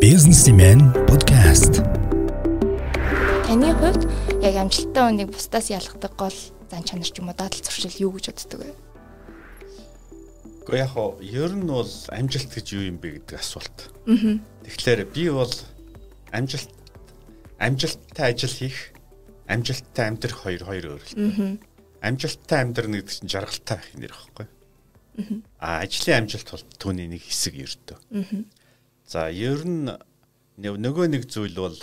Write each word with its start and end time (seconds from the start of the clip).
Businessman 0.00 0.88
podcast. 1.04 1.84
Таны 3.44 3.76
хувьд 3.76 4.08
яг 4.40 4.56
амжилттай 4.56 5.04
хүнийг 5.04 5.28
бусдаас 5.28 5.68
ялгадаг 5.68 6.16
гол 6.16 6.38
зан 6.72 6.80
чанар 6.80 7.04
ч 7.04 7.20
юм 7.20 7.28
уу 7.28 7.36
дадал 7.36 7.60
зуршил 7.60 7.92
юу 8.08 8.16
гэж 8.16 8.32
боддог 8.32 8.64
вэ? 8.64 8.72
Гэхдээ 10.64 10.80
яг 10.80 10.96
хоо 10.96 11.20
ер 11.20 11.52
нь 11.52 11.68
бол 11.68 11.92
амжилт 12.08 12.56
гэж 12.56 12.66
юу 12.72 12.88
юм 12.88 12.96
бэ 13.04 13.20
гэдэг 13.20 13.36
асуулт. 13.36 13.92
Тэгэхээр 14.64 15.04
би 15.12 15.28
бол 15.28 15.52
амжилт 16.32 16.72
амжилттай 17.60 18.32
ажил 18.32 18.48
хийх, 18.48 18.96
амжилттай 19.44 20.08
амьдрах 20.08 20.40
хоёр 20.40 20.64
хоёр 20.64 20.84
өөр 20.96 21.04
л. 21.04 21.60
Амжилттай 22.00 22.64
амьдрах 22.64 22.88
гэдэг 22.96 23.12
чинь 23.12 23.28
жаргалтай 23.28 23.76
байх 23.76 23.92
нэр 23.92 24.16
байхгүй. 24.16 24.46
Аа. 25.60 25.84
Ажлын 25.84 26.24
амжилт 26.24 26.48
бол 26.48 26.64
түүний 26.80 27.12
нэг 27.12 27.28
хэсэг 27.28 27.60
ердөө. 27.60 28.00
Аа 28.00 28.61
За 29.12 29.28
ер 29.28 29.60
нь 29.68 29.92
нөгөө 30.56 31.06
нэг 31.12 31.28
зүйл 31.28 31.52
бол 31.60 31.76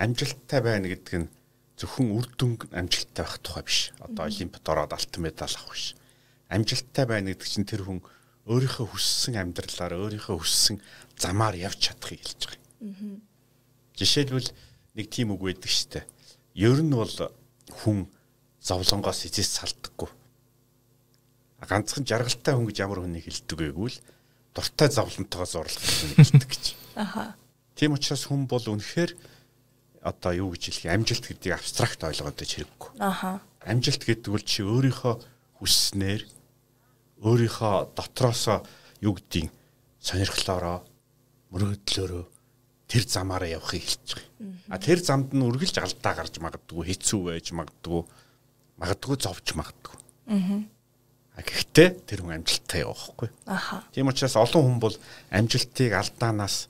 амжилттай 0.00 0.64
байна 0.64 0.88
гэдэг 0.88 1.14
нь 1.20 1.28
зөвхөн 1.76 2.16
үр 2.16 2.26
дүн 2.32 2.56
амжилттай 2.72 3.28
байх 3.28 3.36
тухай 3.44 3.64
биш. 3.68 3.80
Одоо 4.00 4.24
олимпиад 4.24 4.64
ороод 4.72 4.96
алтан 4.96 5.20
медаль 5.20 5.52
авах 5.52 5.76
биш. 5.76 5.92
Амжилттай 6.48 7.04
байна 7.04 7.36
гэдэг 7.36 7.44
чинь 7.44 7.68
тэр 7.68 7.84
хүн 7.84 8.00
өөрийнхөө 8.48 8.88
хүссэн 8.88 9.36
амьдралаар 9.36 10.00
өөрийнхөө 10.00 10.36
хүссэн 10.40 10.80
замаар 11.20 11.60
явж 11.60 11.76
чадахыг 11.76 12.24
хэлж 12.24 12.40
байгаа 12.40 12.56
юм. 12.56 13.20
Жишээлбэл 14.00 14.48
нэг 14.96 15.06
тийм 15.12 15.36
үг 15.36 15.44
байдаг 15.44 15.68
штэ. 15.68 16.08
Ер 16.56 16.80
нь 16.80 16.96
бол 16.96 17.12
хүн 17.84 18.08
зовлонгоос 18.64 19.28
эзэс 19.28 19.60
салдаггүй. 19.60 20.08
Ганцхан 21.68 22.08
жаргалтай 22.08 22.56
хүн 22.56 22.64
гэж 22.64 22.80
ямар 22.80 23.04
хүнийг 23.04 23.28
хэлдэг 23.28 23.60
вэ 23.60 23.76
гэвэл 23.76 24.00
дуртай 24.58 24.90
зовлонтойгоо 24.90 25.46
зурлах 25.46 25.86
гэдэг 26.18 26.50
гэж. 26.50 26.64
Аха. 26.98 27.38
Тийм 27.78 27.94
учраас 27.94 28.26
хүн 28.26 28.50
бол 28.50 28.62
үнэхээр 28.62 29.14
одоо 30.02 30.32
юу 30.34 30.50
гэж 30.50 30.82
хэлэх 30.82 30.98
амжилт 30.98 31.30
гэдгийг 31.30 31.54
абстракт 31.54 32.02
ойлгоод 32.02 32.42
хэрэггүй. 32.42 32.90
Аха. 32.98 33.38
Амжилт 33.62 34.02
гэдэг 34.02 34.30
бол 34.34 34.42
чи 34.42 34.66
өөрийнхөө 34.66 35.14
хүсснээр 35.62 36.22
өөрийнхөө 37.22 37.94
дотроосоо 37.94 38.66
юу 38.98 39.14
гэдгийг 39.14 39.54
сонирхлоороо 40.02 40.82
мөрөөдлөөрөө 41.54 42.24
тэр 42.90 43.04
замаараа 43.06 43.62
явахыг 43.62 43.84
хэлж 43.84 44.08
байгаа. 44.18 44.74
А 44.74 44.82
тэр 44.82 44.98
замд 44.98 45.30
нь 45.34 45.44
үргэлж 45.46 45.76
алдаа 45.78 46.14
гарч 46.18 46.34
магадгүй, 46.42 46.82
хэцүү 46.88 47.20
байж 47.30 47.52
магадгүй, 47.54 48.02
магадгүй 48.80 49.16
зовж 49.22 49.46
магадгүй. 49.54 49.96
Аа 50.34 50.77
Гэхдээ 51.38 51.88
тэр 52.02 52.26
хүн 52.26 52.42
амжилттай 52.42 52.82
явахгүй. 52.82 53.30
Аха. 53.46 53.86
Тийм 53.94 54.10
учраас 54.10 54.34
олон 54.34 54.62
хүн 54.66 54.78
бол 54.82 54.96
амжилтыг 55.30 55.94
алдаанаас 55.94 56.66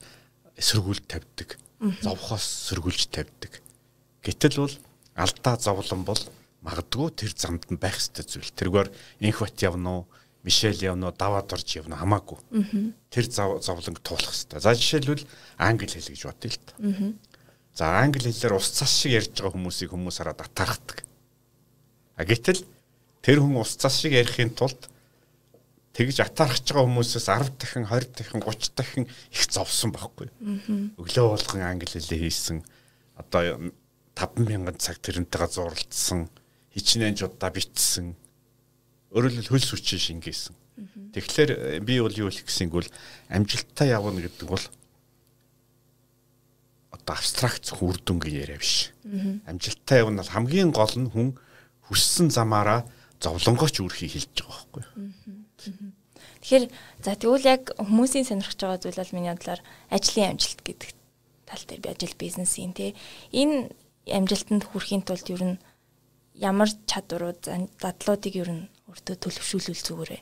сөргүүлж 0.59 1.09
тавьдаг. 1.09 1.57
Зовхоос 2.05 2.69
сөргүүлж 2.69 3.09
тавьдаг. 3.09 3.61
Гэтэл 4.21 4.61
бол 4.61 4.75
алдаа 5.17 5.55
зовлон 5.57 6.05
бол 6.05 6.21
магадгүй 6.61 7.09
тэр 7.15 7.33
замд 7.33 7.65
нь 7.71 7.81
байх 7.81 7.97
ёстой 7.97 8.27
зүйл. 8.27 8.51
Тэргээр 8.53 8.89
инхват 9.25 9.57
явна 9.63 10.03
уу, 10.03 10.07
Мишель 10.43 10.79
явна 10.83 11.09
уу, 11.09 11.17
даваад 11.17 11.51
орж 11.55 11.67
явна 11.79 11.97
хамаагүй. 11.97 12.37
Тэр 13.09 13.25
зовлонг 13.31 13.99
туулах 14.03 14.35
ёстой. 14.35 14.59
За 14.61 14.75
жишээлбэл 14.75 15.25
англи 15.57 15.87
хэл 15.87 16.13
гэж 16.13 16.23
бодъё 16.29 16.51
л 16.51 16.59
та. 16.61 16.73
За 17.73 18.03
англи 18.03 18.27
хэлээр 18.27 18.59
ус 18.59 18.69
цас 18.75 18.91
шиг 18.91 19.17
ярьж 19.17 19.33
байгаа 19.39 19.55
хүмүүсийг 19.55 19.89
хүмүүс 19.95 20.19
хараад 20.19 20.43
атаархдаг. 20.43 21.03
А 22.19 22.23
гэтэл 22.27 22.67
тэр 23.29 23.45
хүн 23.45 23.61
ус 23.61 23.77
цас 23.77 24.01
шиг 24.01 24.17
ярихын 24.17 24.49
тулд 24.57 24.89
тэгж 25.93 26.17
атаархаж 26.25 26.65
байгаа 26.65 26.89
хүмүүсээс 26.89 27.29
10 27.29 27.61
дахин 27.61 27.85
20 27.85 28.17
дахин 28.17 28.41
30 28.41 28.73
дахин 28.73 29.05
их 29.05 29.43
зовсон 29.53 29.93
байхгүй. 29.93 30.33
Өглөө 30.97 31.37
болгон 31.37 31.61
англи 31.61 31.85
хэлээ 31.85 32.25
хийсэн 32.25 32.65
одоо 33.21 33.69
5000 34.17 34.81
цаг 34.81 34.97
тэрнтэйгээ 35.05 35.45
зурлцсан 35.45 36.25
хичнээн 36.73 37.21
жудаа 37.21 37.53
бичсэн 37.53 38.17
өөрөөр 39.13 39.45
хэл 39.45 39.51
хөлс 39.53 39.77
хүчин 39.77 40.01
шингээсэн. 40.25 40.57
Тэгэхээр 41.13 41.85
би 41.85 42.01
бол 42.01 42.17
юу 42.17 42.33
хэлэх 42.33 42.49
гэсэн 42.49 42.73
бол 42.73 42.89
амжилттай 43.29 43.93
явна 43.93 44.25
гэдэг 44.25 44.49
бол 44.49 44.65
одоо 46.97 47.13
абстракт 47.13 47.77
үр 47.77 48.01
дүнгийн 48.01 48.41
яриа 48.41 48.57
биш. 48.57 48.89
Амжилттай 49.45 50.01
явна 50.01 50.25
бол 50.25 50.33
хамгийн 50.33 50.73
гол 50.73 50.97
нь 50.97 51.13
хүн 51.13 51.37
хүссэн 51.85 52.33
замаараа 52.33 52.89
зовлонгооч 53.19 53.75
үрхий 53.83 54.07
хэлж 54.07 54.43
байгаа 54.43 54.63
байхгүй. 54.79 54.83
Тэгэхээр 56.39 56.65
за 57.03 57.11
тэгвэл 57.19 57.51
яг 57.51 57.63
хүмүүсийн 57.75 58.27
сонирхож 58.27 58.59
байгаа 58.59 58.79
зүйл 58.79 58.99
бол 58.99 59.15
миний 59.15 59.33
бодлоор 59.35 59.61
ажлын 59.91 60.31
амжилт 60.39 60.61
гэдэг 60.63 60.89
тал 61.43 61.63
дээр 61.67 61.81
би 61.83 61.89
ажил 61.91 62.15
бизнесийн 62.15 62.71
тий 62.71 62.95
энэ 63.35 63.75
амжилтанд 64.07 64.63
хүрэхийн 64.71 65.03
тулд 65.03 65.27
ер 65.35 65.43
нь 65.43 65.61
ямар 66.39 66.71
чадварууд 66.87 67.43
дадлуудыг 67.83 68.33
ер 68.39 68.49
нь 68.55 68.63
өөртөө 68.87 69.15
төлөвшүүлвэл 69.19 69.83
зүгээрээ 69.83 70.21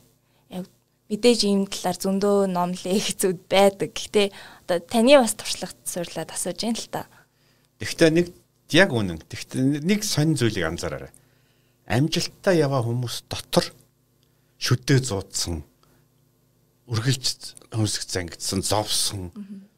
яг 0.58 0.66
мэдээж 1.14 1.40
ийм 1.46 1.70
талаар 1.70 1.98
зөндөө 2.02 2.38
номлын 2.50 2.98
хэцүүд 2.98 3.40
байдаг. 3.48 3.94
Гэхдээ 3.94 4.28
одоо 4.66 4.78
таны 4.82 5.22
бас 5.22 5.38
туршлагат 5.38 5.80
суурлаад 5.86 6.34
асууж 6.34 6.60
юм 6.66 6.76
л 6.76 6.90
та. 6.92 7.08
Гэхдээ 7.80 8.10
нэг 8.12 8.28
яг 8.74 8.90
үнэн. 8.92 9.22
Гэхдээ 9.24 9.86
нэг 9.88 10.02
сонь 10.04 10.36
зүйлийг 10.36 10.68
анзаараарай 10.68 11.14
амжилттай 11.88 12.60
яваа 12.60 12.84
хүмүүс 12.84 13.26
дотор 13.32 13.66
шүдээ 14.60 15.00
зуудсан 15.08 15.64
үргэлж 16.88 17.56
хөмсг 17.72 18.04
зангидсан 18.08 18.62
зовсон 18.64 19.32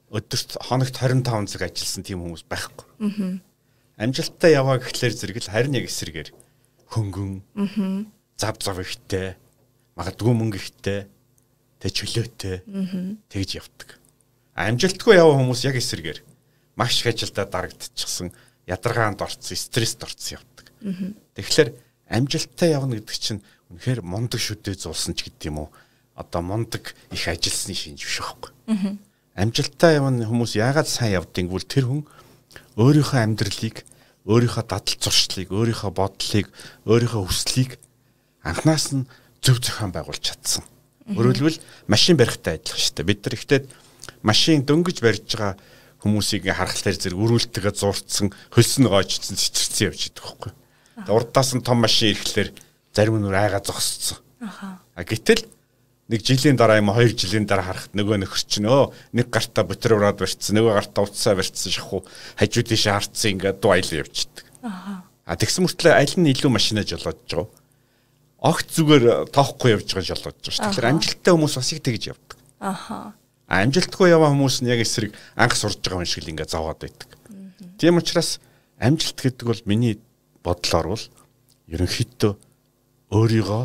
өдөрт 0.10 0.58
хоногт 0.66 0.98
25 0.98 1.54
цаг 1.54 1.62
ажилласан 1.70 2.04
тийм 2.06 2.26
хүмүүс 2.26 2.46
байхгүй. 2.50 3.42
Амжилттай 3.98 4.58
яваа 4.58 4.82
гэхлээр 4.82 5.14
зэрэг 5.14 5.38
л 5.42 5.54
харин 5.54 5.78
яг 5.78 5.86
эсрэгээр 5.86 6.30
хөнгөн 6.90 7.46
зав 8.38 8.58
зав 8.58 8.78
ихтэй 8.82 9.38
магадгүй 9.94 10.34
мөнгө 10.34 10.58
ихтэй 10.58 11.06
тэг 11.78 11.92
чөлөөтэй 11.94 12.66
тэгж 13.30 13.50
явдаг. 13.58 14.00
Амжилтгүй 14.58 15.18
яваа 15.18 15.38
хүмүүс 15.38 15.66
яг 15.66 15.78
эсрэгээр 15.78 16.26
маш 16.78 17.02
их 17.02 17.14
ажилдаа 17.14 17.46
дарагдчихсан 17.46 18.34
ядаргаанд 18.66 19.22
орцсон 19.22 19.58
стресст 19.58 20.02
орцсон 20.02 20.40
явдаг. 20.40 20.66
Тэгэхээр 21.36 21.70
амжилттай 22.10 22.74
явна 22.74 22.98
гэдэг 22.98 23.18
чинь 23.18 23.42
үнэхээр 23.70 24.02
мундаг 24.02 24.42
шүдээ 24.42 24.76
зулсан 24.76 25.14
ч 25.14 25.30
гэдэг 25.30 25.54
юм 25.54 25.66
уу 25.66 25.70
одоо 26.18 26.42
мундаг 26.42 26.98
их 27.14 27.28
ажилласны 27.30 27.78
шинж 27.78 28.04
биш 28.04 28.20
байхгүй. 28.20 28.52
Амжилттай 29.38 30.02
явна 30.02 30.26
хүмүүс 30.28 30.58
яагаад 30.58 30.90
сайн 30.90 31.22
явдгийг 31.22 31.48
бол 31.48 31.64
тэр 31.64 31.86
хүн 31.88 32.04
өөрийнхөө 32.76 33.20
амьдралыг 33.24 33.86
өөрийнхөө 34.28 34.66
дадал 34.68 34.98
зуршлыг 35.00 35.48
өөрийнхөө 35.54 35.92
бодлыг 35.96 36.52
өөрийнхөө 36.90 37.24
хүслийг 37.24 37.80
анханаас 38.44 38.92
нь 38.92 39.08
зөв 39.40 39.64
зохион 39.64 39.96
байгуулж 39.96 40.20
чадсан. 40.20 40.64
Өөрөлдвөл 41.08 41.58
машин 41.88 42.20
барихтай 42.20 42.60
адилхан 42.60 42.84
шүү 42.84 42.96
дээ. 43.00 43.10
Бид 43.10 43.22
нар 43.24 43.36
ихтэй 43.40 43.60
машин 44.22 44.68
дөнгөж 44.68 45.00
барьж 45.00 45.24
байгаа 45.34 45.56
хүмүүсийг 46.04 46.48
харахаар 46.52 46.96
зэрэг 47.00 47.20
өрүүлтэйгээ 47.20 47.74
зурцсан, 47.76 48.32
хөлсөн 48.52 48.86
гоожцсан, 48.88 49.36
цэцэрсэн 49.36 49.88
явж 49.92 50.02
идэх 50.12 50.24
байхгүй. 50.24 50.52
Урдаас 51.08 51.56
нь 51.56 51.64
том 51.64 51.80
машин 51.80 52.12
ирэхлээр 52.12 52.50
зарим 52.92 53.22
нь 53.22 53.32
айгаа 53.32 53.64
зогсцсон. 53.64 54.20
Аха. 54.42 54.80
А 54.96 55.04
гэтэл 55.04 55.48
нэг 56.10 56.26
жилийн 56.26 56.58
дараа 56.58 56.82
юм 56.82 56.90
хоёр 56.92 57.14
жилийн 57.14 57.46
дараа 57.46 57.70
харахад 57.70 57.94
нөгөө 57.94 58.18
нөхөр 58.26 58.44
чинь 58.50 58.66
өө 58.66 58.92
нэг 59.14 59.30
гартаа 59.30 59.64
бутерброд 59.64 60.18
барьцсан 60.18 60.58
нөгөө 60.58 60.74
гартаа 60.74 61.06
утсаа 61.06 61.38
барьцсан 61.38 61.70
шахуу 61.70 62.02
хажуу 62.36 62.64
тийш 62.66 62.90
харцсан 62.90 63.38
ингээд 63.38 63.62
дуайл 63.62 63.86
явчихдаг. 63.86 64.46
Аа. 64.66 65.06
А 65.30 65.38
тэгсэн 65.38 65.70
мөртлөө 65.70 65.94
аль 65.94 66.16
нь 66.18 66.34
илүү 66.34 66.50
машинаа 66.50 66.82
жолоодж 66.82 67.22
байгаа. 67.30 67.48
Огт 68.42 68.68
зүгээр 68.74 69.30
тоохгүй 69.30 69.78
явж 69.78 69.88
байгаа 69.94 70.10
жолоодж 70.10 70.42
байгаа 70.42 70.56
шүү. 70.58 70.66
Тэгэхээр 70.74 70.90
амжилттай 70.90 71.32
хүмүүс 71.38 71.56
бас 71.62 71.70
их 71.70 71.82
тэгж 71.86 72.04
явдаг. 72.10 72.38
Аха. 72.58 73.14
Амжилтгүй 73.46 74.10
яваа 74.10 74.34
хүмүүс 74.34 74.66
нь 74.66 74.72
яг 74.74 74.82
эсрэг 74.82 75.14
анх 75.38 75.54
сурж 75.54 75.78
байгаа 75.86 76.02
юм 76.02 76.10
шиг 76.10 76.26
л 76.26 76.32
ингээд 76.34 76.50
зовоод 76.50 76.82
байдаг. 76.82 77.10
Тийм 77.78 78.02
учраас 78.02 78.42
амжилт 78.82 79.22
гэдэг 79.22 79.46
бол 79.46 79.62
миний 79.70 80.02
бодлоор 80.44 80.88
бол 80.96 81.06
ерөнхийдөө 81.70 82.34
өөрийгөө 83.14 83.64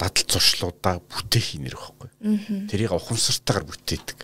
дадал 0.00 0.26
зуршлуудаа 0.28 1.00
бүтээх 1.04 1.60
юм 1.60 1.68
нэр 1.68 1.76
байхгүй. 1.76 2.08
Тэрийг 2.70 2.94
ухамсартайгаар 2.96 3.66
бүтээдэг. 3.68 4.18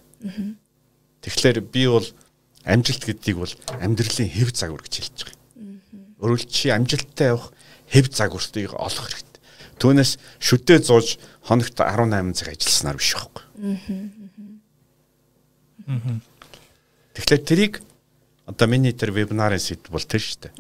Тэгэхээр 1.21 1.61
би 1.61 1.83
бол 1.91 2.07
амжилт 2.65 3.03
гэдгийг 3.05 3.37
бол 3.37 3.55
амьдралын 3.83 4.31
хэв 4.31 4.51
загвар 4.57 4.83
гэж 4.83 4.95
хэлж 4.97 5.19
байгаа. 5.27 5.37
Өөрөлд 6.23 6.49
чи 6.49 6.73
амжилттай 6.73 7.35
явах 7.35 7.53
хэв 7.93 8.07
загварыг 8.09 8.73
олох 8.73 9.07
хэрэгтэй. 9.11 9.41
Түүнээс 9.77 10.13
шүдээ 10.41 10.79
зууж 10.81 11.21
хоногт 11.45 11.77
18 11.77 12.33
цаг 12.33 12.49
ажилласнаар 12.57 12.97
биш 12.97 13.13
байхгүй. 13.13 13.45
Тэгэхээр 17.13 17.43
тэрийг 17.45 17.75
одоо 18.47 18.67
миний 18.71 18.97
тэр 18.97 19.13
вебинарын 19.13 19.61
сэдв 19.61 19.93
бол 19.93 20.03
тэр 20.03 20.23
шүү 20.23 20.39
дээ 20.49 20.55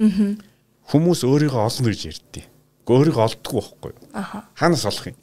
хүмүүс 0.86 1.20
өөрийгөө 1.26 1.62
олно 1.66 1.88
гэж 1.90 2.00
ярьдیں۔ 2.06 2.46
Өөрийгөө 2.86 3.24
олддгүй 3.26 3.58
байхгүй 3.58 3.90
юу? 3.90 4.00
Аха. 4.14 4.46
Хаанаас 4.54 4.86
олох 4.86 5.06
юм? 5.10 5.16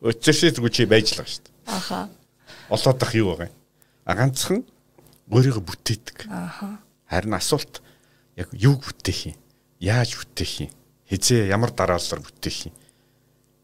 Зүг 0.00 0.72
чи 0.72 0.88
байж 0.88 1.12
л 1.12 1.20
байгаа 1.20 1.28
шүү 1.28 1.44
дээ. 1.44 1.54
Аха. 1.68 1.98
Олоод 2.72 3.02
ах 3.04 3.12
юу 3.12 3.26
байгаа 3.36 3.48
юм? 3.52 3.56
А 4.08 4.12
ганцхан 4.16 4.64
өөрийгөө 5.28 5.64
бүтээдэг. 5.64 6.18
Ааха. 6.32 6.80
Харин 7.04 7.34
асуулт 7.36 7.82
яг 8.40 8.48
юг 8.56 8.80
бүтээх 8.80 9.34
юм? 9.34 9.36
Яаж 9.78 10.16
бүтээх 10.16 10.52
юм? 10.64 10.70
Хизээ 11.10 11.52
ямар 11.52 11.70
дараалалаар 11.76 12.24
бүтээх 12.24 12.72
юм? 12.72 12.74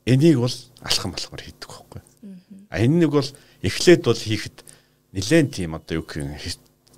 Энийг 0.05 0.38
бол 0.38 0.56
алхам 0.85 1.17
алхмаар 1.17 1.43
хийдэг 1.43 1.70
байхгүй. 1.73 2.02
А 2.69 2.76
энэ 2.79 3.06
нэг 3.06 3.11
бол 3.11 3.31
эхлээд 3.62 4.02
бол 4.05 4.19
хийхэд 4.19 4.61
нэлээд 5.17 5.49
тийм 5.56 5.75
одоо 5.75 6.02
юу 6.02 6.06
гэх 6.06 6.20
юм 6.20 6.37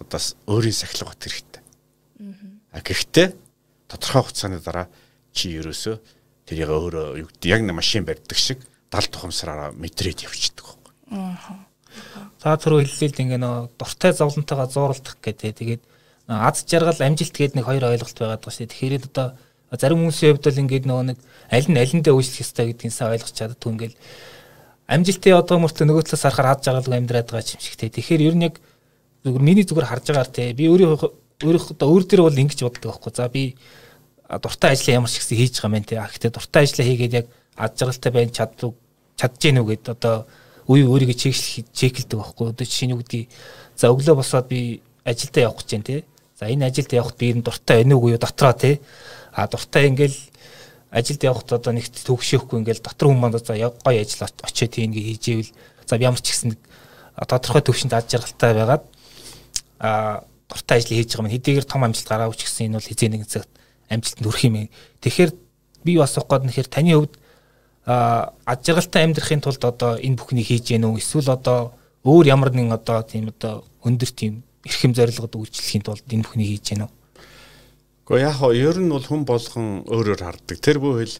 одоо 0.02 0.20
өөрийн 0.50 0.75
сахилга 0.75 1.12
бат 1.12 1.22
хэрэгтэй. 1.22 1.62
А 2.72 2.81
гэхдээ 2.82 3.28
тодорхой 3.88 4.23
хугацааны 4.23 4.61
дараа 4.61 4.87
чи 5.32 5.56
ерөөсөө 5.58 5.96
тэрийг 6.49 6.69
өөрөө 6.69 7.06
юу 7.25 7.29
гэдэг 7.29 7.49
яг 7.50 7.62
нэг 7.64 7.76
машин 7.76 8.05
барьдаг 8.05 8.38
шиг 8.38 8.61
70 8.93 9.12
тухамсараараа 9.12 9.73
мэдрээд 9.76 10.25
явчихдаг 10.25 10.64
байхгүй. 10.64 10.94
Аа. 11.12 11.69
За 12.40 12.56
түрүү 12.56 12.87
хэллээ 12.87 13.11
л 13.12 13.23
ингээ 13.25 13.40
нөө 13.43 13.56
дуртай 13.76 14.12
зовлонтойгоо 14.14 14.69
зууралдах 14.70 15.17
гэдэг. 15.20 15.52
Тэгээд 15.58 15.82
аз 16.29 16.64
жаргал 16.64 17.00
амжилт 17.00 17.35
гэдэг 17.35 17.56
нэг 17.56 17.67
хоёр 17.67 17.85
ойлголт 17.88 18.17
байгаад 18.17 18.40
байгаа 18.44 18.55
шүү 18.55 18.64
дээ. 18.64 18.73
Тэгэхээр 18.73 19.08
одоо 19.08 19.26
зарим 19.76 20.00
хүмүүсийн 20.05 20.37
хувьд 20.37 20.46
бол 20.46 20.62
ингээд 20.62 20.85
нөгөө 20.88 21.05
нэг 21.12 21.19
аль 21.52 21.69
нь 21.69 21.81
алиндаа 21.81 22.14
үйлчлэх 22.17 22.44
ёстой 22.44 22.64
гэдгийг 22.73 22.93
сайн 22.93 23.12
ойлгож 23.12 23.35
чаддгүй 23.37 23.73
ингээл 23.73 23.96
амжилтын 24.88 25.37
одоо 25.37 25.56
мөртөө 25.61 25.85
нөгөө 25.85 26.05
талаас 26.08 26.25
харахаар 26.25 26.49
аз 26.56 26.64
жаргалгүй 26.64 26.96
амьдраад 26.96 27.29
байгаа 27.29 27.52
юм 27.52 27.61
шиг 27.61 27.76
те. 27.76 27.93
Тэгэхээр 27.93 28.26
ер 28.29 28.37
нь 28.37 28.46
яг 28.49 28.56
зүгээр 29.25 29.44
миний 29.44 29.64
зүгээр 29.69 29.88
харж 29.88 30.05
байгаагаар 30.08 30.32
те 30.32 30.56
би 30.56 30.64
өөрийнхөө 30.73 31.11
өөрийнхөө 31.44 31.75
одоо 31.76 31.88
өөр 31.93 32.05
дээр 32.08 32.23
бол 32.25 32.40
ингэж 32.40 32.61
боддог 32.64 32.88
байхгүй. 32.96 33.12
За 33.12 33.29
би 33.29 33.43
дуртай 34.28 34.76
ажлаа 34.76 34.94
ямар 35.00 35.10
ч 35.10 35.16
ихсэн 35.16 35.36
хийж 35.40 35.56
байгаа 35.64 35.78
юм 35.80 35.84
те. 35.88 35.96
Гэхдээ 35.96 36.32
дуртай 36.36 36.62
ажлаа 36.69 36.86
хийгээд 36.86 37.14
яг 37.16 37.26
аз 37.56 37.70
жаргалтай 37.80 38.12
байж 38.12 38.30
чаддаг 38.36 38.72
чадж 39.16 39.40
гэнэ 39.40 39.60
үү 39.64 39.69
гэд 39.72 39.84
одоо 39.88 40.28
үе 40.69 40.84
өөрийгөө 40.84 41.16
чеклэх 41.16 41.64
чеклдэг 41.72 42.19
байхгүй. 42.20 42.46
Одоо 42.52 42.64
жишээ 42.69 42.86
нь 42.86 42.92
юу 42.92 43.00
гэдгийг 43.00 43.32
за 43.72 43.88
өглөө 43.88 44.20
босоод 44.20 44.46
би 44.52 44.84
ажилдаа 45.08 45.48
явах 45.48 45.64
гэж 45.64 45.70
байна 45.72 45.88
те. 45.88 46.04
За 46.36 46.44
энэ 46.52 46.69
ажилд 46.69 46.92
явахд 46.92 47.16
би 47.16 47.26
энэ 47.32 47.42
дуртай 47.48 47.76
байна 47.80 47.96
уу 47.96 48.12
юу 48.12 48.20
дотроо 48.20 48.52
те. 48.52 48.80
А 49.32 49.48
дуртай 49.48 49.88
ингээл 49.88 50.19
ажилд 50.92 51.22
явахд 51.25 51.52
одоо 51.52 51.72
нэг 51.72 51.88
төгшөөхгүй 51.88 52.60
ингээл 52.60 52.84
дотор 52.84 53.08
хүмүүс 53.08 53.44
за 53.44 53.56
гоё 53.56 54.00
ажил 54.00 54.25
очиод 54.25 54.72
тийм 54.72 54.92
ингээ 54.92 55.08
хийжээвэл 55.16 55.52
за 55.88 55.96
ямар 55.96 56.20
ч 56.20 56.32
ихсэн 56.32 56.56
тодорхой 57.16 57.62
төвшөнд 57.64 57.92
аж 57.92 58.08
жаргалтай 58.08 58.52
байгаад 58.56 58.84
а 59.80 60.25
дуртай 60.48 60.78
ажил 60.80 60.96
хийж 60.96 61.12
байгаа 61.12 61.28
юм 61.28 61.34
хэдийгээр 61.36 61.66
том 61.69 61.84
амжилт 61.84 62.08
гараагүй 62.08 62.36
ч 62.40 62.42
гэсэн 62.48 62.66
энэ 62.72 62.76
бол 62.80 62.88
хизээ 62.88 63.08
нэгэн 63.12 63.28
цагт 63.28 63.52
амжилтанд 63.88 64.26
хүрэх 64.29 64.44
юм. 64.44 64.56
Тэгэхээр 65.00 65.31
би 65.85 65.93
бас 65.96 66.17
ухаад 66.17 66.44
нэхэр 66.44 66.69
таны 66.69 66.94
хувьд 66.94 67.14
а 67.88 68.35
аж 68.44 68.69
жаргалтай 68.69 69.08
амьдрахын 69.08 69.40
тулд 69.40 69.64
одоо 69.64 69.96
энэ 69.96 70.20
бүхнийг 70.20 70.49
хийж 70.52 70.76
гэнэ 70.76 70.87
үү 70.93 71.00
эсвэл 71.00 71.32
одоо 71.32 71.73
өөр 72.05 72.29
ямар 72.29 72.52
нэгэн 72.52 72.76
одоо 72.76 73.00
тийм 73.00 73.32
одоо 73.32 73.64
өндөр 73.81 74.11
тийм 74.12 74.44
эрхэм 74.69 74.93
зорилгод 74.93 75.32
үйлчлэхийн 75.40 75.85
тулд 75.88 76.05
энэ 76.05 76.25
бүхнийг 76.29 76.61
хийж 76.61 76.76
гэнэ 76.76 76.85
үү? 76.85 76.93
Гэхдээ 78.08 78.25
яг 78.29 78.37
хоо 78.37 78.52
ер 78.52 78.76
нь 78.76 78.93
бол 78.93 79.05
хүн 79.05 79.25
болгон 79.25 79.88
өөрөөр 79.88 80.20
харддаг. 80.20 80.56
Тэр 80.61 80.81
бүхэл 80.85 81.17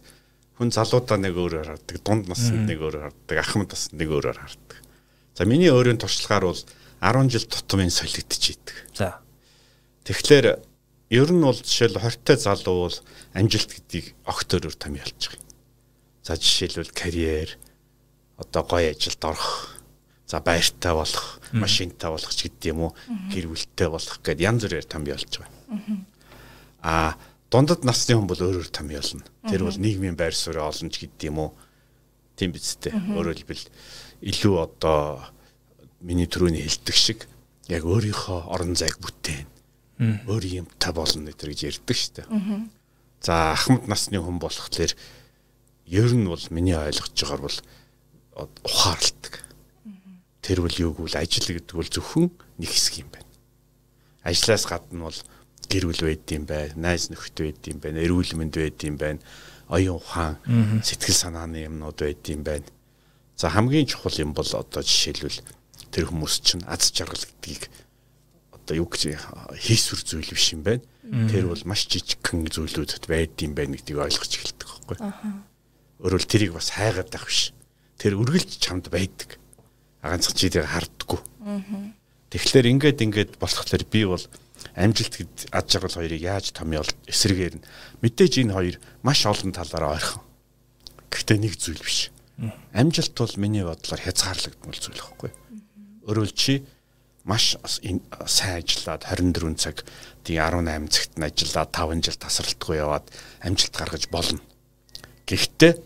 хүн 0.57 0.69
залуудаа 0.69 1.17
нэг 1.17 1.33
өөрөөр 1.37 1.67
харддаг, 1.73 1.97
дунд 2.05 2.29
наснд 2.29 2.69
нэг 2.69 2.81
өөрөөр 2.81 3.05
харддаг, 3.09 3.37
ахмад 3.37 3.69
наснд 3.73 3.97
нэг 3.97 4.09
өөрөөр 4.09 4.37
харддаг. 4.37 4.77
За 5.37 5.45
миний 5.45 5.71
өөрийн 5.71 5.97
туршлагаар 5.97 6.51
бол 6.51 6.61
10 7.01 7.29
жил 7.31 7.45
тутмын 7.47 7.93
солигдчихийдэг. 7.93 8.75
За. 8.93 9.21
Тэгэхээр 10.03 10.59
ер 11.09 11.29
нь 11.33 11.41
бол 11.41 11.57
жишээл 11.57 11.97
20 11.97 12.21
тай 12.23 12.37
залуу 12.37 12.89
бол 12.89 12.97
амжилт 13.33 13.71
гэдгийг 13.73 14.13
огт 14.29 14.49
өөрөөр 14.53 14.77
томьёолж 14.77 15.19
байгаа 15.25 15.41
юм. 15.41 15.49
За 16.21 16.37
жишээлбэл 16.37 16.93
карьер 16.93 17.57
одоо 18.37 18.63
гоё 18.63 18.93
ажилд 18.93 19.21
орох 19.25 19.79
за 20.29 20.39
байртай 20.39 20.93
болох, 20.93 21.41
машинтай 21.51 22.09
болох 22.13 22.29
ч 22.29 22.45
гэдэг 22.45 22.69
юм 22.69 22.79
уу, 22.85 22.91
гэр 23.33 23.49
бүлтэй 23.49 23.89
болох 23.89 24.21
гэдээ 24.21 24.45
янз 24.45 24.61
бүрээр 24.69 24.85
томьёолж 24.85 25.33
байгаа. 25.41 26.05
Аа 26.85 27.17
дундад 27.49 27.81
насны 27.81 28.13
хүн 28.13 28.29
бол 28.29 28.37
өөрөөр 28.37 28.69
томьёолно. 28.69 29.25
Тэр 29.49 29.65
бол 29.65 29.77
нийгмийн 29.81 30.13
байр 30.13 30.37
суурь 30.37 30.61
олон 30.61 30.93
ч 30.93 31.09
гэдэг 31.09 31.33
юм 31.33 31.49
уу. 31.49 31.51
Тийм 32.37 32.53
биз 32.53 32.77
дээ. 32.77 32.93
Өөрөөр 33.17 33.41
хэлбэл 33.41 33.65
илүү 34.21 34.55
одоо 34.61 35.25
миний 36.05 36.29
түрүүний 36.29 36.61
хэлдэг 36.61 36.95
шиг 36.95 37.25
яг 37.65 37.83
өөрийнхөө 37.89 38.53
орон 38.53 38.77
зайг 38.77 39.01
бүтээн. 39.01 39.58
Өөр 39.99 40.43
юмтай 40.63 40.95
болно 40.95 41.27
гэдэг 41.27 41.47
гэж 41.51 41.59
ярьдаг 41.67 41.97
шүү 41.99 42.13
дээ. 42.23 42.27
За 43.19 43.51
ахмад 43.51 43.83
насны 43.91 44.15
хүн 44.15 44.39
болохоор 44.39 44.95
ер 45.91 46.09
нь 46.15 46.23
бол 46.23 46.45
миний 46.55 46.77
ойлгож 46.77 47.11
байгаагаар 47.11 47.43
бол 47.43 47.59
ухаарлдаг. 48.63 49.43
Тэр 50.39 50.63
бол 50.63 50.75
юу 50.79 50.95
гэвэл 50.95 51.19
ажил 51.19 51.51
гэдэг 51.51 51.75
бол 51.75 51.91
зөвхөн 51.91 52.31
нэг 52.63 52.69
хэсэг 52.71 53.03
юм 53.03 53.09
байна. 53.11 53.27
Ажлаас 54.23 54.63
гадна 54.63 55.11
бол 55.11 55.19
гэр 55.67 55.85
бүл 55.91 56.03
байд 56.07 56.31
юм 56.31 56.45
байна, 56.47 56.73
найз 56.79 57.11
нөхдөд 57.11 57.43
байд 57.43 57.63
юм 57.67 57.79
байна, 57.83 57.99
эрүүл 57.99 58.39
мэнд 58.39 58.55
байд 58.55 58.79
юм 58.87 58.95
байна, 58.95 59.19
оюун 59.67 59.99
ухаан, 59.99 60.39
сэтгэл 60.79 61.17
санааны 61.27 61.67
юмнууд 61.67 61.99
байд 61.99 62.23
юм 62.31 62.47
байна. 62.47 62.65
За 63.35 63.51
хамгийн 63.51 63.85
чухал 63.85 64.15
юм 64.15 64.31
бол 64.31 64.47
одоо 64.47 64.79
жишээлбэл 64.79 65.43
тэр 65.91 66.07
хүмүүс 66.07 66.35
чинь 66.39 66.63
аз 66.65 66.87
жаргал 66.95 67.19
гэдгийг 67.19 67.67
одоо 68.69 68.85
юу 68.85 68.85
гэж 68.85 69.17
хийсвэр 69.57 70.01
зүйл 70.05 70.29
биш 70.29 70.53
юм 70.53 70.61
байна. 70.61 70.85
Тэр 71.09 71.49
бол 71.49 71.63
маш 71.65 71.89
жижигхэн 71.89 72.45
зүйлүүдэд 72.53 73.09
байд 73.09 73.33
юм 73.41 73.57
байна 73.57 73.73
гэдгийг 73.73 73.97
ойлгож 73.97 74.29
эхэлдэг 74.29 74.67
байхгүй. 74.69 74.97
Аа 75.01 75.49
Өөрөөр 75.99 76.23
тэрийг 76.23 76.55
бас 76.55 76.71
хайгаад 76.71 77.11
байх 77.11 77.27
биш. 77.27 77.51
Тэр 77.99 78.15
үргэлж 78.15 78.55
чамд 78.63 78.87
байдаг. 78.87 79.35
Ганцхан 79.99 80.31
чи 80.31 80.47
тэрийг 80.47 80.71
харддаггүй. 80.71 81.19
Тэгэхээр 82.31 82.71
ингээд 82.71 83.03
ингээд 83.03 83.31
болохлээр 83.35 83.83
би 83.83 84.07
бол 84.07 84.23
амжилт 84.79 85.15
гэд 85.19 85.51
ад 85.51 85.67
жаргал 85.67 85.99
хоёрыг 85.99 86.23
яаж 86.23 86.55
томьёол 86.55 86.87
эсрэгээр 87.03 87.59
нь 87.59 87.67
мэдээж 87.99 88.33
энэ 88.47 88.55
хоёр 88.55 88.75
маш 89.03 89.27
олон 89.27 89.51
талаараа 89.51 89.99
ойрхон. 89.99 90.23
Гэхдээ 91.11 91.37
нэг 91.43 91.53
зүйл 91.59 91.83
биш. 91.83 92.15
Амжилт 92.71 93.19
бол 93.19 93.35
миний 93.35 93.67
бодлоор 93.67 93.99
хязгаарлагдмал 93.99 94.79
зүйл 94.79 95.03
байхгүй. 95.03 95.31
Өөрөөр 96.07 96.31
чи 96.31 96.63
маш 97.29 97.53
сайн 97.61 98.01
ажиллаад 98.25 99.05
24 99.05 99.53
цаг 99.61 99.85
тий 100.25 100.41
18 100.41 100.89
цагт 100.89 101.13
нь 101.21 101.27
ажиллаад 101.29 101.69
5 101.69 102.01
жил 102.01 102.17
тасралтгүй 102.17 102.81
яваад 102.81 103.05
амжилт 103.45 103.75
гаргаж 103.77 104.09
болно. 104.09 104.41
Гэхдээ 105.29 105.77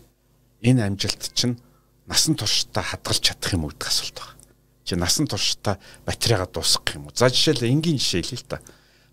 энэ 0.64 0.88
амжилт 0.88 1.36
чинь 1.36 1.60
насан 2.08 2.40
туршдаа 2.40 2.80
хадгалж 2.80 3.20
чадах 3.20 3.52
юм 3.52 3.68
уу 3.68 3.76
гэдэг 3.76 3.88
асуулт 3.92 4.16
байна. 4.16 4.40
Чи 4.88 4.96
насан 4.96 5.28
туршдаа 5.28 5.76
батарейгаа 6.08 6.48
дуусгах 6.48 6.96
юм 6.96 7.12
уу? 7.12 7.16
За 7.16 7.28
жишээл 7.28 7.68
энгийн 7.68 8.00
жишээ 8.00 8.24
хэлээ 8.24 8.40
л 8.40 8.48
та. 8.48 8.64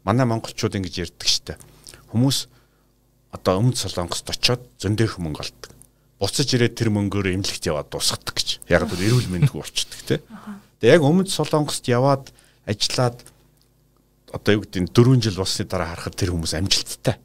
Манай 0.08 0.24
монголчууд 0.24 0.80
ингэж 0.80 1.12
ярьдаг 1.12 1.28
штэ. 1.28 1.60
Хүмүүс 2.16 2.48
одоо 3.36 3.60
өмнөд 3.60 3.76
солонгост 3.76 4.28
очиод 4.32 4.64
зөндөөх 4.80 5.20
мөнгө 5.20 5.44
олдог. 5.44 5.72
Буцаж 6.20 6.48
ирээд 6.54 6.76
тэр 6.80 6.92
мөнгөөр 6.96 7.34
эмнэлэгт 7.36 7.68
яваад 7.72 7.92
дуусгадаг 7.92 8.36
гэж. 8.36 8.50
Яг 8.68 8.88
л 8.88 9.00
эрүүл 9.00 9.32
мэндгүй 9.32 9.58
болчдөг 9.60 10.00
те. 10.08 10.16
Тэгээ 10.82 10.98
яг 10.98 11.06
өмнөд 11.06 11.30
солонгост 11.30 11.86
яваад 11.86 12.34
ажиллаад 12.66 13.22
одоо 14.34 14.52
юу 14.58 14.66
гэдэг 14.66 14.82
нь 14.82 14.90
4 14.90 15.22
жил 15.22 15.38
болсны 15.38 15.70
дараа 15.70 15.94
харахад 15.94 16.18
тэр 16.18 16.34
хүмүүс 16.34 16.58
амжилттай. 16.58 17.22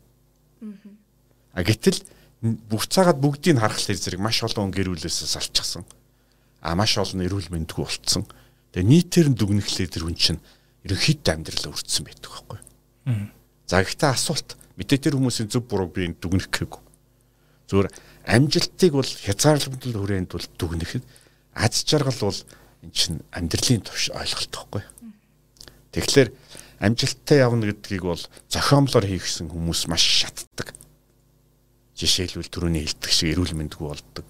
А 1.57 1.65
гэтэл 1.65 2.05
буцаагаад 2.45 3.17
бүгдийг 3.17 3.57
харах 3.57 3.81
зэрэг 3.81 4.21
маш 4.21 4.45
олон 4.45 4.69
гэр 4.69 4.93
бүлээсээ 4.93 5.41
салчихсан. 5.41 5.89
А 6.61 6.77
маш 6.77 7.01
олон 7.01 7.25
эрүүл 7.25 7.49
мэндгүй 7.49 7.81
болцсон. 7.81 8.29
Тэгээ 8.77 8.91
нийтээр 8.93 9.29
нь 9.33 9.39
дүгнэхлээр 9.41 9.89
тэр 9.89 10.05
хүн 10.05 10.19
чинь 10.21 10.41
ерөнхийдөө 10.85 11.33
амьдралаа 11.33 11.73
өртсөн 11.73 12.05
байдаг 12.05 12.29
байхгүй. 12.29 12.59
За 13.65 13.81
гэхдээ 13.81 14.11
асуулт 14.13 14.53
мэдээ 14.77 14.99
тэр 15.01 15.17
хүмүүсийн 15.17 15.49
зөв 15.49 15.65
буруу 15.65 15.89
би 15.89 16.13
дүгнэх 16.13 16.53
гээгүй. 16.53 16.83
Зүгээр 17.73 17.89
амжилтыг 18.29 18.93
бол 18.93 19.09
хязгаарлалтанд 19.09 19.97
хүрээнд 19.97 20.31
бол 20.31 20.47
дүгнэхэд 20.61 21.05
аз 21.57 21.75
жаргал 21.89 22.21
бол 22.21 22.41
эн 22.87 22.91
чинь 22.95 23.21
амьдралын 23.35 23.83
төвш 23.83 24.15
ойлголт 24.15 24.55
байхгүй. 24.55 24.83
Тэгэхээр 25.91 26.31
амжилттай 26.81 27.43
явна 27.43 27.67
гэдгийг 27.75 28.07
бол 28.07 28.23
зохиомлоор 28.47 29.07
хийгсэн 29.11 29.51
хүмүүс 29.51 29.91
маш 29.91 30.07
шатдаг 30.23 30.77
жишээлбэл 31.97 32.53
түрүүний 32.53 32.85
хэлдэг 32.85 33.13
шиг 33.13 33.33
эрүүл 33.33 33.57
мэндгүй 33.57 33.89
болдог. 33.89 34.27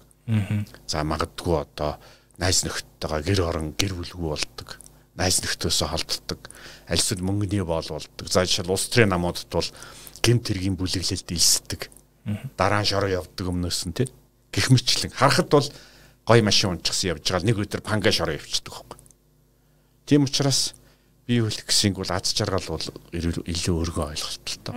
За 0.87 1.03
магадгүй 1.03 1.55
одоо 1.59 1.99
найз 2.39 2.63
нөхдөдтэйгээ 2.63 3.27
гэр 3.27 3.41
орон 3.43 3.75
гэр 3.75 3.93
бүлгүй 3.95 4.29
болдог. 4.31 4.79
Найз 5.19 5.43
нөхдөсөө 5.43 5.87
холддог. 5.91 6.39
Альсад 6.87 7.19
мөнгөний 7.19 7.63
боол 7.67 7.87
болдог. 7.91 8.25
За 8.31 8.47
жишээл 8.47 8.71
улс 8.71 8.87
төрийн 8.87 9.11
намуудад 9.11 9.51
бол 9.51 9.67
гэмт 10.23 10.47
хэргийн 10.47 10.79
бүлэглэлд 10.79 11.27
илсдэг. 11.35 11.91
Дараа 12.55 12.81
нь 12.83 12.87
шороо 12.87 13.11
явдаг 13.11 13.45
өмнөөс 13.51 13.81
нь 13.91 13.95
тий. 13.97 14.07
Гэх 14.55 14.71
мэтлэн 14.71 15.11
харахад 15.11 15.51
бол 15.51 15.67
гой 16.27 16.41
машин 16.43 16.75
унчихсан 16.75 17.15
явж 17.15 17.23
байгаа 17.23 17.47
нэг 17.47 17.57
өдөр 17.63 17.81
панга 17.81 18.11
шороо 18.11 18.35
явчихдаг 18.35 18.73
байхгүй. 18.83 18.99
Тийм 20.05 20.23
учраас 20.27 20.73
би 21.27 21.39
хэлэх 21.39 21.65
гисинг 21.67 21.95
бол 21.99 22.11
аз 22.11 22.35
жаргал 22.35 22.67
бол 22.67 22.85
илүү 23.15 23.75
өргөн 23.87 24.11
ойлголт 24.11 24.43
л 24.43 24.59
тоо. 24.63 24.75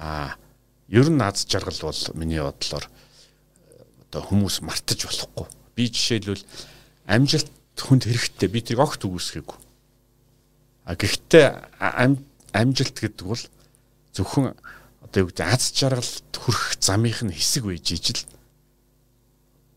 Аа 0.00 0.36
ер 0.88 1.08
нь 1.12 1.20
аз 1.20 1.44
жаргал 1.44 1.76
бол 1.92 2.00
миний 2.16 2.40
бодлоор 2.40 2.84
одоо 4.08 4.22
хүмүүс 4.24 4.60
мартаж 4.64 5.04
болохгүй. 5.04 5.46
Би 5.76 5.88
жишээлбэл 5.92 6.44
амжилт 7.04 7.50
хүнд 7.76 8.08
хэрэгтэй. 8.08 8.48
Би 8.48 8.60
тэрийг 8.64 8.80
огт 8.80 9.04
үгүйсгээгүй. 9.04 9.58
А 10.88 10.94
гэхдээ 10.96 11.46
ам- 11.80 12.24
амжилт 12.56 12.96
гэдэг 12.96 13.26
бол 13.26 13.42
зөвхөн 14.16 14.54
одоо 15.04 15.18
юу 15.20 15.28
гэдэг 15.28 15.44
аз 15.44 15.72
жаргалд 15.76 16.32
хүрэх 16.32 16.80
замынх 16.80 17.20
нь 17.26 17.34
хэсэг 17.34 17.68
байж 17.68 17.92
ижил 17.92 18.20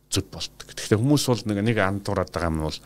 зүг 0.09 0.25
болдог. 0.33 0.67
Тэгэхээр 0.73 0.99
хүмүүс 0.99 1.23
бол 1.29 1.43
нэг 1.53 1.57
нэг 1.63 1.77
андуураад 1.77 2.33
байгаа 2.33 2.49
юм 2.49 2.65
бол 2.65 2.79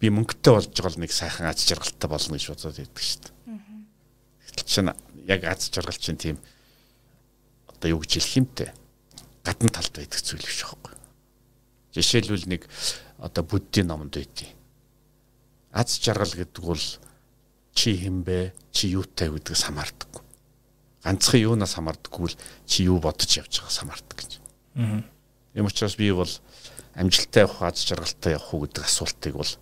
би 0.00 0.06
мөнгөтэй 0.08 0.52
болж 0.54 0.70
байгаа 0.70 0.92
л 0.94 1.02
нэг 1.02 1.12
сайхан 1.12 1.50
аз 1.50 1.66
жаргалтай 1.66 2.08
болно 2.08 2.38
гэж 2.38 2.46
бодоод 2.46 2.78
байдаг 2.78 3.02
шүү 3.02 3.20
дээ. 3.26 3.34
Гэтэл 4.46 4.70
чинь 4.70 4.90
яг 5.26 5.40
аз 5.44 5.70
жаргал 5.70 5.98
чинь 5.98 6.16
тийм 6.16 6.36
одоо 7.66 7.90
юу 7.90 8.00
гэж 8.00 8.22
хэлэх 8.22 8.38
юмтэй 8.38 8.70
гадна 9.42 9.70
талд 9.74 9.94
байдаг 9.98 10.20
зүйл 10.22 10.46
биш 10.46 10.62
байхгүй. 10.62 10.94
Жишээлбэл 11.94 12.46
нэг 12.46 12.62
одоо 13.18 13.42
буддийн 13.44 13.90
номонд 13.90 14.14
байдیں۔ 14.14 14.54
Аз 15.74 15.98
жаргал 15.98 16.32
гэдэг 16.32 16.62
бол 16.62 16.84
чи 17.74 17.96
хинбэ 17.96 18.52
чи 18.72 18.94
юутай 18.94 19.30
гэдгээс 19.30 19.66
хамаардаг. 19.66 20.22
Ганцхан 21.02 21.40
юунаас 21.40 21.74
хамаардаггүй 21.74 22.28
л 22.30 22.38
чи 22.66 22.84
юу 22.84 23.00
бодож 23.00 23.30
явж 23.38 23.60
байгаас 23.60 23.80
хамаардаг 23.80 24.16
гэж. 24.18 24.30
Аа. 24.76 25.02
Юм 25.54 25.66
учраас 25.66 25.96
би 25.96 26.12
бол 26.12 26.28
амжилттай 26.94 27.44
явах 27.46 27.62
аз 27.62 27.84
жаргалтай 27.86 28.32
явах 28.34 28.54
уу 28.54 28.66
гэдэг 28.66 28.84
асуултыг 28.84 29.34
бол 29.34 29.52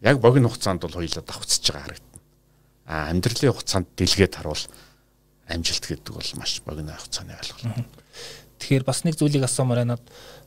яг 0.00 0.20
богино 0.20 0.48
хугацаанд 0.48 0.82
бол 0.82 0.98
хоёулаа 0.98 1.22
давхцаж 1.22 1.64
байгаа 1.70 1.84
харагдана. 1.86 2.20
А 2.86 3.10
амьдралын 3.10 3.52
хугацаанд 3.52 3.86
дэлгээд 3.96 4.34
харуул 4.34 4.64
амжилт 5.48 5.84
гэдэг 5.86 6.12
бол 6.14 6.30
маш 6.36 6.62
богино 6.66 6.98
хугацааны 6.98 7.32
ойлголт. 7.38 7.86
Тэгэхээр 8.58 8.84
бас 8.84 9.04
нэг 9.04 9.16
зүйлийг 9.16 9.44
асуумаар 9.44 9.84
байна. 9.84 9.98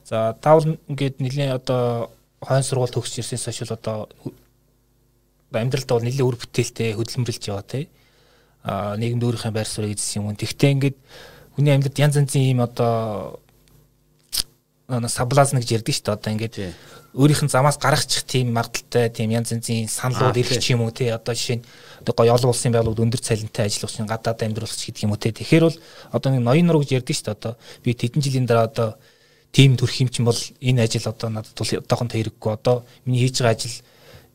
За 0.04 0.36
таавал 0.42 0.78
ингээд 0.88 1.20
нэлийн 1.20 1.56
одоо 1.56 2.12
хойно 2.42 2.64
сургууль 2.64 2.92
төгсч 2.92 3.20
ирсэнээс 3.20 3.46
хойш 3.46 3.72
одоо 3.72 4.10
амьдралдаа 5.54 5.98
бол 5.98 6.08
нэлийн 6.08 6.28
үр 6.28 6.38
бүтээлтэй 6.38 6.94
хөдөлмөрлж 6.98 7.44
яваа 7.48 7.64
тий. 7.64 7.90
А 8.64 8.96
нийгэмд 8.98 9.24
өөрийнхөө 9.24 9.54
байр 9.54 9.68
суурийг 9.68 9.98
эзэс 9.98 10.18
юм. 10.20 10.34
Тэгвэл 10.36 10.74
ингээд 10.76 10.98
хүний 11.56 11.74
амьдралд 11.74 12.00
янз 12.00 12.16
янзын 12.20 12.44
ийм 12.44 12.60
одоо 12.64 13.40
саблазн 14.90 15.62
гэж 15.62 15.70
ярьдаг 15.80 15.94
шүү 15.94 16.06
дээ. 16.06 16.18
Одоо 16.18 16.32
ингээд 16.34 16.56
өөрийнх 17.14 17.44
нь 17.46 17.54
замаас 17.54 17.78
гаргачих 17.78 18.26
тийм 18.26 18.54
магадaltaй 18.54 19.10
тийм 19.10 19.30
янз 19.30 19.54
янзын 19.54 19.86
саналууд 19.86 20.38
ирэх 20.38 20.58
ч 20.58 20.74
юм 20.74 20.82
уу 20.82 20.92
тий. 20.92 21.14
Одоо 21.14 21.34
жишээ 21.38 21.62
нь 21.62 21.66
одоо 22.02 22.14
гоё 22.18 22.34
олон 22.34 22.50
улсын 22.50 22.74
байгууллагууд 22.74 23.06
өндөр 23.06 23.22
цалинтай 23.22 23.70
ажиллах 23.70 23.94
чинь 23.94 24.10
гадаад 24.10 24.42
амьдруулах 24.42 24.74
гэдэг 24.74 25.06
юм 25.06 25.14
уу 25.14 25.22
тий. 25.22 25.34
Тэгэхээр 25.34 25.66
бол 25.70 25.78
одоо 26.14 26.30
нэг 26.34 26.42
ноён 26.42 26.66
нуруу 26.66 26.82
гэж 26.82 27.02
ярьдаг 27.02 27.16
шүү 27.18 27.26
дээ. 27.30 27.38
Одоо 27.38 27.54
би 27.86 27.94
тэдэн 27.94 28.22
жилийн 28.22 28.46
дараа 28.50 28.66
одоо 28.66 28.90
тим 29.54 29.78
төрх 29.78 29.94
юм 30.02 30.10
чинь 30.10 30.26
бол 30.26 30.38
энэ 30.38 30.82
ажил 30.86 31.06
одоо 31.06 31.30
надад 31.30 31.54
бол 31.54 31.70
одоохондоо 31.70 32.18
хэрэггүй. 32.18 32.52
Одоо 32.54 32.86
миний 33.06 33.26
хийж 33.26 33.42
байгаа 33.42 33.58
ажил 33.58 33.78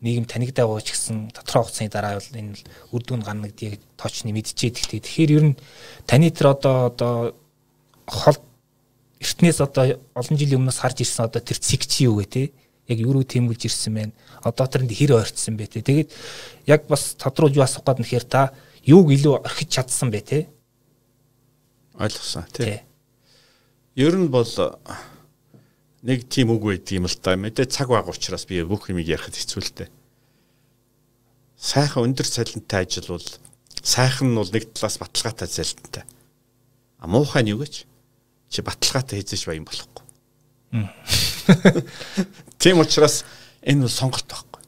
нийгэм 0.03 0.27
танигдаа 0.27 0.67
гооч 0.67 0.91
гэсэн 0.91 1.31
тодорхой 1.31 1.63
хугацааны 1.67 1.91
дараа 1.91 2.19
бол 2.19 2.31
энэ 2.35 2.59
үр 2.95 3.03
дүн 3.03 3.23
гарна 3.23 3.49
гэдгийг 3.51 3.83
тоочны 3.97 4.35
мэдчихээд 4.35 4.79
ихтэй. 4.79 5.01
Тэгэхээр 5.03 5.35
ер 5.35 5.45
нь 5.51 5.59
таны 6.07 6.31
тэр 6.31 6.59
одоо 6.59 6.91
одоо 6.91 7.15
хол 8.07 8.39
эртнээс 9.21 9.61
одоо 9.61 10.01
олон 10.15 10.37
жилийн 10.39 10.63
өмнөөс 10.63 10.81
харж 10.81 11.05
ирсэн 11.05 11.29
одоо 11.29 11.43
тэр 11.43 11.59
цэг 11.59 11.87
чи 11.87 12.09
юу 12.09 12.23
гэ 12.23 12.27
те? 12.27 12.43
Яг 12.89 12.99
юу 13.01 13.17
руу 13.17 13.25
тэмүүлж 13.25 13.69
ирсэн 13.69 13.95
байна 13.95 14.13
одоо 14.45 14.69
тэрэнд 14.69 14.93
хэр 14.93 15.17
ойрцсон 15.17 15.57
бэ 15.57 15.67
те? 15.67 15.81
Тэгээд 15.81 16.13
яг 16.69 16.85
бас 16.87 17.17
тодруулж 17.17 17.57
асуух 17.57 17.89
гээд 17.89 18.01
нэхэр 18.05 18.25
та 18.29 18.53
юуг 18.85 19.09
илүү 19.17 19.41
орхиж 19.41 19.81
чадсан 19.81 20.13
бэ 20.13 20.21
те? 20.21 20.39
Ойлгосон 21.97 22.45
тий. 22.53 22.85
Ер 23.97 24.15
нь 24.21 24.29
бол 24.29 24.45
нэг 26.05 26.29
тийм 26.29 26.53
үг 26.53 26.63
байдаг 26.69 26.93
юм 26.93 27.09
л 27.09 27.17
та. 27.17 27.41
Мэдээ 27.41 27.73
цаг 27.73 27.89
баг 27.89 28.05
учраас 28.13 28.45
би 28.45 28.61
бүх 28.61 28.93
юмыг 28.93 29.09
ярихад 29.09 29.33
хэцүү 29.33 29.61
л 29.65 29.73
дээ. 29.81 29.89
Сайхан 31.57 32.05
өндөр 32.13 32.29
цалинтай 32.29 32.85
ажил 32.85 33.17
бол 33.17 33.29
сайхан 33.81 34.29
нь 34.29 34.37
бол 34.37 34.53
нэг 34.53 34.77
талаас 34.77 35.01
баталгаатай 35.01 35.49
цалинтай. 35.49 36.05
А 37.01 37.09
муухай 37.09 37.41
нь 37.41 37.57
юу 37.57 37.65
гэж 37.65 37.89
чи 38.55 38.63
баталгаатай 38.63 39.19
хийжэж 39.19 39.51
баян 39.51 39.67
болохгүй. 39.67 40.03
Тийм 42.63 42.79
учраас 42.79 43.27
энэ 43.67 43.87
бол 43.87 43.91
сонголт 43.91 44.31
байхгүй. 44.31 44.63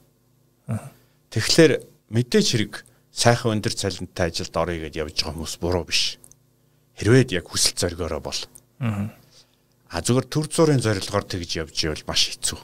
Тэгэхээр 1.31 1.71
мэдээж 2.11 2.47
хэрэг 2.51 2.73
сайхан 3.15 3.55
өндөр 3.55 3.73
цалинтай 3.73 4.27
ажилд 4.27 4.55
орё 4.59 4.75
гэдээ 4.83 5.07
явж 5.07 5.15
байгаа 5.15 5.35
хүмүүс 5.39 5.55
буруу 5.63 5.87
биш. 5.87 6.19
Хэрвээ 6.99 7.39
яг 7.39 7.47
хүсэл 7.47 7.79
зоригоороо 7.79 8.19
бол. 8.19 8.41
А 9.87 10.03
зүгээр 10.03 10.27
төр 10.27 10.47
зүрийн 10.51 10.83
зорилгоор 10.83 11.23
тэгж 11.23 11.63
явж 11.63 11.75
ивэл 11.87 12.03
маш 12.03 12.35
хэцүү. 12.35 12.59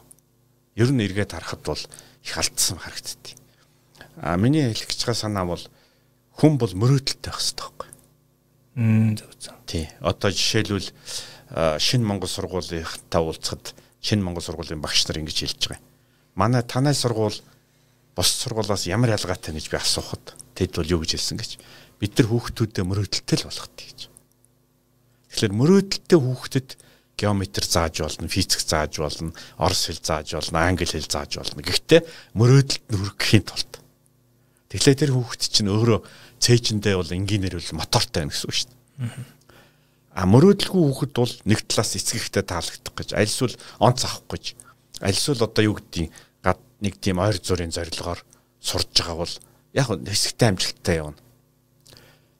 Ер 0.75 0.89
нь 0.92 1.03
эргээд 1.08 1.32
харахад 1.32 1.63
бол 1.63 1.80
их 1.80 2.36
алдсан 2.36 2.77
харагдтыг. 2.77 3.39
А 4.20 4.36
миний 4.36 4.68
хэлэх 4.68 4.92
гэж 4.92 5.00
байгаа 5.08 5.24
санаа 5.24 5.46
бол 5.48 5.63
хүн 6.38 6.58
бол 6.60 6.74
мөрөөдөлтэй 6.75 7.32
байх 7.32 7.39
хэрэгтэй 7.39 7.63
байхгүй. 7.63 7.89
Зөв 8.75 9.32
зөв. 9.38 9.53
Тий. 9.65 9.89
Одоо 10.01 10.32
жишээлбэл 10.34 10.89
шинэ 11.53 12.06
Монгол 12.06 12.30
сургуулийнхтай 12.30 13.22
уулзахад 13.22 13.77
шинэ 14.01 14.24
Монгол 14.25 14.42
сургуулийн 14.42 14.82
багш 14.82 15.06
нар 15.06 15.22
ингэж 15.22 15.38
хэлж 15.46 15.62
байгаа 15.70 15.77
юм. 15.77 15.86
Манай 16.34 16.63
танай 16.65 16.98
сургууль 16.98 17.38
бос 18.18 18.30
сургуулиас 18.42 18.89
ямар 18.89 19.13
ялгаатай 19.13 19.53
гэж 19.53 19.70
би 19.70 19.77
асуухад 19.77 20.34
тэд 20.58 20.74
бол 20.74 20.89
юу 20.89 21.06
гэж 21.06 21.18
хэлсэн 21.22 21.38
гэж 21.38 21.51
бид 22.01 22.18
нар 22.18 22.27
хүүхдүүдэд 22.34 22.82
мөрөөдөлтэй 22.82 23.38
л 23.38 23.46
болгох 23.46 23.70
гэж. 23.77 24.00
Тэгэхээр 25.30 25.53
мөрөөдөлтэй 25.53 26.20
хүүхдэд 26.20 26.70
геометр 27.18 27.65
зааж 27.65 28.01
болно, 28.01 28.27
физик 28.27 28.62
зааж 28.62 28.98
болно, 28.98 29.34
орос 29.62 29.86
хэл 29.89 30.01
зааж 30.01 30.34
болно, 30.34 30.58
англи 30.65 30.86
хэл 30.89 31.06
зааж 31.06 31.38
болно. 31.38 31.62
Гэхдээ 31.62 32.01
мөрөөдөлд 32.34 32.86
нь 32.89 32.98
хүрэхийн 32.98 33.46
тулд. 33.46 33.74
Тэгэхээр 34.74 34.98
тэр 34.98 35.12
хүүхд 35.13 35.42
чинь 35.53 35.70
өөрөө 35.70 36.01
цээжиндээ 36.43 36.95
бол 37.00 37.15
инженер 37.15 37.55
бол 37.55 37.79
мотортой 37.79 38.27
байна 38.27 38.31
гэсэн 38.35 38.47
үг 38.51 38.55
шүү 38.59 38.67
дээ. 38.67 39.33
А 40.13 40.27
мөрөөдөлгүй 40.29 40.83
хүүхэд 40.83 41.13
бол 41.15 41.33
нэг 41.47 41.59
талаас 41.65 41.95
эцгийгтэй 41.97 42.43
таалагдах 42.43 42.93
гэж 42.93 43.09
альсвал 43.17 43.55
онц 43.79 44.05
авах 44.05 44.27
гэж 44.29 44.53
альсвал 45.01 45.41
одоо 45.47 45.63
юу 45.63 45.75
гэдгийг 45.79 46.12
гад 46.43 46.59
нэг 46.83 47.00
тийм 47.01 47.17
ойр 47.17 47.39
зүрийн 47.41 47.73
зорилгоор 47.73 48.21
сурж 48.62 48.93
байгаа 48.93 49.17
бол 49.23 49.33
яг 49.73 49.88
хэсэгтэй 49.89 50.47
амжилттай 50.53 50.95
явна. 51.01 51.17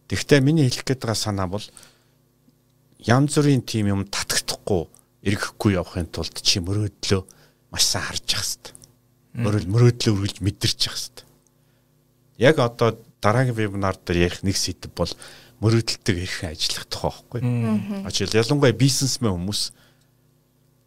Тэгвэл 0.06 0.46
миний 0.46 0.70
хэлэх 0.70 0.86
гээд 0.86 1.02
байгаа 1.02 1.18
санаа 1.18 1.48
бол 1.50 1.66
янз 3.02 3.34
бүрийн 3.34 3.66
тийм 3.66 3.90
юм 3.90 4.02
татагдахгүй 4.06 4.86
эргэхгүй 5.26 5.74
явахын 5.74 6.14
тулд 6.14 6.38
чи 6.46 6.62
мөрөөдлөө 6.62 7.22
маш 7.74 7.84
сайн 7.90 8.06
харж 8.06 8.28
явах 8.30 8.46
хэрэгтэй. 8.46 8.74
Мөрөл 9.34 9.68
мөрөөдлөө 9.74 10.14
үргэлж 10.14 10.38
мэдэрч 10.46 10.80
явах 10.86 11.00
хэрэгтэй. 11.02 11.26
Яг 12.38 12.56
одоо 12.62 13.02
дараагийн 13.24 13.56
вебинар 13.56 13.96
дээр 13.96 14.28
ярих 14.28 14.44
нэг 14.44 14.60
сэдв 14.60 14.92
бол 14.92 15.12
мөрөөдөлтөг 15.64 16.16
хэрхэн 16.20 16.52
ажиллах 16.52 16.86
тухай 16.92 17.12
байхгүй. 17.16 17.40
Ажил 18.04 18.36
ялангуяа 18.36 18.76
бизнесмен 18.76 19.32
хүмүүс 19.32 19.72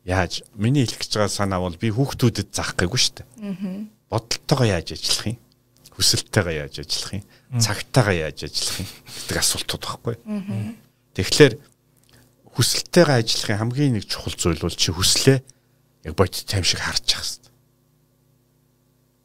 яаж 0.05 0.45
миний 0.53 0.85
хэлэх 0.85 1.01
гэж 1.01 1.13
байгаа 1.17 1.33
санаа 1.33 1.61
бол 1.65 1.81
би 1.81 1.89
хүүхдүүдэд 1.89 2.53
заах 2.53 2.77
гээгүй 2.77 3.01
шүү 3.01 3.15
дээ. 3.25 3.89
Бодолтойгоо 4.13 4.69
яаж 4.69 4.93
ажиллах 4.93 5.33
юм? 5.33 5.39
Хүсэлтэйгээ 5.97 6.57
яаж 6.61 6.75
ажиллах 6.85 7.13
юм? 7.17 7.25
Цагтайгаа 7.57 8.17
яаж 8.29 8.39
ажиллах 8.45 8.77
юм 8.85 8.89
гэдэг 8.93 9.39
асуултууд 9.41 9.83
байхгүй. 9.83 10.15
Тэгэхээр 11.17 11.55
хүсэлтэйгээ 12.53 13.17
ажиллахын 13.19 13.61
хамгийн 13.65 13.93
нэг 13.97 14.05
чухал 14.05 14.37
зүйл 14.37 14.61
бол 14.61 14.77
чи 14.77 14.93
хүслээ 14.93 15.41
яг 15.41 16.15
бодит 16.15 16.47
тайм 16.47 16.63
шиг 16.63 16.85
харж 16.85 17.03
хэрэгтэй. 17.03 17.53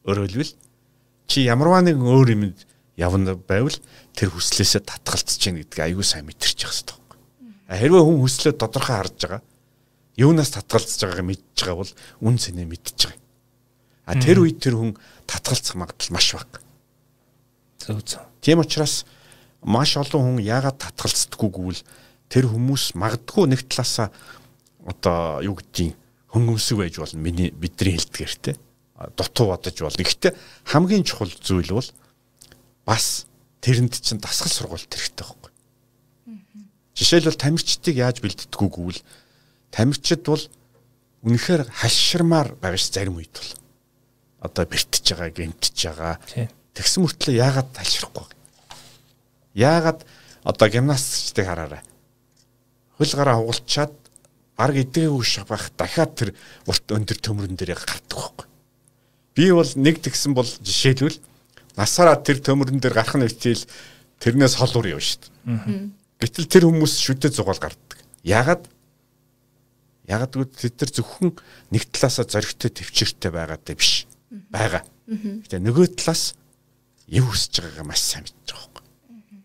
Өөрөөр 0.08 0.32
хэлбэл 0.32 0.54
чи 1.30 1.46
ямарваа 1.46 1.84
нэг 1.86 2.00
өөр 2.00 2.28
юмд 2.34 2.58
явна 2.96 3.36
байвал 3.36 3.76
тэр 4.12 4.28
хүслээсээ 4.32 4.82
татгалцж 4.84 5.38
чинь 5.38 5.60
гэдэг 5.60 5.80
аюу 5.80 6.04
сайн 6.04 6.28
мэдэрч 6.28 6.58
явах 6.64 6.76
хэрэгтэй 6.76 6.96
байхгүй. 6.96 7.18
Хэрвээ 7.72 8.02
хүн 8.04 8.18
хүслээ 8.20 8.54
тодорхой 8.56 8.96
харж 9.00 9.16
байгаа 9.22 9.42
юунаас 10.16 10.52
татгалзаж 10.52 11.00
байгааг 11.00 11.24
мэдж 11.24 11.56
байгаа 11.56 11.76
бол 11.80 11.92
үн 12.20 12.36
цэнэ 12.36 12.64
мэдж 12.68 12.98
байгаа. 13.08 13.20
А 14.04 14.12
тэр 14.20 14.44
үед 14.44 14.60
тэр 14.60 14.76
хүн 14.76 14.92
татгалзах 15.24 15.76
магадлал 15.76 16.12
маш 16.12 16.28
бага. 16.36 16.60
Зөв 17.80 18.04
зөв. 18.04 18.20
Тийм 18.44 18.60
учраас 18.60 19.08
маш 19.64 19.96
олон 19.96 20.36
хүн 20.36 20.44
яагаад 20.44 20.76
татгалздаггүй 20.84 21.48
гэвэл 21.48 21.82
тэр 22.28 22.44
хүмүүс 22.52 22.92
магадгүй 22.98 23.48
нэг 23.48 23.64
талаасаа 23.72 24.12
одоо 24.84 25.40
юу 25.40 25.56
гэдгийг 25.56 25.96
хөнгөмсөг 26.28 26.76
байж 26.76 26.98
болно 27.00 27.20
миний 27.24 27.48
бидний 27.50 27.96
хэлдгээр 27.96 28.34
те 28.42 28.52
дутуу 29.16 29.48
бодож 29.48 29.76
болно. 29.80 30.04
Гэхдээ 30.04 30.32
хамгийн 30.68 31.04
чухал 31.08 31.32
зүйл 31.32 31.72
бол 31.72 31.88
бас 32.84 33.26
тэрэнд 33.62 33.94
чинь 34.02 34.18
дасгал 34.18 34.50
сургуульт 34.50 34.90
хэрэгтэй 34.90 35.26
байхгүй. 35.26 35.52
Жишээлбэл 36.98 37.38
тамирчдыг 37.40 37.96
яаж 37.96 38.20
бэлддэггүй 38.20 38.68
гэвэл 38.68 39.00
тамирчид 39.72 40.22
бол 40.26 40.44
үнэхээр 41.22 41.70
хальширмаар 41.70 42.58
байгаа 42.58 42.80
ш 42.80 42.90
зарим 42.90 43.16
үед 43.16 43.32
бол 43.32 43.52
одоо 44.42 44.64
бэртэж 44.66 45.14
байгаа, 45.14 45.30
гэмтэж 45.30 45.76
байгаа. 45.86 46.18
Тэгсэн 46.74 47.00
мөртлөө 47.06 47.34
яагаад 47.38 47.70
хальширахгүй? 47.72 48.26
Яагаад 49.54 50.00
одоо 50.42 50.68
гимнастикчдыг 50.68 51.46
хараарай. 51.46 51.82
Хөл 52.98 53.12
гараа 53.14 53.38
хугалчаад 53.38 53.94
баг 54.58 54.76
эдгээгүй 54.76 55.24
шавах 55.24 55.70
дахиад 55.78 56.12
тэр 56.18 56.30
урт 56.66 56.86
өндөр 56.90 57.18
төмрөн 57.22 57.54
дээр 57.56 57.78
гардаг 57.78 58.18
байхгүй. 58.18 58.46
Би 59.38 59.44
бол 59.54 59.70
нэг 59.78 60.02
тэгсэн 60.02 60.34
бол 60.34 60.46
жишээлбэл 60.46 61.22
насаараа 61.76 62.20
тэр 62.20 62.38
төмөрөн 62.44 62.80
дээр 62.80 62.94
гарах 62.96 63.16
нь 63.16 63.28
хичээл 63.28 63.64
тэрнээс 64.20 64.54
хол 64.60 64.74
уур 64.76 64.96
явна 64.96 65.06
шүү 65.06 65.20
дээ. 65.22 65.90
Гэтэл 66.22 66.46
тэр 66.46 66.64
хүмүүс 66.68 66.94
шүдэ 67.02 67.28
зугаал 67.34 67.58
гардаг. 67.58 67.98
Ягаад? 68.22 68.68
Ягаад 70.06 70.32
гэвэл 70.34 70.54
тэд 70.54 70.76
нар 70.78 70.90
зөвхөн 70.94 71.30
нэг 71.74 71.82
талаасаа 71.90 72.26
зоригтой 72.28 72.70
төвчөртэй 72.70 73.30
байгаадаа 73.34 73.74
биш. 73.74 74.06
Бага. 74.50 74.86
Гэтэ 75.10 75.58
нөгөө 75.58 75.98
талаас 75.98 76.38
юу 77.10 77.26
хүсэж 77.32 77.58
байгаагаа 77.58 77.86
маш 77.90 78.02
сайн 78.02 78.22
мэдж 78.22 78.48
байгаа 78.54 78.70
байхгүй. 78.70 79.40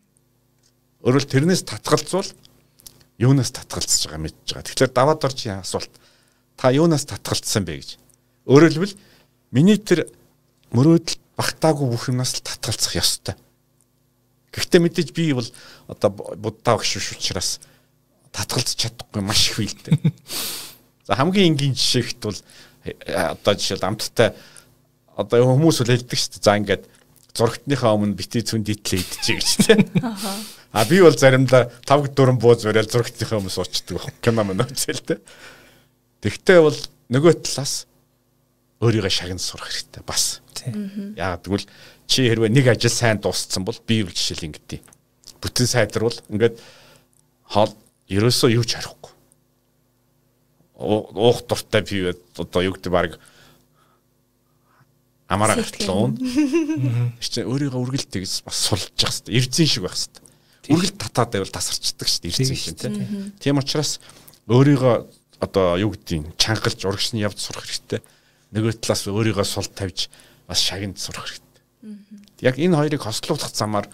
Өөрөөр 1.02 1.26
тэрнээс 1.26 1.64
татгалзуул 1.66 2.30
юунаас 3.18 3.52
татгалзаж 3.52 4.02
байгаа 4.06 4.22
мэдж 4.22 4.48
байгаа. 4.54 4.68
Тэгэхээр 4.70 4.94
даваад 4.94 5.26
орж 5.26 5.40
асуулт 5.50 5.94
та 6.58 6.70
юунаас 6.70 7.06
татгалцсан 7.10 7.66
бэ 7.66 7.82
гэж. 7.82 7.90
Хэлбэл 8.46 8.96
миний 9.52 9.78
тэр 9.82 10.06
мөрөөдөл 10.72 11.18
багтаагүй 11.38 11.88
бүх 11.94 12.10
юмнаас 12.10 12.34
л 12.36 12.44
татгалцах 12.44 12.98
ёстой. 12.98 13.36
Гэхдээ 14.51 14.82
мэдээж 14.82 15.10
би 15.13 15.32
бол 15.38 15.48
одоо 15.88 16.10
буддаа 16.12 16.82
багш 16.82 16.98
биш 16.98 17.13
учраас 17.13 17.62
татгалзах 18.34 18.75
чадахгүй 18.75 19.22
маш 19.22 19.53
их 19.53 19.62
үйлдэ. 19.62 20.01
За 21.08 21.15
хамгийн 21.15 21.53
энгийн 21.53 21.77
жишээхт 21.77 22.20
бол 22.25 22.39
э, 22.84 22.91
одоо 23.13 23.53
жишээл 23.53 23.86
амттай 23.86 24.34
одоо 25.13 25.46
хүмүүс 25.46 25.86
үл 25.86 25.94
хэлдэг 25.94 26.17
шүү 26.17 26.41
дээ. 26.41 26.46
За 26.46 26.58
ингээд 26.58 26.84
зурагтныхаа 27.38 27.94
өмнө 27.94 28.17
бити 28.17 28.41
цүн 28.41 28.65
дитлээ 28.65 29.06
идчихэ 29.06 29.38
гэж 29.38 29.50
тийм. 29.62 29.82
А 30.74 30.86
би 30.89 31.01
бол 31.01 31.13
заримдаа 31.13 31.70
5 31.86 32.17
4 32.17 32.38
бууз 32.41 32.65
бариад 32.65 32.89
зурагтныхаа 32.89 33.38
өмнө 33.38 33.53
суучдаг 33.53 34.01
баг. 34.01 34.13
Кино 34.25 34.41
мөн 34.44 34.65
үзэл 34.65 35.06
тийм. 35.06 35.22
Тэгтээ 36.25 36.60
бол 36.65 36.77
нөгөө 37.13 37.46
талаас 37.46 37.86
өөрийгөө 38.82 39.10
шагнаж 39.10 39.42
сурах 39.42 39.72
хэрэгтэй 39.74 40.04
бас. 40.06 40.42
Яагаад 41.18 41.44
гэвэл 41.46 41.68
чи 42.06 42.30
хэрвээ 42.30 42.54
нэг 42.54 42.66
ажил 42.70 42.94
сайн 42.94 43.18
дууссан 43.18 43.66
бол 43.66 43.78
би 43.88 44.06
юу 44.06 44.14
жишээл 44.14 44.48
ингэдэй. 44.54 44.82
Бүтэн 45.42 45.68
сайдруул 45.68 46.18
ингээд 46.30 46.62
хоол 47.50 47.74
ерөөсөө 48.06 48.54
юу 48.54 48.66
ч 48.66 48.78
харихгүй. 48.78 49.12
Уух 50.78 51.42
дуртай 51.50 51.82
би 51.82 52.14
одоо 52.38 52.62
юу 52.62 52.78
гэдэг 52.78 52.94
баг 52.94 53.18
амаараа 55.28 55.58
гэртлээ. 55.58 57.18
Чи 57.20 57.42
өөрийгөө 57.44 57.82
үргэлт 57.82 58.14
тэгс 58.14 58.46
бас 58.46 58.62
сулж 58.62 58.94
явах 58.96 59.18
хэрэгтэй. 59.26 59.36
Эрзэн 59.42 59.68
шиг 59.68 59.84
байх 59.84 59.98
хэрэгтэй. 59.98 60.24
Үргэлт 60.72 60.98
татаад 61.02 61.32
байвал 61.34 61.52
тасарчдаг 61.52 62.08
шүү 62.08 62.22
дээ 62.24 62.32
эрзэн 62.32 62.56
шиг 62.56 62.78
тийм. 62.80 63.34
Тийм 63.42 63.58
учраас 63.60 64.00
өөрийгөө 64.48 64.96
одоо 65.44 65.76
юу 65.78 65.92
гэдгийг 65.94 66.38
чангалж 66.40 66.80
урагшны 66.88 67.20
явж 67.20 67.44
сурах 67.44 67.68
хэрэгтэй. 67.68 68.00
Нөгөө 68.56 68.80
талаас 68.80 69.04
өөрийгөө 69.08 69.48
сул 69.48 69.68
тавьж 69.68 70.08
бас 70.48 70.60
шагнад 70.63 71.00
сурах 71.00 71.27
хэрэгтэй. 71.27 71.63
Яг 72.42 72.56
энэ 72.56 72.77
хоёрыг 72.77 73.01
хослуулах 73.04 73.51
замаар 73.51 73.88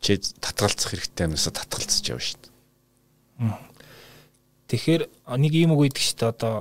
чи 0.00 0.18
татгалзах 0.18 0.94
хэрэгтэй 0.94 1.26
юмсаа 1.26 1.52
татгалзаж 1.52 2.04
явна 2.06 2.22
шүү 2.22 2.38
дээ. 2.38 2.52
Тэгэхээр 4.68 5.02
нэг 5.38 5.52
юм 5.58 5.74
үг 5.74 5.90
гэдэг 5.90 6.02
шүү 6.04 6.18
дээ 6.22 6.30
одоо 6.30 6.54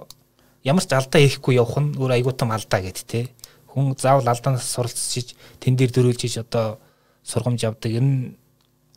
ямар 0.66 0.84
ч 0.86 0.92
алдаа 0.96 1.22
хийхгүй 1.22 1.62
явах 1.62 1.78
нь 1.78 1.94
өөр 2.00 2.18
айгуутам 2.18 2.50
алдаа 2.50 2.82
гэд 2.82 3.06
те 3.06 3.30
хүн 3.70 3.94
заавал 3.94 4.26
алдаанаас 4.26 4.66
суралцж 4.66 5.38
тэн 5.62 5.78
дээр 5.78 5.92
дөрүүлж 5.94 6.42
одоо 6.42 6.82
сургамж 7.22 7.62
авдаг. 7.68 7.92
Ер 7.94 8.02
нь 8.02 8.34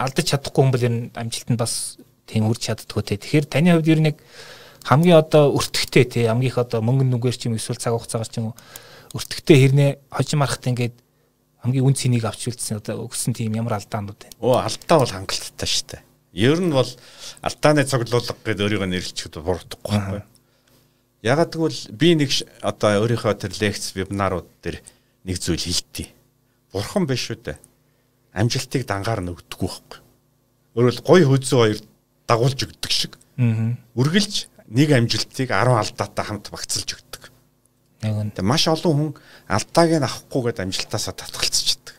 алдаж 0.01 0.25
чадахгүй 0.33 0.65
бол 0.73 0.87
ер 0.87 0.95
нь 0.95 1.11
амжилтанд 1.13 1.61
бас 1.61 2.01
тийм 2.25 2.49
үрж 2.49 2.71
чаддгүй 2.71 3.03
те. 3.05 3.21
Тэгэхээр 3.21 3.47
таны 3.51 3.77
хувьд 3.77 3.93
ер 3.93 4.01
нь 4.01 4.15
хамгийн 4.85 5.19
одоо 5.21 5.53
өртөгтэй 5.57 6.05
те 6.05 6.21
хамгийн 6.29 6.53
их 6.53 6.59
одоо 6.59 6.81
мөнгө 6.81 7.05
нүгээр 7.09 7.37
ч 7.37 7.47
юм 7.49 7.57
эсвэл 7.57 7.81
цаг 7.81 7.95
хугацаагаар 7.97 8.31
ч 8.31 8.39
юм 8.41 8.53
уу 8.53 8.57
өртөгтэй 9.15 9.57
хэрнээ 9.59 9.91
хожим 10.11 10.41
марахт 10.41 10.65
ингээд 10.67 10.97
хамгийн 11.61 11.85
үн 11.85 11.95
цэнийг 11.95 12.25
авч 12.25 12.49
үлдсэн 12.49 12.81
одоо 12.81 13.05
өгсөн 13.05 13.35
тийм 13.37 13.53
ямар 13.59 13.77
алдаанууд 13.77 14.17
байна. 14.17 14.39
Оо 14.41 14.63
алдаа 14.63 14.99
бол 15.03 15.13
хангалттай 15.13 15.69
шүү 15.69 15.87
дээ. 15.93 16.03
Ер 16.33 16.59
нь 16.63 16.73
бол 16.73 16.89
алдааны 17.43 17.85
цуглуулга 17.85 18.35
гэдэг 18.39 18.65
өөрийгөө 18.65 18.89
нэрлэхэд 18.89 19.35
буруудахгүй 19.43 19.91
байхгүй. 19.91 20.23
Ягаад 21.27 21.53
гэвэл 21.53 21.81
би 21.93 22.09
нэг 22.17 22.31
одоо 22.63 23.03
өөрийнхөө 23.05 23.35
тэр 23.35 23.53
лекц 23.61 23.93
вебинарууд 23.93 24.49
дээр 24.63 24.79
нэг 25.27 25.37
зүйл 25.37 25.61
хэлтий. 25.61 26.09
Бурхан 26.73 27.05
биш 27.05 27.29
үү 27.35 27.45
дээ. 27.45 27.59
Амжилтыг 28.33 28.87
дангаар 28.87 29.21
нөгдөггүй 29.21 29.69
байхгүй. 29.69 30.01
Өөрөөр 30.79 30.99
гой 31.03 31.23
хөзөө 31.27 31.59
хоёр 31.61 31.79
дагуулж 32.31 32.59
өгдөг 32.63 32.93
шиг. 32.95 33.19
Үргэлж 33.37 34.49
нэг 34.71 34.89
амжилтыг 34.95 35.51
10 35.51 35.75
алдаатай 35.83 36.25
хамт 36.25 36.51
багцалж 36.55 36.95
өгдөг. 36.95 37.23
Яг 38.07 38.39
маш 38.47 38.65
олон 38.71 38.95
хүн 38.97 39.11
алдааг 39.51 39.91
нь 39.99 40.07
авахгүйгээд 40.07 40.63
амжилтаасаа 40.63 41.15
татгалцчихдаг. 41.19 41.97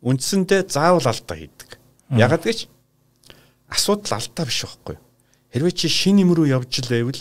Үндсэндээ 0.00 0.66
заавал 0.72 1.04
алдаа 1.04 1.36
хийдэг. 1.36 1.70
Ягаад 2.16 2.42
гэж 2.48 2.66
асуудал 3.68 4.18
алдаа 4.18 4.44
биш 4.48 4.64
байхгүй. 4.64 4.96
Хэрвээ 5.52 5.74
чи 5.76 5.88
шин 5.88 6.18
юм 6.24 6.32
руу 6.32 6.48
явж 6.48 6.80
л 6.80 6.90
байвал 6.90 7.20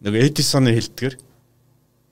нэг 0.00 0.14
Эдисоны 0.14 0.72
хэлдгэр 0.72 1.14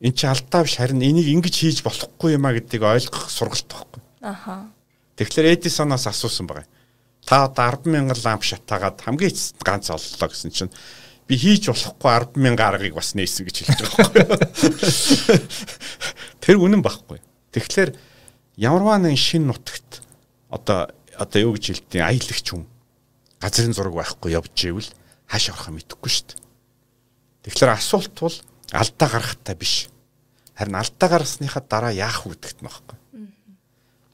эн 0.04 0.12
чи 0.12 0.26
алдаа 0.26 0.64
биш 0.64 0.76
харин 0.76 1.02
энийг 1.02 1.28
ингэж 1.30 1.54
хийж 1.54 1.78
болохгүй 1.82 2.36
юм 2.36 2.44
а 2.46 2.52
гэдгийг 2.52 2.82
ойлгох 2.82 3.30
сургалт 3.30 3.68
байхгүй. 3.68 4.02
Аха. 4.20 4.70
Тэгэхээр 5.16 5.52
Эдисоноос 5.58 6.06
асуусан 6.06 6.46
байгаа. 6.46 6.66
Та 7.24 7.48
одоо 7.48 7.72
100000 7.80 8.20
ламп 8.24 8.44
шатаагаад 8.44 9.00
хамгийн 9.00 9.32
эцэст 9.32 9.56
ганц 9.64 9.88
оллоо 9.88 10.28
гэсэн 10.28 10.52
чинь 10.52 10.72
би 11.24 11.40
хийж 11.40 11.72
болохгүй 11.72 12.36
100000 12.36 12.60
аргыг 12.60 12.94
бас 12.94 13.16
нээсэн 13.16 13.48
гэж 13.48 13.56
хэлж 13.64 13.80
байгаа 13.80 14.12
байхгүй. 14.12 15.38
Тэр 16.44 16.56
үнэн 16.60 16.84
байхгүй. 16.84 17.18
Тэгэхээр 17.56 17.96
ямарваа 18.60 19.00
нэгэн 19.00 19.16
шин 19.16 19.48
нутагт 19.48 20.04
одоо 20.52 20.92
одоо 21.16 21.40
юу 21.40 21.56
гэж 21.56 21.88
хэлдэг 21.88 22.02
аялагч 22.04 22.46
хүн 22.52 22.68
газрын 23.40 23.72
зураг 23.72 23.96
байхгүй 23.96 24.36
явж 24.36 24.52
ивэл 24.68 24.90
хааш 25.28 25.48
орох 25.48 25.72
мэдэхгүй 25.72 26.10
шүү 26.12 26.26
дээ. 26.28 26.40
Тэгэхээр 27.48 27.72
асуулт 27.72 28.14
бол 28.20 28.36
алдаа 28.72 29.08
гарахтай 29.08 29.56
биш. 29.56 29.88
Харин 30.54 30.76
алдаа 30.76 31.08
гаргасныхаа 31.08 31.62
дараа 31.64 31.92
яах 31.92 32.28
үүдэгт 32.28 32.60
нь 32.60 32.68
багхгүй. 32.68 32.98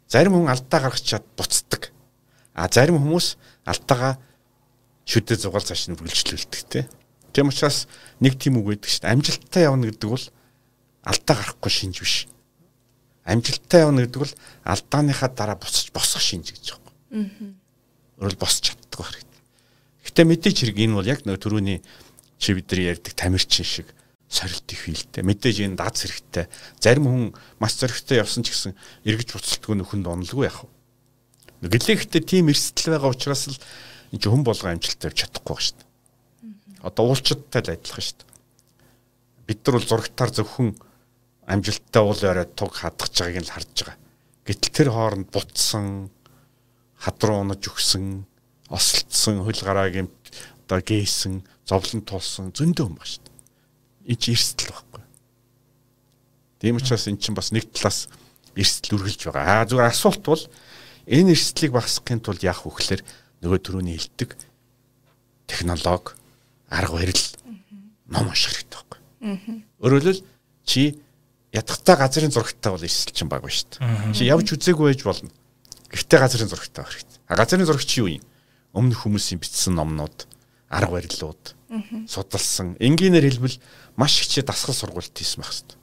Зарим 0.08 0.34
хүн 0.34 0.50
алдаа 0.50 0.80
гаргачаад 0.88 1.26
буцдаг. 1.36 1.90
А 2.60 2.68
зарим 2.68 3.00
хүмүүс 3.00 3.40
алдаагаа 3.64 4.20
шүдэ 5.08 5.40
зугаал 5.40 5.64
цааш 5.64 5.88
нь 5.88 5.96
үргэлжлүүлдэг 5.96 6.62
тий. 6.68 6.84
Тийм 7.32 7.48
учраас 7.48 7.88
нэг 8.20 8.36
тийм 8.36 8.60
үг 8.60 8.76
байдаг 8.76 8.92
шүү 8.92 9.00
дээ. 9.00 9.14
Амжилттай 9.16 9.62
явна 9.64 9.88
гэдэг 9.88 10.10
бол 10.12 10.26
алдаа 11.08 11.36
гарахгүй 11.40 11.72
шинж 11.72 11.96
биш. 12.04 12.28
Амжилттай 13.24 13.80
явна 13.88 14.04
гэдэг 14.04 14.20
бол 14.20 14.34
алдааныхаа 14.68 15.30
дараа 15.32 15.56
буцаж 15.56 15.88
босох 15.88 16.20
шинж 16.20 16.52
гэж 16.52 16.76
байгаа 16.76 16.92
юм. 17.16 17.24
Аа. 17.24 18.28
Өөрөөр 18.28 18.36
босч 18.36 18.60
чаддаг 18.68 19.00
хэрэгтэй. 19.08 19.40
Гэтэ 20.04 20.20
мэдээч 20.28 20.56
хэрэг 20.60 20.78
энэ 20.84 20.96
бол 21.00 21.08
яг 21.08 21.24
нөө 21.24 21.40
түрүүний 21.40 21.80
чи 22.36 22.52
бидний 22.52 22.92
ярьдаг 22.92 23.16
тамирчин 23.16 23.64
шиг 23.64 23.88
сорилт 24.28 24.68
их 24.68 24.84
хилтэй. 24.84 25.24
Мэдээж 25.24 25.64
энэ 25.64 25.80
дац 25.80 26.04
хэрэгтэй. 26.04 26.44
Зарим 26.76 27.08
хүн 27.08 27.24
маш 27.56 27.80
зөрөгтэй 27.80 28.20
явсан 28.20 28.44
ч 28.44 28.52
гэсэн 28.52 28.76
эргэж 29.08 29.32
буцалтгүй 29.32 29.80
нөхөнд 29.80 30.06
онолгүй 30.06 30.44
яах 30.44 30.68
вэ? 30.68 30.79
Гэлээхтэй 31.60 32.22
тийм 32.24 32.48
эрсдэл 32.48 32.96
байгаа 32.96 33.12
учраас 33.12 33.52
л 33.52 33.58
энэ 34.16 34.24
хүн 34.24 34.44
болго 34.44 34.64
амжилт 34.64 34.96
тавьж 34.96 35.28
чадахгүй 35.28 35.54
байна 35.54 35.66
шүү 35.68 35.76
дээ. 35.76 35.88
Одоо 36.88 37.04
уулчдтай 37.04 37.60
л 37.60 37.72
адилхан 37.76 38.04
шүү 38.04 38.16
дээ. 38.16 38.28
Бид 39.44 39.60
нар 39.60 39.74
бол 39.76 39.88
зурагтаар 39.88 40.30
зөвхөн 40.32 40.70
амжилттай 41.44 42.02
уул 42.02 42.20
яриад 42.24 42.56
туг 42.56 42.72
хадгаж 42.72 43.12
байгааг 43.12 43.44
нь 43.44 43.52
харж 43.52 43.76
байгаа. 43.76 43.98
Гэтэл 44.48 44.72
тэр 44.72 44.88
хооронд 44.88 45.28
бутсан, 45.28 46.08
хадруу 46.96 47.44
унаж 47.44 47.60
өгсөн, 47.60 48.24
осолцсон, 48.72 49.44
хөл 49.44 49.60
гараа 49.60 49.92
гэмт 49.92 50.16
одоо 50.64 50.80
гээсэн, 50.80 51.44
зовлон 51.68 52.02
тулсан 52.08 52.56
зөндөө 52.56 52.86
хүн 52.88 52.96
байна 52.96 53.10
шүү 53.10 53.22
дээ. 53.26 53.36
Энэ 54.16 54.20
чи 54.22 54.28
эрсдэл 54.32 54.72
байхгүй. 54.72 55.02
Тийм 56.62 56.76
учраас 56.80 57.04
эн 57.10 57.18
чинь 57.20 57.36
бас 57.36 57.52
нэг 57.52 57.68
талаас 57.74 58.08
эрсдэл 58.56 58.96
үргэлж 58.96 59.28
байгаа. 59.28 59.60
Аа 59.60 59.68
зүгээр 59.68 59.90
асуулт 59.90 60.24
бол 60.24 60.42
энэ 61.10 61.34
эрсдлийг 61.34 61.74
багасгахын 61.74 62.22
тулд 62.22 62.42
яах 62.46 62.62
вэ 62.62 62.70
гэхээр 62.70 63.02
нөгөө 63.42 63.58
төрөний 63.58 63.98
хилдэг 63.98 64.38
технологи, 65.50 66.14
арга 66.70 66.94
барил 66.94 67.24
ном 68.06 68.30
унших 68.30 68.54
хэрэгтэй 68.54 68.78
байхгүй. 68.78 69.00
Өөрөөр 69.82 70.02
хэлбэл 70.06 70.22
чи 70.62 71.02
ядахтаа 71.50 71.96
газрын 71.98 72.30
зурагтай 72.30 72.70
бол 72.70 72.86
эрсдэл 72.86 73.14
чинь 73.14 73.30
баг 73.30 73.42
ба 73.42 73.50
шүү 73.50 73.82
дээ. 73.82 74.14
Чи 74.14 74.30
явж 74.30 74.54
үзээгүй 74.54 74.94
байж 74.94 75.02
болно. 75.02 75.30
Гэхдээ 75.90 76.18
газрын 76.22 76.50
зурагтай 76.50 76.84
байх 76.86 76.94
хэрэгтэй. 76.94 77.18
А 77.26 77.34
газрын 77.34 77.66
зурагч 77.66 77.90
юу 77.98 78.06
юм? 78.06 78.22
Өмнөх 78.70 79.02
хүмүүсийн 79.02 79.42
бичсэн 79.42 79.74
номнууд 79.74 80.30
арга 80.70 80.94
барилууд 80.94 81.42
судалсан. 82.06 82.78
Энгийнээр 82.78 83.26
хэлбэл 83.26 83.58
маш 83.98 84.22
хичээ 84.22 84.46
дасгал 84.46 84.78
сургалт 84.78 85.10
хийсэн 85.10 85.42
байх 85.42 85.50
хэвээр. 85.50 85.78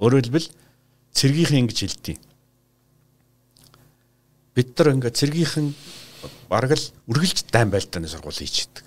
Өөрөөр 0.00 0.24
хэлбэл 0.24 0.48
цэргийнхэн 1.12 1.60
ингэж 1.68 1.78
хэлдэг. 1.84 2.16
Бид 4.58 4.74
нар 4.74 4.90
ингээ 4.98 5.14
цэргийнхэн 5.14 5.70
бараг 6.50 6.74
л 6.74 6.90
үргэлж 7.06 7.46
дайм 7.54 7.70
байлдааны 7.70 8.10
сургууль 8.10 8.42
хийчихдэг. 8.42 8.82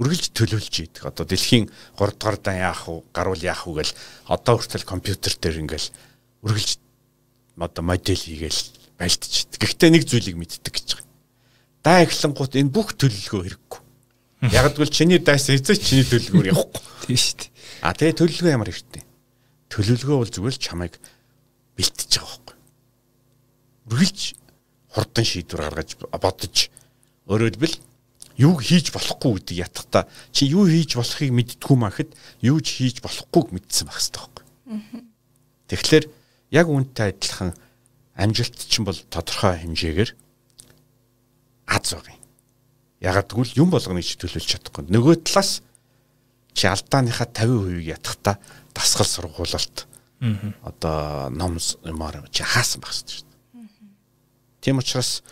Үргэлж 0.00 0.32
төлөвлөж 0.32 0.72
ийдэг. 0.72 1.04
Одоо 1.04 1.28
дэлхийн 1.28 1.68
3 2.00 2.16
дугаар 2.16 2.40
дан 2.40 2.56
яах 2.56 2.88
вэ? 2.88 3.04
Гаруул 3.12 3.44
яах 3.44 3.68
вэ 3.68 3.84
гэл 3.84 3.92
одоо 4.32 4.56
хүртэл 4.56 4.88
компьютер 4.88 5.36
дээр 5.36 5.68
ингээл 5.68 5.92
үргэлж 6.48 6.80
одоо 7.60 7.84
модель 7.84 8.24
хийгээл 8.24 8.96
байлдчихэд. 8.96 9.60
Гэхдээ 9.60 9.90
нэг 9.92 10.08
зүйлийг 10.08 10.36
мэддэг 10.40 10.72
гэж 10.72 10.88
байгаа. 10.96 11.12
Даа 11.84 11.98
эхлэнгууд 12.08 12.56
энэ 12.56 12.72
бүх 12.72 12.96
төлөлгөө 12.96 13.42
хэрэггүй. 13.52 13.80
Яг 14.48 14.72
гэвэл 14.72 14.96
чиний 14.96 15.20
дайс 15.20 15.44
эзэж 15.52 15.76
чиний 15.92 16.08
төлөлгөөр 16.08 16.56
явахгүй. 16.56 16.82
Тийм 17.04 17.20
шүү 17.20 17.36
дээ. 17.36 17.50
А 17.84 17.92
тэгээ 17.92 18.16
төлөлгөө 18.16 18.48
ямар 18.48 18.72
хэрэгтэй. 18.72 19.04
Төлөлгөө 19.68 20.16
бол 20.24 20.32
зүгээр 20.32 20.56
л 20.56 20.64
чамайг 20.64 20.96
бэлтэж 21.76 22.10
байгаа 22.16 22.32
байхгүй. 22.32 22.56
Үргэлж 23.92 24.20
хурдан 24.92 25.24
шийдвэр 25.24 25.62
гаргаж 25.66 25.96
бодож 26.12 26.68
өөрөөр 27.26 27.56
хэлбэл 27.56 27.76
юу 28.36 28.56
хийж 28.60 28.92
болохгүй 28.92 29.40
гэдэг 29.40 29.56
ятгата 29.64 30.06
чи 30.32 30.48
юу 30.48 30.68
хийж 30.68 30.96
болохыг 30.96 31.32
мэддгүү 31.32 31.76
махэд 31.76 32.10
юу 32.40 32.60
ч 32.60 32.80
хийж 32.80 33.00
болохгүйг 33.04 33.52
мэдсэн 33.52 33.88
байх 33.88 34.00
хэрэгтэй 34.00 34.20
байхгүй. 34.20 34.44
Тэгэхээр 35.68 36.04
яг 36.52 36.66
үүнтэй 36.68 37.12
адилхан 37.12 37.50
амжилт 38.16 38.56
чинь 38.56 38.84
бол 38.84 38.98
тодорхой 39.08 39.56
хэмжээгээр 39.60 40.10
аз 41.72 41.92
байгаа 41.92 42.12
юм. 42.12 42.22
Ягаад 43.00 43.28
гэвэл 43.32 43.58
юм 43.58 43.68
болгоныг 43.72 44.04
чи 44.04 44.16
төлөвлөж 44.16 44.46
чадахгүй. 44.48 44.84
Нөгөө 44.92 45.24
талаас 45.24 45.64
чи 46.52 46.68
алдааныхаа 46.68 47.28
50% 47.32 47.88
ятгата 47.88 48.38
дасгал 48.74 49.08
сургуулалт 49.08 49.88
одоо 50.62 51.30
ном 51.30 51.58
юмар 51.84 52.22
чи 52.30 52.44
хаасан 52.44 52.80
байх 52.80 52.92
шүү 52.92 53.06
дээ. 53.08 53.31
Тийм 54.62 54.78
учраас 54.78 55.26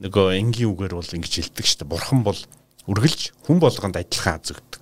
нөгөө 0.00 0.40
энгийн 0.40 0.72
үгээр 0.72 0.96
бол 0.96 1.04
ингэж 1.04 1.32
хэлдэг 1.52 1.66
шүү 1.68 1.78
дээ. 1.84 1.92
Бурхан 1.92 2.24
бол 2.24 2.40
үргэлж 2.88 3.36
хүн 3.44 3.60
болгонд 3.60 4.00
адилхан 4.00 4.40
аз 4.40 4.56
өгдөг. 4.56 4.80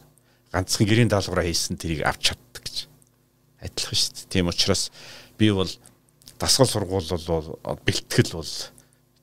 Ганцхан 0.55 0.87
гэрийн 0.87 1.11
даалгавраа 1.11 1.45
хийсэн 1.45 1.75
тэрийг 1.75 2.07
авч 2.07 2.31
чаддаг 2.31 2.63
гэж. 2.63 2.77
Адилхан 3.59 3.99
шүү 3.99 4.13
дээ. 4.15 4.31
Тийм 4.31 4.47
учраас 4.47 4.95
би 5.35 5.51
бол 5.51 5.71
дасгал 6.39 6.71
сургууль 6.71 7.11
бол 7.11 7.59
бэлтгэл 7.83 8.39
бол 8.39 8.53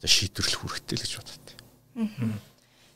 шийдвэрлэх 0.04 0.62
хэрэгтэй 0.62 0.96
л 1.00 1.04
гэж 1.08 1.14
боддог. 1.16 1.56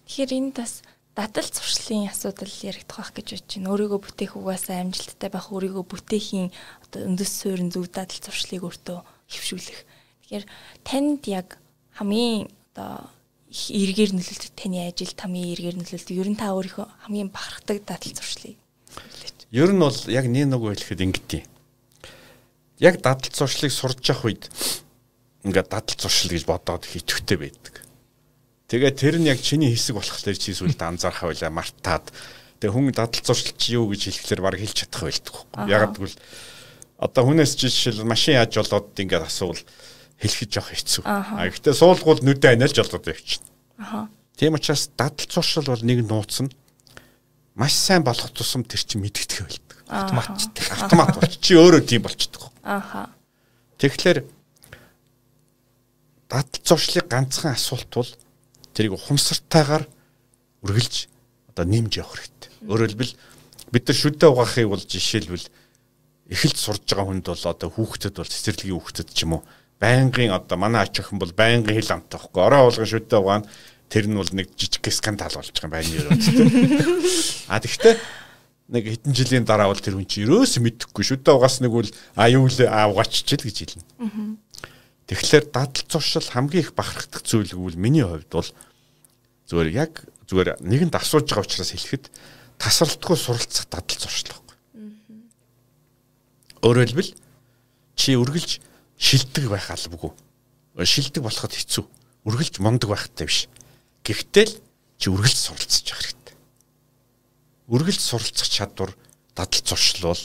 Тэгэхээр 0.05 0.31
энэ 0.35 0.51
бас 0.51 0.83
дадал 1.15 1.47
зуршлын 1.47 2.11
асуудал 2.11 2.51
яригдах 2.51 2.99
байх 2.99 3.11
гэж 3.15 3.27
бодож 3.31 3.51
байна. 3.55 3.71
Өөрийгөө 3.71 3.99
бүтээх 4.03 4.33
угаасаа 4.35 4.83
амжилттай 4.83 5.29
байх, 5.31 5.47
өөрийгөө 5.49 5.83
бүтээхийн 5.87 6.51
одоо 6.85 6.99
үндэс 7.07 7.31
суурин 7.31 7.71
зөв 7.71 7.87
дадал 7.89 8.19
зуршлыг 8.19 8.61
өөртөө 8.67 8.99
хөвшүүлэх. 9.31 9.79
Тэгэхээр 10.27 10.45
танд 10.85 11.23
яг 11.27 11.60
хамгийн 11.95 12.47
одоо 12.73 13.09
их 13.51 13.67
эргээр 13.67 14.15
нөлөөлдөг 14.15 14.51
таны 14.55 14.87
ажил, 14.87 15.11
тамийн 15.11 15.51
эргээр 15.51 15.75
нөлөөлдөг. 15.75 16.15
Ер 16.15 16.29
нь 16.31 16.39
та 16.39 16.55
өөрийнхөө 16.55 16.87
хамгийн 17.03 17.29
бахархдаг 17.35 17.83
дадал 17.83 18.15
зуршлыг. 18.15 18.55
Ер 19.51 19.71
нь 19.75 19.83
бол 19.83 19.99
яг 20.07 20.25
нэг 20.31 20.47
нэг 20.47 20.61
хэлэхэд 20.63 21.03
ингэдэй. 21.03 21.43
Яг 22.79 23.03
дадал 23.03 23.27
зуршлыг 23.27 23.71
сурж 23.75 23.99
явах 24.07 24.23
үед 24.31 24.43
ингээд 25.43 25.67
дадал 25.67 25.97
зуршил 25.99 26.31
гэж 26.31 26.47
бодоод 26.47 26.87
хитвэтэй 26.87 27.37
байдаг. 27.37 27.83
Тэгээ 28.71 28.91
тэр 28.95 29.15
нь 29.19 29.27
яг 29.27 29.43
чиний 29.43 29.75
хэсэг 29.75 29.99
болохоор 29.99 30.39
чи 30.39 30.55
сүлд 30.55 30.79
анзаарах 30.79 31.27
байлаа 31.27 31.51
мартаад 31.51 32.07
тэгээ 32.63 32.71
хүн 32.71 32.95
дадал 32.95 33.19
зуршил 33.19 33.51
чи 33.59 33.75
юу 33.75 33.91
гэж 33.91 34.15
хэлэхлээр 34.15 34.41
баг 34.41 34.55
хэлж 34.55 34.87
чадах 34.87 35.11
байлдаг. 35.11 35.35
Яг 35.67 35.91
гэвэл 35.91 36.17
одоо 37.03 37.23
хүнээс 37.27 37.59
жишээл 37.59 38.07
машин 38.07 38.39
яаж 38.39 38.55
болоод 38.55 38.95
ингээд 38.95 39.27
асуувал 39.27 39.59
хэлэхэд 40.21 40.51
жоох 40.53 40.69
хэцүү. 40.69 41.03
А 41.03 41.49
гэхдээ 41.49 41.73
суулгуул 41.73 42.21
нүдэ 42.21 42.53
анилж 42.53 42.77
болоод 42.77 43.09
явчихна. 43.09 43.49
Аха. 43.81 44.09
Тийм 44.37 44.53
учраас 44.53 44.89
дадал 44.93 45.25
зуршил 45.25 45.65
бол 45.65 45.81
нэг 45.81 46.05
нууц 46.05 46.45
нь 46.45 46.53
маш 47.57 47.73
сайн 47.73 48.05
болох 48.05 48.29
тусам 48.29 48.63
тэр 48.63 48.85
чинь 48.85 49.01
мэддэг 49.01 49.41
байлдаг. 49.41 49.77
Автомат 49.89 50.29
автомат 50.69 51.17
болч 51.17 51.41
чи 51.41 51.57
өөрөө 51.57 51.81
тийм 51.89 52.05
болчихдог. 52.05 52.53
Аха. 52.61 53.09
Тэгэхээр 53.81 54.21
дадал 56.29 56.61
зуршлыг 56.63 57.09
ганцхан 57.09 57.57
асуулт 57.57 57.89
бол 57.89 58.11
тэрийг 58.77 58.93
ухамсартайгаар 58.93 59.89
үргэлж 60.61 61.09
одоо 61.49 61.65
нэмж 61.65 61.97
явах 61.97 62.21
хэрэгтэй. 62.21 62.51
Өөрөөр 62.69 62.91
хэлбэл 62.93 63.13
бид 63.73 63.83
нар 63.89 63.97
шүдэ 63.97 64.25
угаахыг 64.29 64.67
бол 64.69 64.83
жишээлбэл 64.85 65.49
эхэлж 66.31 66.57
сурж 66.57 66.85
байгаа 66.87 67.07
хүнд 67.11 67.25
бол 67.27 67.45
одоо 67.51 67.69
хүүхдэд 67.73 68.15
бол 68.15 68.31
цэцэрлэгийн 68.31 68.77
хүүхдэд 68.79 69.09
ч 69.11 69.27
юм 69.27 69.41
уу 69.41 69.43
байнгын 69.81 70.31
одоо 70.37 70.57
манай 70.61 70.85
ач 70.85 71.01
охин 71.01 71.17
бол 71.17 71.33
байнгын 71.33 71.73
хил 71.73 71.91
амт 71.97 72.13
тахгүй. 72.13 72.45
Орой 72.45 72.69
болгон 72.69 72.85
шүдэ 72.85 73.17
угаана. 73.17 73.49
Тэр 73.89 74.07
нь 74.07 74.15
бол 74.15 74.29
нэг 74.31 74.53
жижиг 74.53 74.85
скандал 74.93 75.33
болж 75.33 75.51
байгаа 75.57 75.65
юм 75.65 75.73
байна 75.73 75.89
юу. 75.97 76.05
А 77.49 77.59
тэгвэл 77.59 77.97
нэг 78.71 78.83
хэдэн 78.87 79.13
жилийн 79.17 79.43
дараа 79.43 79.67
бол 79.67 79.81
тэр 79.81 79.99
хүн 79.99 80.07
чи 80.07 80.23
ерөөс 80.23 80.61
мэдэхгүй 80.63 81.03
шүдэ 81.03 81.33
угаас 81.33 81.59
нэг 81.59 81.73
үл 81.75 81.91
а 82.15 82.29
юу 82.31 82.47
л 82.47 82.55
а 82.69 82.87
угааччихэл 82.87 83.49
гэж 83.49 83.57
хэлнэ. 83.75 84.39
Тэгэхээр 85.11 85.45
дадал 85.51 85.83
зуршил 85.91 86.23
хамгийн 86.23 86.63
их 86.63 86.71
бахархдаг 86.71 87.27
зүйл 87.27 87.51
гэвэл 87.51 87.75
миний 87.75 88.07
хувьд 88.07 88.31
бол 88.31 88.47
зүгээр 89.51 89.69
яг 89.75 90.07
зүгээр 90.31 90.63
нэгэнд 90.63 90.95
асууж 90.95 91.27
байгаа 91.27 91.43
учраас 91.43 91.75
хэлэхэд 91.75 92.07
тасралтгүй 92.55 93.17
суралцах 93.19 93.67
дадал 93.67 93.99
зуршил 93.99 94.31
байхгүй. 94.31 94.55
Өөрөөр 96.63 96.87
хэлбэл 96.87 97.11
чи 97.99 98.15
үргэлж 98.15 98.63
шилдэг 99.01 99.49
байх 99.49 99.67
албагүй. 99.73 100.13
Шилдэг 100.77 101.25
болоход 101.25 101.57
хэцүү. 101.57 101.85
Үргэлж 102.29 102.61
мундаг 102.61 102.93
байхтай 102.93 103.25
биш. 103.25 103.49
Гэхдээ 104.05 104.45
л 104.45 104.53
чи 105.01 105.09
үргэлж 105.09 105.37
суралцж 105.41 105.89
явах 105.89 106.05
хэрэгтэй. 106.05 106.35
Үргэлж 107.73 108.01
суралцах 108.01 108.45
чадвар 108.45 108.93
дадал 109.33 109.61
зуршил 109.65 110.13
бол 110.13 110.23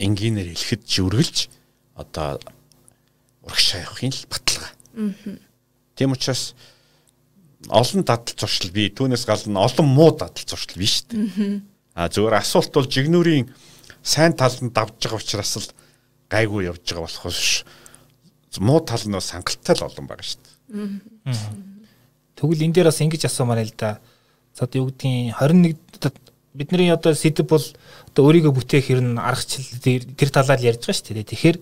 энгийнээр 0.00 0.56
хэлэхэд 0.56 0.82
чи 0.88 1.04
үргэлж 1.04 1.52
одоо 2.00 2.40
урагшаа 3.44 3.84
явахын 3.84 4.16
л 4.16 4.24
баталгаа. 4.32 4.72
Тийм 5.94 6.16
учраас 6.16 6.56
олон 7.68 8.02
дадал 8.08 8.34
зуршил 8.40 8.72
бий. 8.72 8.88
Түүнээс 8.88 9.28
гал 9.28 9.44
нь 9.44 9.60
олон 9.60 9.88
муу 9.92 10.16
дадал 10.16 10.48
зуршил 10.48 10.80
биш 10.80 11.04
шүү 11.04 11.12
дээ. 11.12 11.60
А 11.94 12.08
зөвөр 12.08 12.40
асуулт 12.40 12.72
бол 12.72 12.88
жигнүүрийн 12.88 13.52
сайн 14.02 14.32
тал 14.32 14.56
нь 14.64 14.72
давж 14.72 14.96
байгаа 14.98 15.20
учраас 15.20 15.54
л 15.60 15.68
гайгүй 16.30 16.68
явж 16.70 16.82
байгаа 16.84 17.06
болохоос 17.06 17.64
муу 18.58 18.80
тал 18.80 19.04
нь 19.04 19.20
сангалттай 19.20 19.74
л 19.76 19.86
олон 19.88 20.06
байгаа 20.06 20.26
шүү 20.26 20.40
дээ. 20.42 20.52
Тэгвэл 22.36 22.64
энэ 22.66 22.74
дээр 22.74 22.88
бас 22.90 23.00
ингэж 23.00 23.26
асуумаар 23.26 23.64
л 23.64 23.74
да. 23.76 23.98
За 24.54 24.64
одоо 24.64 24.86
юу 24.86 24.88
гэдгийг 24.90 25.34
21 25.34 25.76
бидний 26.54 26.90
одоо 26.90 27.14
сэдв 27.14 27.46
бол 27.50 27.64
одоо 28.14 28.22
өөрийгөө 28.30 28.52
бүтээх 28.54 28.86
хэрн 28.86 29.18
аргачлал 29.18 29.82
тэр 30.14 30.30
талаар 30.30 30.62
ярьж 30.62 30.86
байгаа 30.86 30.94
шүү 30.94 31.14
дээ. 31.18 31.30
Тэгэхээр 31.30 31.56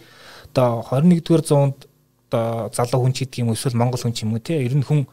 одоо 0.53 0.85
21-р 0.85 1.43
зуунд 1.45 1.89
одоо 2.29 2.69
залуу 2.73 3.09
хүн 3.09 3.13
ч 3.17 3.25
гэдэг 3.25 3.41
юм 3.41 3.53
эсвэл 3.57 3.77
монгол 3.77 4.01
хүн 4.01 4.13
ч 4.13 4.25
юм 4.25 4.37
уу 4.37 4.45
те 4.45 4.61
ер 4.61 4.77
нь 4.77 4.85
хүн 4.85 5.09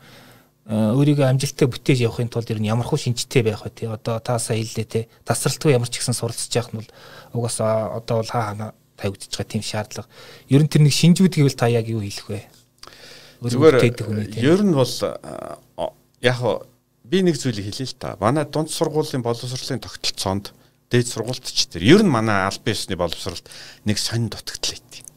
өөрийгөө 0.69 1.25
амжилттай 1.25 1.67
бүтээж 1.67 1.99
явахын 2.05 2.29
тулд 2.29 2.51
ер 2.51 2.59
нь 2.59 2.69
ямар 2.69 2.85
хөө 2.85 3.09
шинжтэй 3.09 3.41
байх 3.43 3.65
вэ 3.65 3.71
те 3.73 3.89
одоо 3.89 4.19
та 4.19 4.37
сая 4.37 4.61
хэллээ 4.61 4.85
те 4.85 4.99
тасралтгүй 5.25 5.73
ямар 5.73 5.89
ч 5.89 5.97
ихсэн 5.97 6.13
суралцж 6.13 6.53
явах 6.53 6.71
нь 6.75 6.79
бол 6.83 6.89
угаасаа 7.33 7.97
одоо 7.97 8.21
бол 8.21 8.29
хаа 8.29 8.53
хана 8.53 8.67
тавигдчих 8.99 9.39
байгаа 9.39 9.47
тийм 9.47 9.63
шаардлага. 9.63 10.11
Ер 10.51 10.61
нь 10.63 10.67
тэр 10.67 10.83
нэг 10.83 10.91
шинжүүд 10.91 11.33
гэвэл 11.39 11.55
та 11.55 11.71
яг 11.71 11.87
юу 11.87 12.03
хэлэх 12.03 12.27
вэ? 12.27 12.43
Зүгээр 13.39 14.35
ер 14.43 14.61
нь 14.67 14.75
бол 14.75 14.91
яг 16.19 16.39
би 17.07 17.23
нэг 17.23 17.39
зүйлийг 17.39 17.71
хэлээ 17.71 17.87
л 17.87 17.95
та. 17.95 18.19
Манай 18.19 18.43
дунд 18.43 18.67
сургуулийн 18.67 19.23
боловсролын 19.23 19.79
тогтолцоонд 19.79 20.51
дээд 20.91 21.07
сургуультч 21.07 21.71
тэр 21.71 21.83
ер 21.87 22.01
нь 22.03 22.11
манай 22.11 22.43
албан 22.43 22.75
ёсны 22.75 22.99
боловсролт 22.99 23.47
нэг 23.87 23.95
сонин 23.95 24.27
дутагдал 24.27 24.75
байт. 24.75 25.07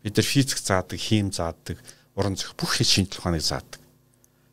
Бид 0.00 0.16
нар 0.16 0.24
физик 0.24 0.58
заадаг, 0.58 0.98
хим 0.98 1.28
заадаг, 1.28 1.76
уран 2.16 2.36
зөх 2.40 2.56
бүх 2.56 2.80
шинжлэх 2.80 3.20
ухааныг 3.20 3.44
заадаг. 3.44 3.80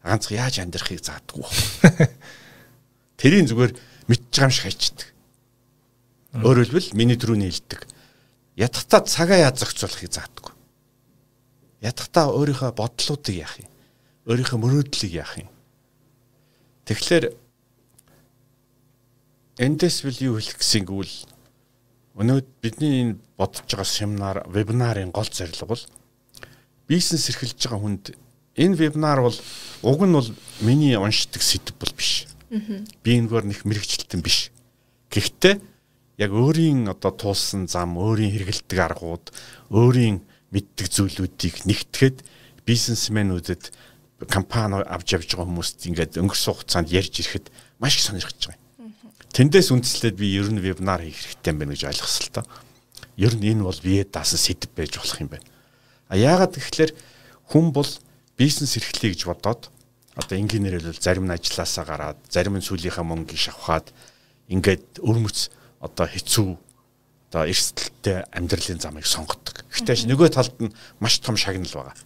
Ганц 0.03 0.27
яаж 0.31 0.59
амьдрахыг 0.59 0.99
заадаггүй. 0.99 1.47
Тэрийн 3.19 3.47
зүгээр 3.47 3.71
мэдж 4.11 4.23
байгаа 4.27 4.49
юм 4.49 4.55
шиг 4.55 4.65
хайчдаг. 4.67 5.07
Хэлбэл 6.35 6.95
миний 6.95 7.15
түрүүний 7.19 7.51
хэлдэг 7.51 7.90
ядахтаа 8.61 9.01
цагаа 9.09 9.49
яаж 9.49 9.65
зохицуулахыг 9.65 10.13
заадаггүй. 10.13 10.53
Ядахтаа 11.81 12.29
өөрийнхөө 12.29 12.71
бодлуудыг 12.77 13.35
яах 13.35 13.57
юм? 13.57 13.69
Өөрийнхөө 14.29 14.57
мөрөөдлийг 14.61 15.13
яах 15.17 15.33
юм? 15.41 15.49
Тэгэхээр 16.85 17.33
эндээс 19.65 19.97
бил 20.05 20.19
юу 20.29 20.35
хэлэх 20.37 20.61
гэсэн 20.61 20.85
гэвэл 20.85 21.15
өнөөд 22.21 22.47
бидний 22.61 22.93
энэ 23.01 23.17
бодож 23.33 23.65
байгаа 23.65 23.89
семинар, 23.89 24.37
вебинарын 24.45 25.09
гол 25.09 25.25
зорилго 25.25 25.65
бол 25.73 25.83
бизнес 26.85 27.29
эрхэлж 27.33 27.57
байгаа 27.57 27.81
хүнд 27.81 28.05
энэ 28.61 28.75
вебинар 28.77 29.25
бол 29.25 29.37
уг 29.81 29.99
нь 30.05 30.13
бол 30.13 30.29
миний 30.61 30.97
уншдаг 30.97 31.41
сэдв 31.41 31.73
бол 31.79 31.93
биш. 31.97 32.27
Би 32.51 33.17
энэгээр 33.17 33.45
нэг 33.47 33.59
мэрэгчлэлтэн 33.65 34.21
биш. 34.21 34.51
Гэхдээ 35.09 35.70
яг 36.21 36.31
өөрийн 36.31 36.85
одоо 36.85 37.11
туулсан 37.17 37.65
зам, 37.65 37.97
өөрийн 37.97 38.29
хэрэгэлдэг 38.29 38.77
аргууд, 38.77 39.33
өөрийн 39.73 40.21
мэддэг 40.53 40.87
зүйлүүдийг 40.93 41.65
нэгтгэхэд 41.65 42.21
бизнесмэнүүдэд 42.61 43.73
компани 44.29 44.85
авч 44.85 45.17
явж 45.17 45.33
байгаа 45.33 45.49
хүмүүст 45.49 45.89
ингээд 45.89 46.21
өнгөрсөн 46.21 46.53
хугацаанд 46.53 46.93
ярьж 46.93 47.25
ирэхэд 47.25 47.49
маш 47.81 47.97
их 47.97 48.05
сонирхож 48.05 48.37
байгаа 48.37 48.53
юм. 48.53 48.93
Тэндээс 49.33 49.73
үндэслээд 49.73 50.15
би 50.21 50.37
ер 50.37 50.53
нь 50.53 50.61
вебинар 50.61 51.01
хийх 51.01 51.17
хэрэгтэй 51.17 51.51
юм 51.55 51.57
байна 51.57 51.73
гэж 51.73 51.83
ойлгосон 51.89 52.23
л 52.29 52.35
та. 52.37 52.41
Ер 53.17 53.33
нь 53.33 53.49
энэ 53.49 53.65
бол 53.65 53.79
бие 53.81 54.05
даасан 54.05 54.37
сэдв 54.37 54.69
байж 54.77 55.01
болох 55.01 55.17
юм 55.17 55.31
байна. 55.33 55.47
А 56.05 56.19
яагаад 56.19 56.53
гэвэл 56.53 56.93
хүн 57.49 57.73
бол 57.73 57.89
бизнес 58.37 58.77
эрхлэе 58.77 59.17
гэж 59.17 59.25
бодоод 59.25 59.73
одоо 60.13 60.35
инженеэр 60.37 60.85
бол 60.85 61.01
зарим 61.01 61.25
нь 61.25 61.33
ажилласаа 61.33 61.85
гараад 61.87 62.19
зарим 62.29 62.59
нь 62.59 62.67
сүүлийнхаа 62.67 63.07
мөнгийг 63.07 63.39
шавхаад 63.39 63.89
ингээд 64.51 65.01
өрмөц 65.01 65.49
одоо 65.81 66.07
хэцүү 66.07 66.49
одоо 67.31 67.43
эрсдэлтэй 67.49 68.27
амьдралын 68.31 68.79
замыг 68.79 69.05
сонгодог. 69.09 69.65
Гэхдээ 69.73 70.07
нөгөө 70.07 70.29
талд 70.29 70.55
нь 70.61 70.75
маш 71.01 71.19
том 71.19 71.35
шагнал 71.35 71.73
байгаа. 71.73 71.97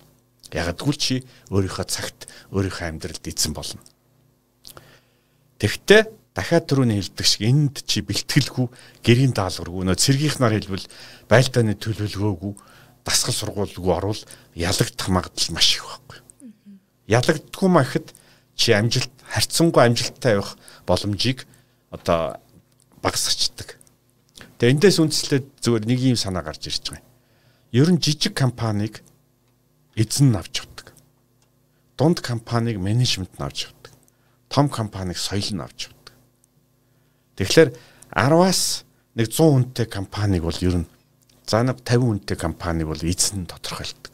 Ягаад 0.53 0.79
гэвэл 0.79 1.01
чи 1.01 1.15
өөрийнхөө 1.51 1.85
цагт 1.89 2.29
өөрийнхөө 2.55 2.87
амьдралд 2.87 3.25
эзэн 3.25 3.53
болно. 3.57 3.81
Тэгвэл 5.59 6.07
дахиад 6.35 6.67
түрүүний 6.67 6.99
хэлдэг 6.99 7.25
шиг 7.25 7.41
энд 7.47 7.75
чи 7.87 8.03
бэлтгэлгүй 8.03 8.67
гэрийн 9.01 9.31
даалгаваргүй 9.31 9.87
нөө 9.87 9.97
цэргийнхнаар 9.97 10.53
хэлбэл 10.59 10.87
байлдааны 11.31 11.79
төлөвлөгөөгүй 11.79 12.53
дасгал 13.07 13.39
сургуулгүй 13.39 13.93
орвол 13.95 14.21
ялагдах 14.51 15.07
магадлал 15.07 15.55
маш 15.55 15.79
их 15.79 15.87
байхгүй. 15.87 16.19
Ялагддгүй 17.07 17.69
махад 17.71 18.11
чи 18.59 18.75
амжилт 18.75 19.11
харьцангуй 19.23 19.87
амжилттай 19.87 20.35
явах 20.35 20.59
боломжийг 20.83 21.47
одоо 21.89 22.35
багасгачдаг. 23.05 23.77
Тэгээ 24.57 24.73
эндээс 24.81 24.97
үндэслээд 24.97 25.45
зүгээр 25.61 25.85
нэг 25.85 25.99
юм 26.01 26.17
санаа 26.17 26.41
гарч 26.41 26.65
ирж 26.65 26.89
байгаа 26.89 27.05
юм. 27.05 27.09
Ер 27.75 27.89
нь 27.93 28.01
жижиг 28.01 28.33
компанийг 28.33 29.05
эзэн 29.93 30.33
нь 30.33 30.39
авч 30.39 30.65
явдаг. 30.65 30.97
Дунд 31.99 32.25
компанийг 32.25 32.81
менежмент 32.81 33.37
нь 33.37 33.45
авч 33.45 33.69
явдаг. 33.69 33.93
Том 34.49 34.65
компанийг 34.73 35.21
соёл 35.21 35.53
нь 35.53 35.61
авч 35.61 35.91
явдаг. 35.91 36.15
Тэгэхээр 37.37 37.69
10-аас 38.09 38.87
нэг 39.13 39.27
100 39.29 39.53
хүнтэй 39.53 39.85
компанийг 39.85 40.43
бол 40.47 40.59
ер 40.65 40.81
нь 40.81 40.87
за 41.45 41.61
нэг 41.61 41.83
50 41.85 42.25
хүнтэй 42.25 42.37
компанийг 42.39 42.87
бол 42.89 43.03
эзэн 43.05 43.45
нь 43.45 43.49
тодорхойлдог. 43.51 44.13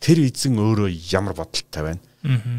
Тэр 0.00 0.24
эзэн 0.24 0.56
өөрөө 0.56 0.88
ямар 1.12 1.34
бодолтой 1.36 1.82
байна? 1.82 2.02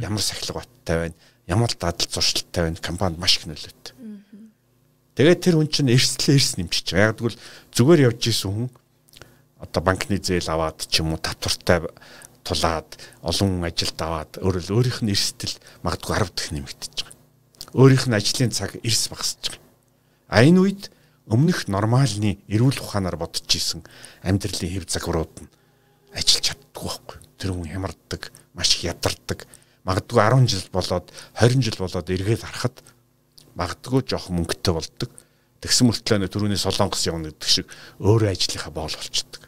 Ямар 0.04 0.22
сахилга 0.22 0.62
баттай 0.62 0.98
байна? 1.10 1.16
Ямар 1.48 1.72
дадал 1.74 2.08
зуршилтай 2.12 2.70
байна? 2.70 2.78
Компанид 2.78 3.18
маш 3.18 3.40
их 3.40 3.48
нөлөөтэй. 3.48 4.01
Тэгээд 5.22 5.38
тэр 5.46 5.56
хүн 5.62 5.70
чинь 5.70 5.94
эрсдлээ 5.94 6.34
эрс 6.34 6.58
нэмчихэж 6.58 6.88
байгаа. 6.98 7.14
Яг 7.14 7.18
тэгвэл 7.22 7.38
зүгээр 7.78 8.06
явж 8.10 8.22
исэн 8.26 8.50
хүн 8.58 8.70
одоо 9.62 9.82
банкны 9.86 10.18
зээл 10.18 10.50
аваад 10.50 10.82
ч 10.90 11.06
юм 11.06 11.14
уу 11.14 11.22
татвартай 11.22 11.86
тулаад 12.42 12.90
олон 13.22 13.62
ажилд 13.62 14.00
аваад 14.02 14.42
өөрөөр 14.42 14.74
өөрийнх 14.74 15.06
нь 15.06 15.14
эрсдэл 15.14 15.62
магадгүй 15.86 16.26
10 16.26 16.34
дахин 16.34 16.56
нэмэгдэж 16.66 16.96
байгаа. 17.06 17.22
Өөрийнх 17.78 18.06
нь 18.10 18.18
ажлын 18.18 18.50
цаг 18.50 18.82
эрс 18.82 19.04
багасж 19.14 19.42
байгаа. 19.46 19.62
А 20.26 20.42
энэ 20.42 20.58
үед 20.58 20.84
өмнөх 21.30 21.70
нормалны 21.70 22.42
эрүүл 22.50 22.82
ухаанаар 22.82 23.22
бодож 23.22 23.46
исэн 23.46 23.86
амьдралын 24.26 24.74
хэв 24.74 24.90
загварууд 24.90 25.38
нь 25.38 25.54
ажиллаж 26.18 26.50
чаддгүй 26.50 26.90
байхгүй. 26.90 27.18
Тэр 27.38 27.54
хүн 27.54 27.70
хямардаг, 27.70 28.34
маш 28.58 28.74
их 28.74 28.90
ядардаг. 28.90 29.46
Магадгүй 29.86 30.18
10 30.18 30.50
жил 30.50 30.66
болоод 30.74 31.14
20 31.38 31.62
жил 31.62 31.78
болоод 31.78 32.10
эргээд 32.10 32.42
харахад 32.42 32.82
магадгүй 33.56 34.06
жоох 34.08 34.30
мөнгөтэй 34.32 34.74
болдог. 34.74 35.10
Тэгсэн 35.62 35.90
мөртлөө 35.90 36.30
түрүүний 36.32 36.58
солонгос 36.58 37.06
явна 37.06 37.30
гэдэг 37.30 37.50
шиг 37.50 37.68
өөрөө 38.02 38.34
ажлынхаа 38.34 38.74
боол 38.74 38.96
болчдөг. 38.96 39.46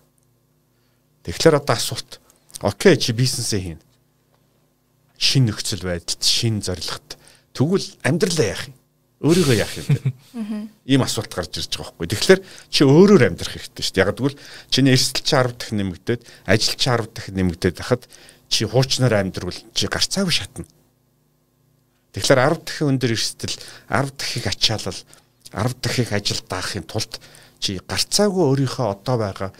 Тэгэхээр 1.25 1.57
одоо 1.57 1.75
асуулт. 1.75 2.21
Окей 2.61 2.95
чи 2.99 3.15
бизнесээ 3.17 3.61
хийн. 3.73 3.81
Шин 5.17 5.49
нөхцөл 5.49 5.87
байдалд, 5.87 6.21
шин 6.21 6.61
зорилгот 6.61 7.17
тэгвэл 7.55 7.87
амьдралаа 8.03 8.47
яах 8.51 8.67
юм? 8.69 8.75
өөрийгөө 9.23 9.55
яах 9.55 9.73
юм 9.79 9.87
бэ? 9.87 9.99
Ийм 10.91 11.01
асуулт 11.07 11.31
гарч 11.31 11.63
ирж 11.63 11.79
байгаа 11.79 11.95
байхгүй. 11.95 12.07
Тэгэхээр 12.11 12.41
чи 12.67 12.81
өөрөөр 12.83 13.23
амьдрах 13.31 13.55
хэрэгтэй 13.55 13.83
шүү 13.87 13.95
дээ. 13.95 14.03
Яг 14.03 14.11
гэвэл 14.19 14.37
чиний 14.67 14.91
эрсдэл 14.91 15.23
чи 15.23 15.31
10 15.31 15.55
дахин 15.55 15.77
нэмэгдээд, 15.79 16.21
ажил 16.43 16.75
чи 16.75 16.87
10 16.91 17.15
дахин 17.15 17.35
нэмэгдээд 17.39 17.77
хахад 17.79 18.03
чи 18.51 18.67
хуучнаар 18.67 19.23
амьдрал 19.23 19.55
чи 19.71 19.87
гарцаагүй 19.87 20.35
шатна. 20.35 20.67
Тэгэхээр 22.13 22.39
10 22.39 22.63
дахин 22.63 22.89
өндөр 22.93 23.11
эрсдэл, 23.17 23.57
10 23.89 24.13
дахийг 24.17 24.45
ачаалал, 24.47 24.99
10 25.49 25.81
дахийг 25.81 26.09
ажил 26.13 26.41
даахын 26.45 26.85
тулд 26.85 27.17
чи 27.57 27.81
гарцаагүй 27.81 28.43
өөрийнхөө 28.53 28.87
одоо 28.89 29.17
байгаа 29.17 29.51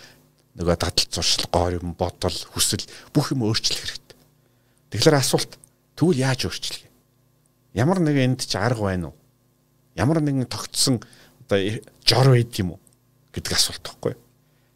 нөгөө 0.57 0.77
дадал 0.77 1.09
зуршил, 1.09 1.49
гоор 1.49 1.81
юм, 1.81 1.97
бодол, 1.97 2.37
хүсэл 2.53 2.85
бүх 3.09 3.33
юм 3.33 3.41
өөрчлөх 3.49 3.81
хэрэгтэй. 3.81 4.17
Тэгэхээр 4.93 5.17
асуулт 5.17 5.57
тэгвэл 5.97 6.21
яаж 6.21 6.45
өөрчлөх 6.45 6.85
юм? 6.85 6.93
Ямар 7.73 7.97
нэг 8.05 8.21
энд 8.21 8.45
чи 8.45 8.57
арга 8.61 8.85
байна 8.85 9.09
уу? 9.09 9.17
ямар 9.95 10.21
нэгэн 10.21 10.49
тогтсон 10.49 11.01
одоо 11.45 11.59
жор 12.05 12.27
байд 12.33 12.53
юм 12.57 12.77
уу 12.77 12.79
гэдэг 13.33 13.53
асуулт 13.53 13.83
байхгүй. 13.85 14.13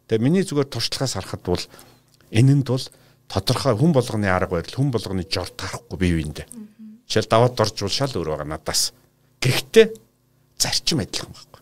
Тэгээ 0.06 0.22
миний 0.22 0.44
зүгээр 0.46 0.68
туршлагаас 0.70 1.14
харахад 1.18 1.42
бол 1.42 1.64
энэнд 2.30 2.66
бол 2.66 2.84
тодорхой 3.26 3.74
хүн 3.74 3.92
болгоны 3.92 4.30
арга 4.30 4.58
барил 4.58 4.74
хүн 4.78 4.90
болгоны 4.94 5.26
жор 5.26 5.50
тарахгүй 5.50 5.98
бие 5.98 6.14
биендээ. 6.22 6.46
Жишээл 7.08 7.32
даваад 7.32 7.54
доржвол 7.56 7.90
шал 7.90 8.12
өөр 8.12 8.36
байгаа 8.36 8.48
надаас. 8.48 8.92
Гэхдээ 9.40 9.96
зарчим 10.60 11.00
адилхан 11.00 11.32
байхгүй. 11.32 11.60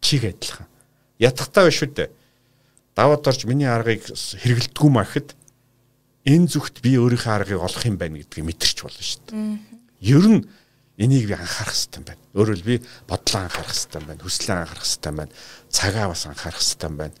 Чиг 0.00 0.24
адилхан. 0.24 0.66
Ятгахтаа 1.20 1.68
биш 1.68 1.84
үү 1.84 1.92
дээ. 1.92 2.10
Даваад 2.96 3.22
дорж 3.22 3.44
миний 3.44 3.68
аргыг 3.68 4.08
хэрэгэлдэггүй 4.08 4.90
махад 4.90 5.36
энэ 6.24 6.48
зүгт 6.48 6.80
би 6.80 6.96
өөрийнхөө 6.96 7.32
аргыг 7.36 7.60
олох 7.60 7.84
юм 7.84 8.00
байна 8.00 8.18
гэдгийг 8.18 8.48
мэдэрч 8.48 8.78
болно 8.82 9.04
шүү 9.04 9.20
дээ. 9.28 9.60
Ер 10.00 10.26
нь 10.26 10.42
Энийг 11.02 11.26
би 11.26 11.32
анхаарах 11.32 11.72
хэрэгтэй 11.72 11.98
юм 11.98 12.04
байна. 12.04 12.22
Өөрөөр 12.36 12.62
би 12.62 12.74
бодлоо 13.08 13.40
анхаарах 13.42 13.72
хэрэгтэй 13.72 14.00
юм 14.00 14.06
байна. 14.06 14.22
Хүслээ 14.22 14.56
анхаарах 14.60 14.84
хэрэгтэй 14.84 15.10
юм 15.10 15.16
байна. 15.16 15.32
Цагаа 15.72 16.06
бас 16.12 16.22
анхаарах 16.28 16.60
хэрэгтэй 16.60 16.88
юм 16.88 16.96
байна. 17.00 17.14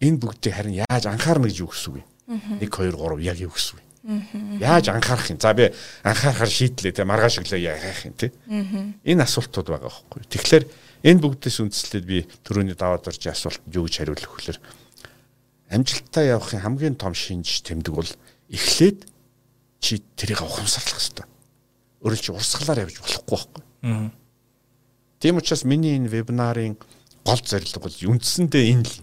Энэ 0.00 0.20
бүгдийг 0.22 0.54
харин 0.54 0.78
яаж 0.86 1.04
анхаарна 1.10 1.50
гэж 1.50 1.58
юу 1.60 1.70
гэсэн 1.74 1.90
үг 1.92 1.96
вэ? 1.98 2.04
1 2.62 2.70
2 2.70 2.94
3 2.94 3.26
яг 3.26 3.38
юу 3.42 3.50
гэсэн 3.50 3.74
үг 3.74 3.82
вэ? 3.82 3.85
Яаж 4.62 4.88
анхаарах 4.88 5.30
юм? 5.30 5.40
За 5.40 5.54
би 5.54 5.70
анхаарахаар 6.02 6.50
шийдлээ 6.50 6.92
те 6.94 7.04
маргааш 7.04 7.42
өглөө 7.42 7.60
яах 7.60 8.06
юм 8.06 8.14
те. 8.14 8.32
Энэ 9.04 9.26
асуултууд 9.26 9.66
байгаа 9.66 9.90
байхгүй. 9.90 10.22
Тэгэхээр 10.30 10.64
энэ 11.10 11.22
бүгдээс 11.22 11.58
үндэслээд 11.62 12.06
би 12.06 12.24
түрүүний 12.46 12.78
даваад 12.78 13.10
орж 13.10 13.22
асуултанд 13.26 13.74
юу 13.74 13.86
гэж 13.90 13.94
хариулах 14.06 14.30
вөхлөр 14.30 14.58
амжилттай 15.70 16.30
явахын 16.30 16.62
хамгийн 16.62 16.94
том 16.94 17.14
шинж 17.14 17.66
тэмдэг 17.66 17.94
бол 17.94 18.12
эхлээд 18.50 19.10
чи 19.82 19.98
тэрийг 20.14 20.46
ухамсарлах 20.46 21.02
хэрэгтэй 21.02 21.26
өөрөө 22.06 22.20
чи 22.22 22.30
урсгалаар 22.30 22.86
явж 22.86 23.02
болохгүй 23.02 23.26
байхгүй. 23.26 23.62
Тийм 25.18 25.36
учраас 25.42 25.64
миний 25.66 25.98
энэ 25.98 26.06
вебинарын 26.06 26.78
гол 27.26 27.42
зорилго 27.42 27.82
бол 27.82 27.96
үндсэндээ 28.14 28.64
энэ 28.70 28.86
л. 28.86 28.96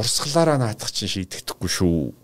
Урсгалаараа 0.00 0.56
наадах 0.56 0.88
чинь 0.96 1.12
шийдэхдэггүй 1.12 1.68
шүү. 1.68 2.14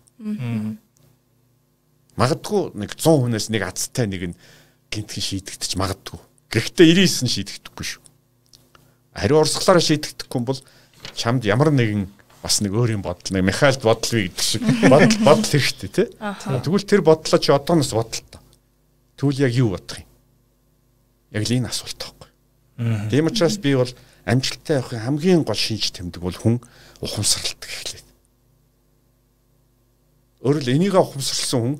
Магадгүй 2.16 2.72
нэг 2.80 2.96
100 2.96 3.28
хүнээс 3.28 3.46
нэг 3.52 3.62
азтай 3.68 4.08
нэг 4.08 4.32
нь 4.32 4.36
гинтхэн 4.88 5.24
шийдэгдэж 5.24 5.76
магадгүй. 5.76 6.20
Гэхдээ 6.48 6.86
99 6.96 7.28
нь 7.28 7.32
шийдэгдэхгүй 7.32 7.86
шүү. 7.86 8.04
Хариу 9.12 9.44
урсгалаараа 9.44 9.84
шийдэгдэхгүй 9.84 10.40
бол 10.44 10.60
чамд 11.12 11.44
ямар 11.44 11.68
нэгэн 11.76 12.08
бас 12.40 12.62
нэг 12.64 12.72
өөр 12.72 12.96
юм 12.96 13.02
бодол 13.04 13.32
нэг 13.36 13.44
Михаил 13.44 13.76
бодол 13.82 14.12
вэ 14.16 14.30
гэдэг 14.32 14.44
шиг 14.44 14.62
бодол 14.92 15.18
бодол 15.26 15.50
хэрэгтэй 15.50 15.90
тий. 15.92 16.08
Тэгвэл 16.16 16.88
тэр 16.88 17.02
бодлоо 17.04 17.38
чи 17.42 17.52
одооноос 17.52 17.92
бодолтой. 17.92 18.40
Тэгвэл 19.20 19.44
яг 19.44 19.52
юу 19.52 19.76
бодох 19.76 20.00
юм? 20.00 20.08
Яг 21.36 21.42
л 21.44 21.56
энэ 21.58 21.68
асуулт 21.68 21.98
таахгүй. 22.00 22.30
Тийм 23.10 23.28
учраас 23.28 23.58
би 23.60 23.74
бол 23.76 23.92
амжилттай 24.24 24.80
явахын 24.80 25.04
хамгийн 25.04 25.42
гол 25.44 25.58
шинж 25.58 25.90
тэмдэг 25.92 26.22
бол 26.22 26.36
хүн 26.36 26.56
ухамсарлалт 27.02 27.60
гэхлээ. 27.60 28.04
Өөрөөр 30.46 30.70
энийг 30.70 30.94
ухамсарлсан 30.94 31.60
хүн 31.60 31.76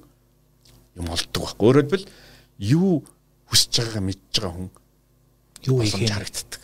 юм 0.97 1.07
олддог 1.13 1.43
байхгүй. 1.45 1.67
Өөрөөр 1.69 1.87
хэлбэл 1.87 2.11
юу 2.59 3.05
хүсэж 3.53 3.73
байгаагаа 3.77 4.05
мэдж 4.09 4.33
байгаа 4.41 4.55
хүн 4.57 4.69
юу 5.67 5.79
хийх 5.83 6.11
харагддаг. 6.11 6.63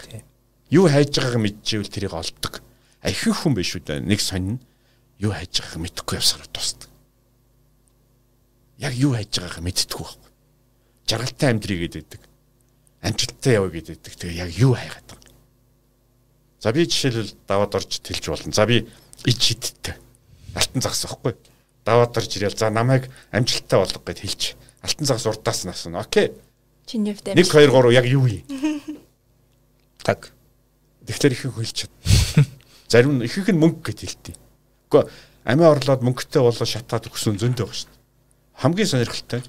Юу 0.73 0.89
хайж 0.89 1.13
байгааг 1.13 1.37
мэдчихвэл 1.37 1.93
тэрийг 1.93 2.15
олддог. 2.17 2.65
А 3.05 3.11
ихэнх 3.13 3.45
хүн 3.45 3.53
биш 3.53 3.77
үү 3.77 3.85
дээ. 3.85 4.01
Нэг 4.01 4.21
сонин 4.25 4.57
юу 5.21 5.37
хайж 5.37 5.61
байгааг 5.61 5.85
мэдэхгүй 5.85 6.17
явсараа 6.17 6.49
тусдаг. 6.49 6.89
Яг 8.81 8.97
юу 8.97 9.13
хайж 9.13 9.37
байгаагаа 9.37 9.69
мэддэггүй 9.69 10.01
байхгүй. 10.01 10.31
Жаргалтай 11.05 11.49
амьдрий 11.53 11.79
гэдэг. 11.85 12.21
Амжилттай 13.05 13.53
явъя 13.61 13.85
гэдэг. 13.85 14.17
Тэгээ 14.17 14.41
яг 14.49 14.51
юу 14.57 14.73
хайгаад 14.73 15.07
байгаа. 15.13 15.37
За 16.63 16.73
би 16.73 16.89
жишээлбэл 16.89 17.37
даваад 17.45 17.75
орж 17.77 18.01
тэлж 18.01 18.25
болно. 18.33 18.53
За 18.57 18.65
би 18.65 18.89
ич 19.29 19.43
хиттэй. 19.53 19.99
Алтан 20.57 20.81
загас 20.81 21.05
байхгүй. 21.05 21.37
Даваад 21.85 22.17
орж 22.17 22.31
ирээл 22.37 22.59
за 22.59 22.71
намайг 22.71 23.11
амжилттай 23.31 23.79
болгох 23.79 24.05
гэд 24.07 24.23
хэлж. 24.23 24.55
Алтан 24.83 25.07
загас 25.07 25.27
урдаас 25.27 25.65
нь 25.65 25.71
асууна. 25.71 26.01
Окей. 26.01 26.33
Чиний 26.87 27.15
хувьд 27.15 27.29
1 27.35 27.43
2 27.43 27.71
3 27.71 27.93
яг 27.93 28.07
юу 28.07 28.27
юм? 28.27 28.43
Так. 30.03 30.33
Тэгэхээр 31.07 31.33
ихэнх 31.35 31.57
хэлж 31.59 31.87
чад. 31.87 31.93
Зарим 32.91 33.19
нь 33.19 33.27
ихэнх 33.27 33.51
нь 33.51 33.59
мөнгө 33.59 33.91
гэж 33.91 33.99
хэлтий. 34.03 34.35
Гэхдээ 34.91 35.11
амиа 35.47 35.75
орлоод 35.75 36.03
мөнгөтэй 36.07 36.43
болоо 36.43 36.67
шатаад 36.67 37.11
өгсөн 37.11 37.39
зөндөө 37.39 37.67
байгаа 37.67 37.79
шүү 37.79 37.91
дээ. 37.91 38.03
Хамгийн 38.63 38.91
сонирхолтой 38.91 39.43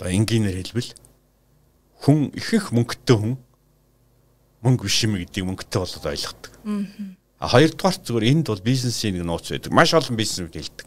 одоо 0.00 0.08
энгийнээр 0.10 0.58
хэлбэл 0.64 0.90
хүн 2.00 2.32
ихэнх 2.32 2.72
мөнгөтэй 2.72 3.16
хүн 3.20 3.34
мөнгө 4.64 4.88
биш 4.88 5.04
юм 5.04 5.20
гэдгийг 5.20 5.46
мөнгөтэй 5.46 5.78
болоод 5.78 6.06
ойлгодог. 6.08 6.52
А 6.56 7.19
хоёрдугаар 7.40 7.96
зүгээр 7.96 8.28
энд 8.28 8.46
бол 8.52 8.60
бизнесийн 8.60 9.16
нэг 9.16 9.24
нууц 9.24 9.48
байдаг. 9.48 9.72
Маш 9.72 9.96
олон 9.96 10.16
бизнесүүд 10.16 10.52
хэлдэг. 10.52 10.86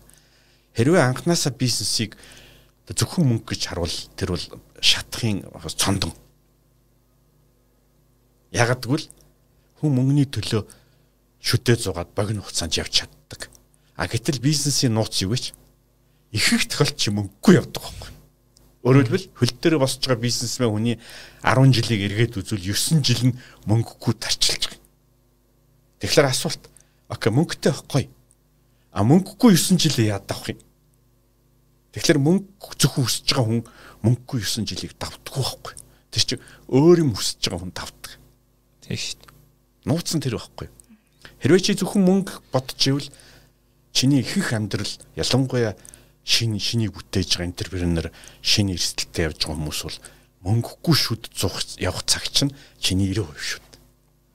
Хэрвээ 0.77 1.01
анханасаа 1.01 1.49
бизнесийг 1.49 2.13
зөвхөн 2.85 3.25
мөнгө 3.25 3.57
гэж 3.57 3.61
харуул 3.73 3.97
тэр 4.13 4.37
бол 4.37 4.45
шатахын 4.77 5.49
цондон. 5.73 6.13
Ягд 8.53 8.85
гэвэл 8.85 9.09
хүн 9.81 9.91
мөнгөний 9.97 10.29
төлөө 10.29 10.61
шүтээ 11.41 11.75
зугаад 11.89 12.13
богино 12.13 12.45
хугацаанд 12.45 12.77
явж 12.77 13.01
чаддаг. 13.01 13.49
А 13.97 14.05
гэтэл 14.05 14.37
бизнесийн 14.37 14.93
нууц 14.93 15.25
юу 15.25 15.33
вэ? 15.33 15.57
Ихэнх 16.37 16.69
тохиолдолд 16.69 16.97
чи 17.01 17.09
мөнгөгүй 17.09 17.53
явдаг 17.57 17.81
байхгүй. 17.81 18.11
Өөрөөр 18.83 19.05
хэлбэл 19.09 19.27
хөл 19.37 19.53
дээр 19.57 19.75
босч 19.81 20.05
байгаа 20.05 20.21
бизнесмен 20.21 20.69
хүний 20.69 20.95
10 21.41 21.71
жилийг 21.71 22.01
эргээд 22.13 22.37
үзвэл 22.41 22.73
9 22.73 23.01
жил 23.01 23.21
нь 23.31 23.37
мөнгөгүй 23.65 24.13
тарчилж 24.21 24.69
байгаа. 24.69 24.82
Тэгэхээр 26.03 26.27
асуулт. 26.27 26.67
Окей, 27.07 27.31
мөнгөтэй 27.31 27.71
байхгүй. 27.71 28.03
А 28.91 29.07
мөнгөгүй 29.07 29.55
9 29.55 29.79
жилээ 29.79 30.11
яад 30.11 30.27
авах 30.27 30.51
юм? 30.51 30.59
Тэгэхээр 31.95 32.19
мөнгө 32.19 32.75
зөвхөн 32.75 33.07
өсөж 33.07 33.31
байгаа 33.31 33.47
хүн 33.47 33.63
мөнгөгүй 34.03 34.43
9 34.43 34.67
жилийг 34.67 34.99
давтдаггүй 34.99 35.39
байхгүй. 35.47 35.73
Тэр 36.11 36.23
чинь 36.27 36.43
өөр 36.67 37.07
юм 37.07 37.15
өсөж 37.15 37.39
байгаа 37.47 37.63
хүн 37.63 37.71
давтдаг. 37.71 38.13
Тийм 38.83 38.99
шүү 38.99 39.15
дээ. 39.23 39.31
Нууц 39.87 40.09
нь 40.11 40.23
тэр 40.27 40.35
байхгүй. 40.35 40.67
Хэрвээ 41.39 41.63
чи 41.63 41.79
зөвхөн 41.79 42.03
мөнгө 42.03 42.33
бодож 42.51 42.83
ивэл 42.83 43.07
чиний 43.95 44.19
ихэнх 44.27 44.51
амьдрал 44.59 44.93
ялангуяа 45.15 45.79
шин 46.27 46.59
шинийг 46.59 46.99
бүтээж 46.99 47.39
байгаа 47.39 47.47
интерпренер 47.47 48.11
шинэ 48.43 48.75
эрсдэлтэй 48.75 49.31
явж 49.31 49.47
байгаа 49.47 49.55
хүмүүс 49.55 49.79
бол 49.87 49.99
мөнгөгүй 50.51 50.95
шүд 50.99 51.31
зух 51.31 51.63
явах 51.79 52.03
цаг 52.03 52.27
чинь 52.27 52.51
чиний 52.75 53.15
90% 53.15 53.39
шүд. 53.39 53.69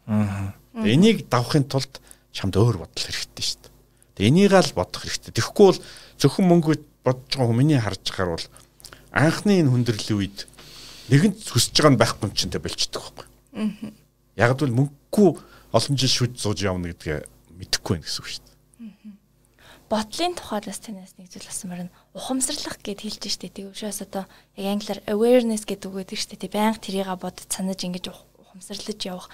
Аа. 0.09 0.57
Энийг 0.75 1.29
давахын 1.29 1.65
тулд 1.65 2.01
чамд 2.33 2.57
өөр 2.57 2.85
бодол 2.85 3.05
хэрэгтэй 3.05 3.45
шүү 3.45 3.61
дээ. 3.63 3.73
Тэгээ 4.19 4.31
энийг 4.31 4.53
л 4.53 4.77
бодох 4.77 5.03
хэрэгтэй. 5.05 5.33
Тэгэхгүй 5.33 5.67
бол 5.73 5.81
зөвхөн 6.21 6.47
мөнгө 6.49 6.77
бодож 7.05 7.33
байгаа 7.33 7.49
хүмүүний 7.49 7.81
харж 7.81 8.05
байгаа 8.13 8.37
бол 8.37 8.47
анхны 9.15 9.53
энэ 9.63 9.73
хүндрлийн 9.73 10.19
үед 10.19 10.39
нэгэнт 11.09 11.41
хүсэж 11.49 11.75
байгаа 11.79 11.93
нь 11.95 12.01
байхгүй 12.01 12.25
юм 12.29 12.35
чинь 12.37 12.53
тэ 12.53 12.61
болчдөг 12.61 13.03
байхгүй. 13.03 13.27
Аа. 13.57 13.93
Яг 14.37 14.61
л 14.61 14.77
мөнгөгүй 14.77 15.31
олон 15.73 15.95
жил 15.97 16.13
шүд 16.13 16.37
зууж 16.37 16.61
явна 16.63 16.93
гэдгээ 16.93 17.25
мэдэхгүй 17.59 17.99
байх 17.99 18.07
гэсэн 18.07 18.23
үг 18.23 18.29
шүү 18.29 18.43
дээ 18.45 18.49
бодлын 19.89 20.37
тухайд 20.37 20.69
бас 20.69 20.81
танаас 20.85 21.17
нэг 21.17 21.33
зүйл 21.33 21.49
асуумаар 21.49 21.89
нь 21.89 21.95
ухамсарлах 22.13 22.77
гэд 22.85 23.09
хэлж 23.09 23.25
штэ 23.25 23.49
тийм 23.49 23.73
учраас 23.73 24.05
одоо 24.05 24.29
яг 24.53 24.77
англиар 24.77 25.01
awareness 25.09 25.65
гэдэг 25.65 25.89
үг 25.89 26.05
гэдэг 26.05 26.19
штэ 26.21 26.37
тийм 26.37 26.53
байнга 26.53 26.85
тэрийг 26.85 27.09
бодож 27.17 27.49
санаж 27.49 27.81
ингэж 27.81 28.13
ухамсарлаж 28.13 29.01
явах 29.09 29.33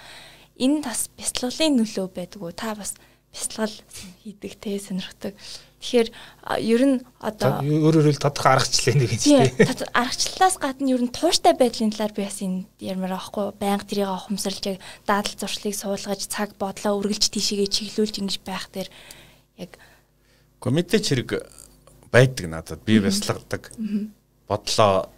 энэ 0.59 0.83
бас 0.83 1.09
бяцлаглалын 1.17 1.79
нөлөө 1.79 2.07
байдаг 2.15 2.39
уу? 2.41 2.51
Та 2.55 2.75
бас 2.75 2.95
бяцлагал 3.35 3.77
хийдэг 4.23 4.53
те 4.59 4.79
сонирхдаг. 4.79 5.35
Тэгэхээр 5.83 6.09
ер 6.65 6.81
нь 6.87 6.97
одоо 7.19 7.61
өөрөөр 7.61 8.09
хэл 8.09 8.23
тодорхой 8.23 8.57
аргачлалын 8.57 8.99
нэг 9.05 9.11
юм 9.11 9.21
чинь 9.21 9.91
аргачлалаас 9.93 10.57
гадна 10.57 10.95
ер 10.95 11.03
нь 11.03 11.13
тууштай 11.13 11.53
байдлын 11.53 11.93
талаар 11.93 12.15
би 12.15 12.23
бас 12.25 12.39
энэ 12.41 12.65
ярмаар 12.79 13.19
аахгүй. 13.19 13.53
Байнга 13.59 13.85
тэрийг 13.85 14.09
ухамсарлаж 14.09 14.81
даадал 15.05 15.35
зуршлыг 15.37 15.75
суулгаж 15.75 16.21
цаг 16.25 16.57
бодлоо 16.57 16.97
үргэлж 17.03 17.29
тийшээгээ 17.29 17.69
чиглүүлж 17.69 18.15
ингэж 18.23 18.37
байх 18.41 18.65
дээр 18.73 18.89
яг 19.61 19.77
мэдээч 20.73 21.05
хэрэг 21.05 21.29
байдаг 22.09 22.45
надад. 22.49 22.81
Би 22.81 22.97
бясалгадаг. 22.97 23.69
Бодлоо 24.49 25.11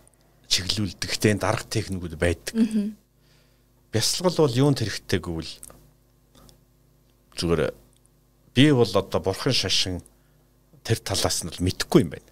чиглүүлдэг 0.52 1.12
тэн 1.16 1.40
дарга 1.40 1.64
техникүүд 1.64 2.16
байдаг. 2.20 2.54
Бясалгал 3.92 4.48
бол 4.48 4.56
юунд 4.56 4.84
хэрэгтэй 4.84 5.20
гэвэл 5.20 5.54
зүгээр 7.38 7.72
би 8.54 8.66
бол 8.74 8.92
одоо 8.92 9.20
бурхан 9.22 9.54
шашин 9.54 10.02
тэр 10.84 11.00
талаас 11.00 11.44
нь 11.46 11.50
бол 11.50 11.64
мэдэхгүй 11.64 12.02
юм 12.04 12.12
байна. 12.12 12.30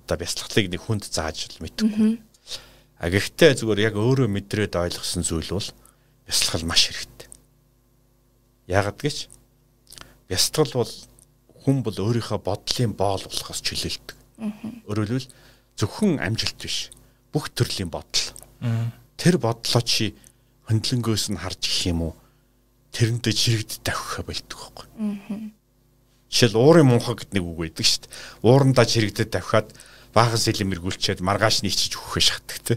Одоо 0.00 0.16
бясалгалыг 0.18 0.66
нэг 0.72 0.82
хүнд 0.82 1.04
зааж 1.06 1.46
л 1.52 1.62
мэдэхгүй. 1.62 2.18
А 3.00 3.08
гэхдээ 3.08 3.60
зүгээр 3.60 3.92
яг 3.92 3.94
өөрөө 3.96 4.28
мэдрээд 4.28 4.74
ойлгосон 4.76 5.22
зүйл 5.22 5.52
бол 5.54 5.68
бясалгал 6.26 6.66
маш 6.66 6.88
хэрэгтэй. 6.88 7.28
Яагад 8.66 8.98
гэж 8.98 9.28
бясалгал 10.28 10.84
бол 10.84 10.92
хүн 11.64 11.82
бол 11.84 11.96
өөрийнхөө 11.96 12.40
бодлын 12.40 12.92
боол 12.96 13.22
болохоос 13.24 13.60
чөлөөлдөг. 13.60 14.16
Өөрөөр 14.88 15.08
хэлбэл 15.12 15.32
зөвхөн 15.76 16.20
амжилт 16.24 16.56
биш. 16.60 16.88
Бүх 17.32 17.52
төрлийн 17.52 17.92
бодол. 17.92 18.32
Тэр 19.20 19.36
бодлоо 19.36 19.82
чи 19.84 20.16
хөндлөнгөөс 20.70 21.34
нь 21.34 21.42
харж 21.42 21.60
гэх 21.66 21.90
юм 21.90 22.00
уу? 22.06 22.14
Тэрэндээ 22.94 23.34
чирэгд 23.34 23.82
тавих 23.82 24.22
болдог 24.22 24.58
байхгүй. 24.58 24.86
Жишээл 26.30 26.54
уурын 26.54 26.86
мунхаг 26.86 27.26
гэдэг 27.26 27.34
нэг 27.34 27.44
үг 27.44 27.58
байдаг 27.58 27.86
шүү 27.86 28.06
дээ. 28.06 28.14
Уурандаа 28.46 28.86
чирэгдэд 28.86 29.30
тавихад 29.34 29.68
баахан 30.14 30.38
сэлэм 30.38 30.74
эргүүлчихэд 30.78 31.26
маргааш 31.26 31.66
нийчиж 31.66 31.98
өгөхөө 31.98 32.22
шатдаг 32.22 32.58
те. 32.62 32.74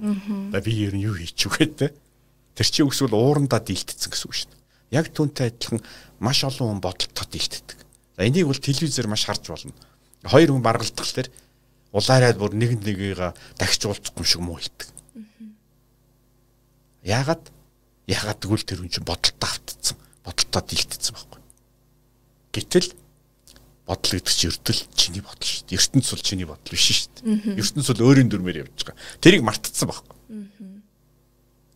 Да 0.49 0.57
би 0.57 0.73
ер 0.73 0.97
нь 0.97 1.05
юу 1.05 1.13
хийчих 1.13 1.53
вэ 1.53 1.69
те. 1.69 1.87
Тэр 2.57 2.65
чинь 2.65 2.89
үгсвэл 2.89 3.13
уурандаа 3.13 3.61
дийлтцсэн 3.61 4.09
гэсэн 4.09 4.25
үг 4.25 4.33
шүү 4.33 4.49
дээ. 4.49 4.61
Яг 4.97 5.13
түүнтэй 5.13 5.53
адилхан 5.53 5.81
маш 6.17 6.41
олон 6.41 6.77
хүн 6.77 6.81
бодолтой 6.81 7.25
дийлтдэг. 7.29 7.77
За 8.17 8.25
энийг 8.25 8.49
бол 8.49 8.57
телевизээр 8.57 9.05
маш 9.05 9.25
харж 9.29 9.53
болно. 9.53 9.73
Хоёр 10.25 10.49
хүн 10.49 10.65
баргалдах 10.65 11.13
тал 11.13 11.29
улаарайд 11.93 12.37
бүр 12.41 12.57
нэг 12.57 12.81
нэгийгээ 12.81 13.33
дахиж 13.61 13.85
уулзахгүй 13.85 14.21
юм 14.21 14.25
шиг 14.25 14.41
муу 14.41 14.57
хэлдэг. 14.57 14.89
Яагаад? 17.05 17.52
Яагаад 18.07 18.39
тэгвэл 18.43 18.67
тэр 18.67 18.79
хүн 18.83 18.91
чинь 18.91 19.07
бодолтой 19.07 19.49
автцсан, 19.49 19.97
бодолтой 20.23 20.61
дийлдсэн 20.67 21.13
байхгүй. 21.15 21.41
Гэтэл 22.53 22.89
бодол 23.87 24.11
гэдэг 24.15 24.33
чинь 24.33 24.51
ертөл 24.51 24.81
чиний 24.95 25.23
бодол 25.23 25.47
шүү 25.47 25.65
дээ. 25.71 25.79
ертөнц 25.79 26.07
бол 26.11 26.23
чиний 26.23 26.47
бодол 26.47 26.71
биш 26.71 26.85
шүү 26.91 27.09
дээ. 27.23 27.59
ертөнц 27.63 27.87
бол 27.91 28.05
өөрийн 28.11 28.29
дүрмээр 28.31 28.61
явж 28.67 28.79
байгаа. 28.83 28.99
Тэрийг 29.23 29.43
мартцсан 29.43 29.87
байхгүй. 29.87 30.17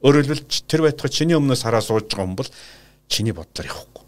Өөрөөр 0.04 0.26
хэлбэл 0.28 0.68
тэр 0.68 0.82
байтугай 0.84 1.12
чиний 1.12 1.36
өмнөөс 1.40 1.64
хараа 1.64 1.84
сууж 1.84 2.12
байгаа 2.12 2.28
хүн 2.28 2.38
бол 2.38 2.52
чиний 3.08 3.34
бодлоор 3.34 3.72
явахгүй 3.72 4.08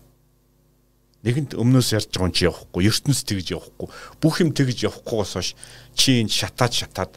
нэгэнд 1.23 1.55
өмнөөс 1.59 1.89
ярьж 1.95 2.11
байгаа 2.15 2.31
юм 2.31 2.35
чи 2.35 2.47
явахгүй 2.47 2.87
ертөнц 2.87 3.19
тэгж 3.27 3.47
явахгүй 3.51 3.87
бүх 4.23 4.35
юм 4.39 4.55
тэгж 4.55 4.87
явахгүйгээс 4.87 5.33
хойш 5.35 5.49
чи 5.91 6.23
энэ 6.23 6.31
шатаад 6.31 6.71
шатаад 6.71 7.11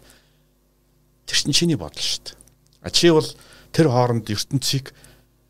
тэр 1.26 1.38
чинь 1.38 1.54
чиний 1.54 1.78
бодол 1.78 2.02
шүү 2.02 2.34
дээ 2.34 2.36
а 2.82 2.90
чи 2.90 3.14
бол 3.14 3.26
тэр 3.72 3.88
хооронд 3.88 4.28
ертөнцийг 4.28 4.92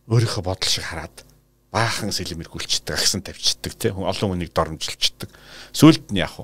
өөрийнхөө 0.08 0.42
бодол 0.46 0.70
шиг 0.70 0.86
хараад 0.86 1.26
баахан 1.72 2.12
сэлэм 2.12 2.42
эргүүлчихдэг 2.46 2.94
агсан 2.94 3.22
тавьчихдаг 3.22 3.72
тий 3.74 3.90
олон 3.90 4.28
хүнийг 4.34 4.52
доромжилчдаг 4.52 5.30
сүлд 5.72 6.12
нь 6.12 6.20
яг 6.20 6.36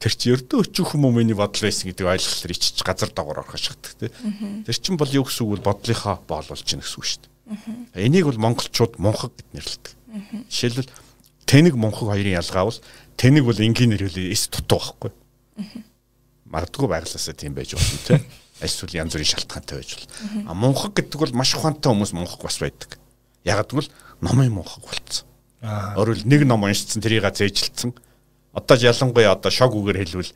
тэр 0.00 0.12
чи 0.16 0.32
ердөө 0.32 0.64
өчөх 0.64 0.96
юм 0.96 1.08
уу 1.08 1.16
миний 1.16 1.36
бодол 1.36 1.68
байсан 1.68 1.88
гэдэг 1.88 2.08
ойлголтоор 2.08 2.52
ичиж 2.52 2.80
газар 2.80 3.12
доогоор 3.12 3.44
орох 3.44 3.60
шатдаг 3.60 3.92
тий 4.00 4.10
тэр 4.10 4.76
чин 4.76 4.96
бол 4.96 5.08
юу 5.12 5.24
гэсэн 5.28 5.44
үг 5.44 5.60
бол 5.60 5.68
бодлынхаа 5.72 6.20
боол 6.24 6.48
болж 6.48 6.64
гин 6.64 6.80
гэсэн 6.80 6.98
үг 6.98 7.06
шүү 7.08 7.20
дээ. 7.24 7.32
Энийг 8.08 8.24
бол 8.24 8.40
монголчууд 8.40 8.96
мунхаг 8.96 9.36
гэд 9.36 9.48
нэрлэдэг. 9.52 9.92
Жишээлбэл 10.48 10.90
тэнэг 11.44 11.74
мунхаг 11.76 12.08
хоёрын 12.08 12.40
ялгаа 12.40 12.64
бол 12.72 12.80
тэнэг 13.20 13.44
бол 13.44 13.60
энгийн 13.60 13.92
нэрхэл 13.92 14.32
эс 14.32 14.48
дутуу 14.48 14.80
байхгүй. 14.80 15.12
Магадгүй 16.48 16.88
байглаасаа 16.88 17.36
тийм 17.36 17.52
байж 17.52 17.76
болно 17.76 18.00
тийм. 18.08 18.24
Эсвэл 18.62 18.94
янз 18.94 19.14
бүрийн 19.14 19.32
шалтгаантай 19.34 19.78
байж 19.78 19.90
болно. 19.98 20.50
А 20.50 20.54
мунхаг 20.54 20.94
гэдэг 20.94 21.18
бол 21.18 21.34
маш 21.34 21.54
ухаантай 21.58 21.90
хүмүүс 21.90 22.12
мунхаг 22.14 22.42
бас 22.42 22.58
байдаг. 22.62 22.98
Яг 23.42 23.66
гэвэл 23.66 23.90
номын 24.20 24.54
мунхаг 24.54 24.84
болцсон. 24.84 25.26
Өөрөөр 25.64 26.28
нэг 26.28 26.46
ном 26.46 26.62
уншицсан 26.62 27.02
тэрийг 27.02 27.26
зээжилсэн. 27.26 27.94
Одоо 28.54 28.76
ялангуяа 28.78 29.34
одоо 29.34 29.50
шог 29.50 29.74
үгээр 29.74 30.06
хэлвэл 30.06 30.32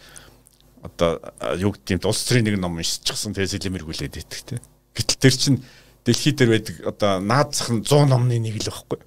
одоо 0.82 1.20
юу 1.54 1.72
гэдэг 1.76 2.00
юм 2.00 2.10
улс 2.10 2.24
төрийн 2.26 2.46
нэг 2.48 2.56
ном 2.58 2.78
уншчихсан 2.80 3.34
тэгээ 3.34 3.54
сэлэмэргүүлээд 3.54 4.14
байдаг 4.18 4.40
тийм. 4.42 4.60
Гэтэл 4.96 5.22
тэр 5.22 5.34
чинь 5.36 5.58
дэлхий 6.02 6.32
дээр 6.32 6.50
байдаг 6.58 6.76
одоо 6.86 7.12
наад 7.22 7.54
зах 7.54 7.70
нь 7.70 7.84
100 7.84 8.08
номны 8.10 8.38
нэг 8.38 8.58
л 8.58 8.70
байхгүй. 8.72 8.98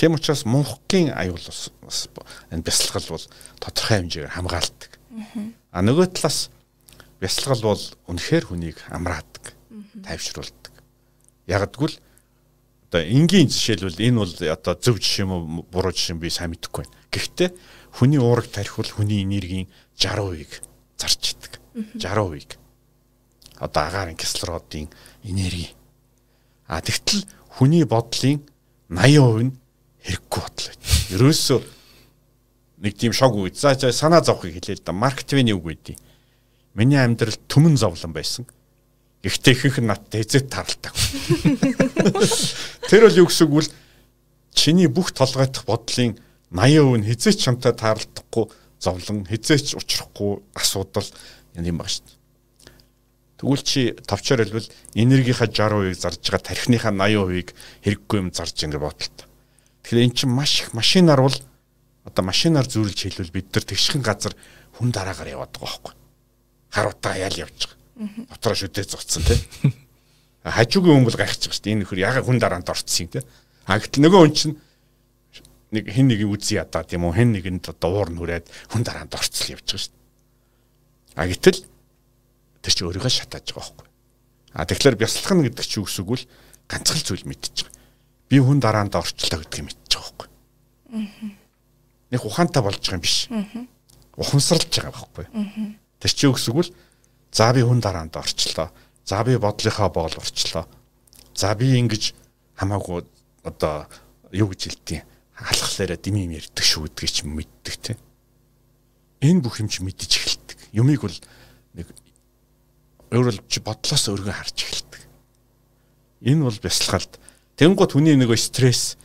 Тийм 0.00 0.16
учраас 0.16 0.48
мунхгийн 0.48 1.12
аюул 1.12 1.44
бас 1.44 1.70
энэ 2.50 2.64
бясалгал 2.64 3.20
бол 3.20 3.26
тодорхой 3.60 3.96
хэмжээгээр 4.00 4.34
хамгаалдаг. 4.34 4.90
А 5.70 5.84
нөгөө 5.84 6.06
талаас 6.16 6.48
бясалгал 7.20 7.76
бол 7.76 7.82
үнэхээр 8.08 8.44
хүнийг 8.48 8.78
амраадаг, 8.88 9.54
тайвшруулдаг. 10.02 10.72
Яг 11.46 11.68
гэвэл 11.76 12.00
одоо 12.90 13.02
энгийн 13.06 13.46
жишээлбэл 13.52 14.00
энэ 14.00 14.18
бол 14.18 14.34
одоо 14.48 14.74
зөв 14.74 14.98
жишээ 14.98 15.28
уу 15.28 15.62
буруу 15.70 15.92
жишээ 15.92 16.18
би 16.18 16.32
сайн 16.32 16.50
мэдэхгүй 16.56 16.88
байна. 16.88 16.96
Гэхдээ 17.12 17.50
хүний 17.94 18.18
уураг 18.18 18.50
тархивал 18.50 18.90
хүний 18.90 19.22
энергийн 19.22 19.70
60%-ийг 19.94 20.64
зарч 20.98 21.36
идэг. 21.38 21.52
60%-ийг. 22.00 22.58
Одоо 23.62 23.82
агаарын 23.86 24.16
кислородын 24.16 24.90
энерги. 25.22 25.70
А 26.66 26.80
тэгтэл 26.80 27.28
хүний 27.46 27.84
бодлын 27.84 28.42
80% 28.90 29.44
нь 29.46 29.52
хэрэггүй 30.02 30.40
бодлоо. 30.42 30.74
Ерөөсөө 31.14 31.60
нэг 32.82 32.94
тийм 32.96 33.12
шог 33.12 33.36
үед. 33.36 33.54
За 33.54 33.76
санаа 33.76 34.24
зовхыг 34.24 34.56
хэлээ 34.56 34.80
л 34.80 34.84
да. 34.84 34.92
Марк 34.92 35.22
Твений 35.22 35.54
үг 35.54 35.62
байдیں۔ 35.62 35.98
Миний 36.74 36.98
амьдрал 36.98 37.36
төмөн 37.48 37.76
зовлон 37.76 38.12
байсан. 38.14 38.46
Гэхдээ 39.22 39.54
ихэнх 39.54 39.78
нь 39.82 39.90
надтай 39.90 40.22
эзэт 40.22 40.48
таралдаг. 40.48 40.94
Тэр 42.88 43.04
бол 43.04 43.20
юу 43.20 43.28
гэсэн 43.28 43.46
үг 43.50 43.54
вэ? 43.58 43.74
Чиний 44.54 44.88
бүх 44.88 45.12
толгойдох 45.12 45.66
бодлын 45.66 46.16
80% 46.50 46.98
нь 46.98 47.06
хизээч 47.06 47.38
чамтай 47.44 47.74
таарлахгүй 47.74 48.48
зовлон 48.80 49.26
хизээч 49.28 49.76
учрахгүй 49.76 50.40
асуудал 50.56 51.06
юм 51.54 51.78
байна 51.78 51.90
шүү 51.90 52.06
дээ. 52.06 52.18
Тэгвэл 53.40 53.64
чи 53.64 53.80
товчоор 54.08 54.40
хэлбэл 54.44 54.72
энергийнхаа 54.96 55.48
60%-ийг 55.48 55.96
зарж 56.00 56.20
байгаа 56.24 56.48
тархиныхаа 56.48 56.92
80%-ийг 56.92 57.48
хэрэггүй 57.84 58.18
юм 58.18 58.28
зарж 58.32 58.56
ингэ 58.56 58.80
бодолтой. 58.80 59.26
Тэгэхээр 59.84 60.04
эн 60.04 60.12
чинь 60.16 60.32
маш 60.32 60.60
их 60.64 60.72
машинаар 60.72 61.20
бол 61.24 61.36
одоо 62.04 62.24
машинаар 62.24 62.68
зүйрлж 62.68 63.00
хэлвэл 63.04 63.32
бид 63.36 63.48
нар 63.52 63.64
тэгшхэн 63.64 64.02
газар 64.02 64.32
хүн 64.76 64.92
дараагаар 64.92 65.40
яваад 65.40 65.52
байгаа 65.56 65.68
байхгүй. 65.68 65.99
Хар 66.70 66.90
утаа 66.90 67.14
яал 67.18 67.36
явж 67.36 67.66
байгаа. 67.66 68.26
Дотроо 68.30 68.56
шүдээ 68.56 68.86
зогцсон 68.86 69.22
тий. 69.26 69.38
Хажуугийн 70.46 71.02
хүн 71.02 71.06
бол 71.06 71.18
гайхаж 71.18 71.42
байгаа 71.44 71.56
шүү 71.58 71.64
дээ. 71.66 71.72
Энэ 71.74 71.82
нөхөр 71.84 72.00
яга 72.00 72.20
хүн 72.24 72.38
дараанд 72.40 72.70
орцсон 72.70 73.06
юм 73.06 73.10
тий. 73.12 73.22
А 73.68 73.76
гэтэл 73.76 74.02
нөгөө 74.06 74.20
хүн 74.24 74.34
чинь 74.34 74.56
нэг 75.70 75.84
хэн 75.90 76.06
нэг 76.10 76.26
үзий 76.26 76.58
ядаа 76.58 76.82
тийм 76.82 77.06
үү 77.06 77.14
хэн 77.14 77.30
нэгэнд 77.36 77.70
одоо 77.70 77.90
уур 77.94 78.10
нүрээд 78.10 78.46
хүн 78.74 78.82
дараанд 78.82 79.14
орцол 79.14 79.54
явж 79.54 79.66
байгаа 79.68 79.84
шүү 79.84 79.92
дээ. 79.92 81.20
А 81.20 81.26
гэтэл 81.30 81.58
тэр 82.62 82.72
чи 82.74 82.82
өөрийгөө 82.82 83.12
шатааж 83.12 83.46
байгаа 83.54 83.68
байхгүй. 83.70 83.88
А 84.54 84.66
тэгэхээр 84.66 84.96
бясалгах 84.98 85.34
нь 85.38 85.44
гэдэг 85.46 85.66
чи 85.66 85.78
юу 85.78 85.86
гэсэн 85.86 86.02
үг 86.02 86.10
вэ? 86.10 86.26
Ганцхан 86.66 87.02
зүйл 87.06 87.28
мэдчихэж 87.28 87.58
байгаа. 87.70 87.78
Би 88.26 88.36
хүн 88.42 88.58
дараанд 88.58 88.94
орчлоо 88.98 89.38
гэдгийг 89.46 89.66
мэдчихэж 89.70 89.92
байгаа 89.94 90.10
байхгүй. 90.10 90.28
Аа. 90.90 91.30
Нэг 92.10 92.22
ухаантай 92.26 92.62
болж 92.62 92.82
байгаа 92.82 92.98
юм 92.98 93.04
биш. 93.06 93.30
Аа. 93.30 93.46
Ухамсарлж 94.18 94.74
байгаа 94.74 94.90
байхгүй. 94.90 95.26
Аа. 95.30 95.79
Тэр 96.00 96.10
чи 96.10 96.26
юу 96.26 96.34
гэсэн 96.34 96.52
үг 96.56 96.66
вэ? 96.66 96.74
За 97.30 97.52
би 97.52 97.62
хүн 97.62 97.80
дараанд 97.84 98.16
орчлоо. 98.16 98.72
За 99.04 99.22
би 99.22 99.36
бодлынхаа 99.36 99.92
боол 99.92 100.16
орчлоо. 100.16 100.66
За 101.36 101.54
би 101.54 101.76
ингэж 101.76 102.16
хамаагүй 102.56 103.04
одоо 103.44 103.86
юу 104.32 104.50
гэж 104.50 104.60
хэлтий 104.66 105.00
алхахлаараа 105.36 105.96
дими 105.96 106.24
юм 106.24 106.36
ярьдаг 106.36 106.64
шүү 106.64 106.88
гэдгийг 106.88 107.12
ч 107.12 107.18
мэддэг 107.24 107.74
тийм. 107.80 107.98
Энэ 109.20 109.40
бүх 109.44 109.60
юм 109.60 109.68
чи 109.68 109.84
мэдэж 109.84 110.10
эхэлдэг. 110.16 110.56
Юмыг 110.72 111.00
бол 111.04 111.18
нэг 111.76 111.88
өөрөөр 113.12 113.44
чи 113.48 113.60
бодлоос 113.60 114.08
өргөн 114.08 114.36
харж 114.36 114.56
эхэлдэг. 114.64 115.02
Энэ 116.24 116.44
бол 116.44 116.58
бясалгалт. 116.60 117.20
Тэнгууд 117.56 117.92
хүний 117.92 118.16
нөгөө 118.16 118.40
стресс 118.40 118.96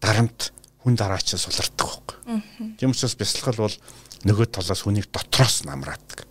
дарамт 0.00 0.52
хүн 0.84 0.96
дараач 0.96 1.36
сулардаг 1.36 1.76
байхгүй. 1.76 2.16
Тийм 2.80 2.92
учраас 2.92 3.16
бясалгал 3.16 3.68
бол 3.68 3.76
нөгөө 4.26 4.46
талаас 4.52 4.84
хүнийг 4.84 5.08
дотроос 5.12 5.64
намраадаг. 5.64 6.26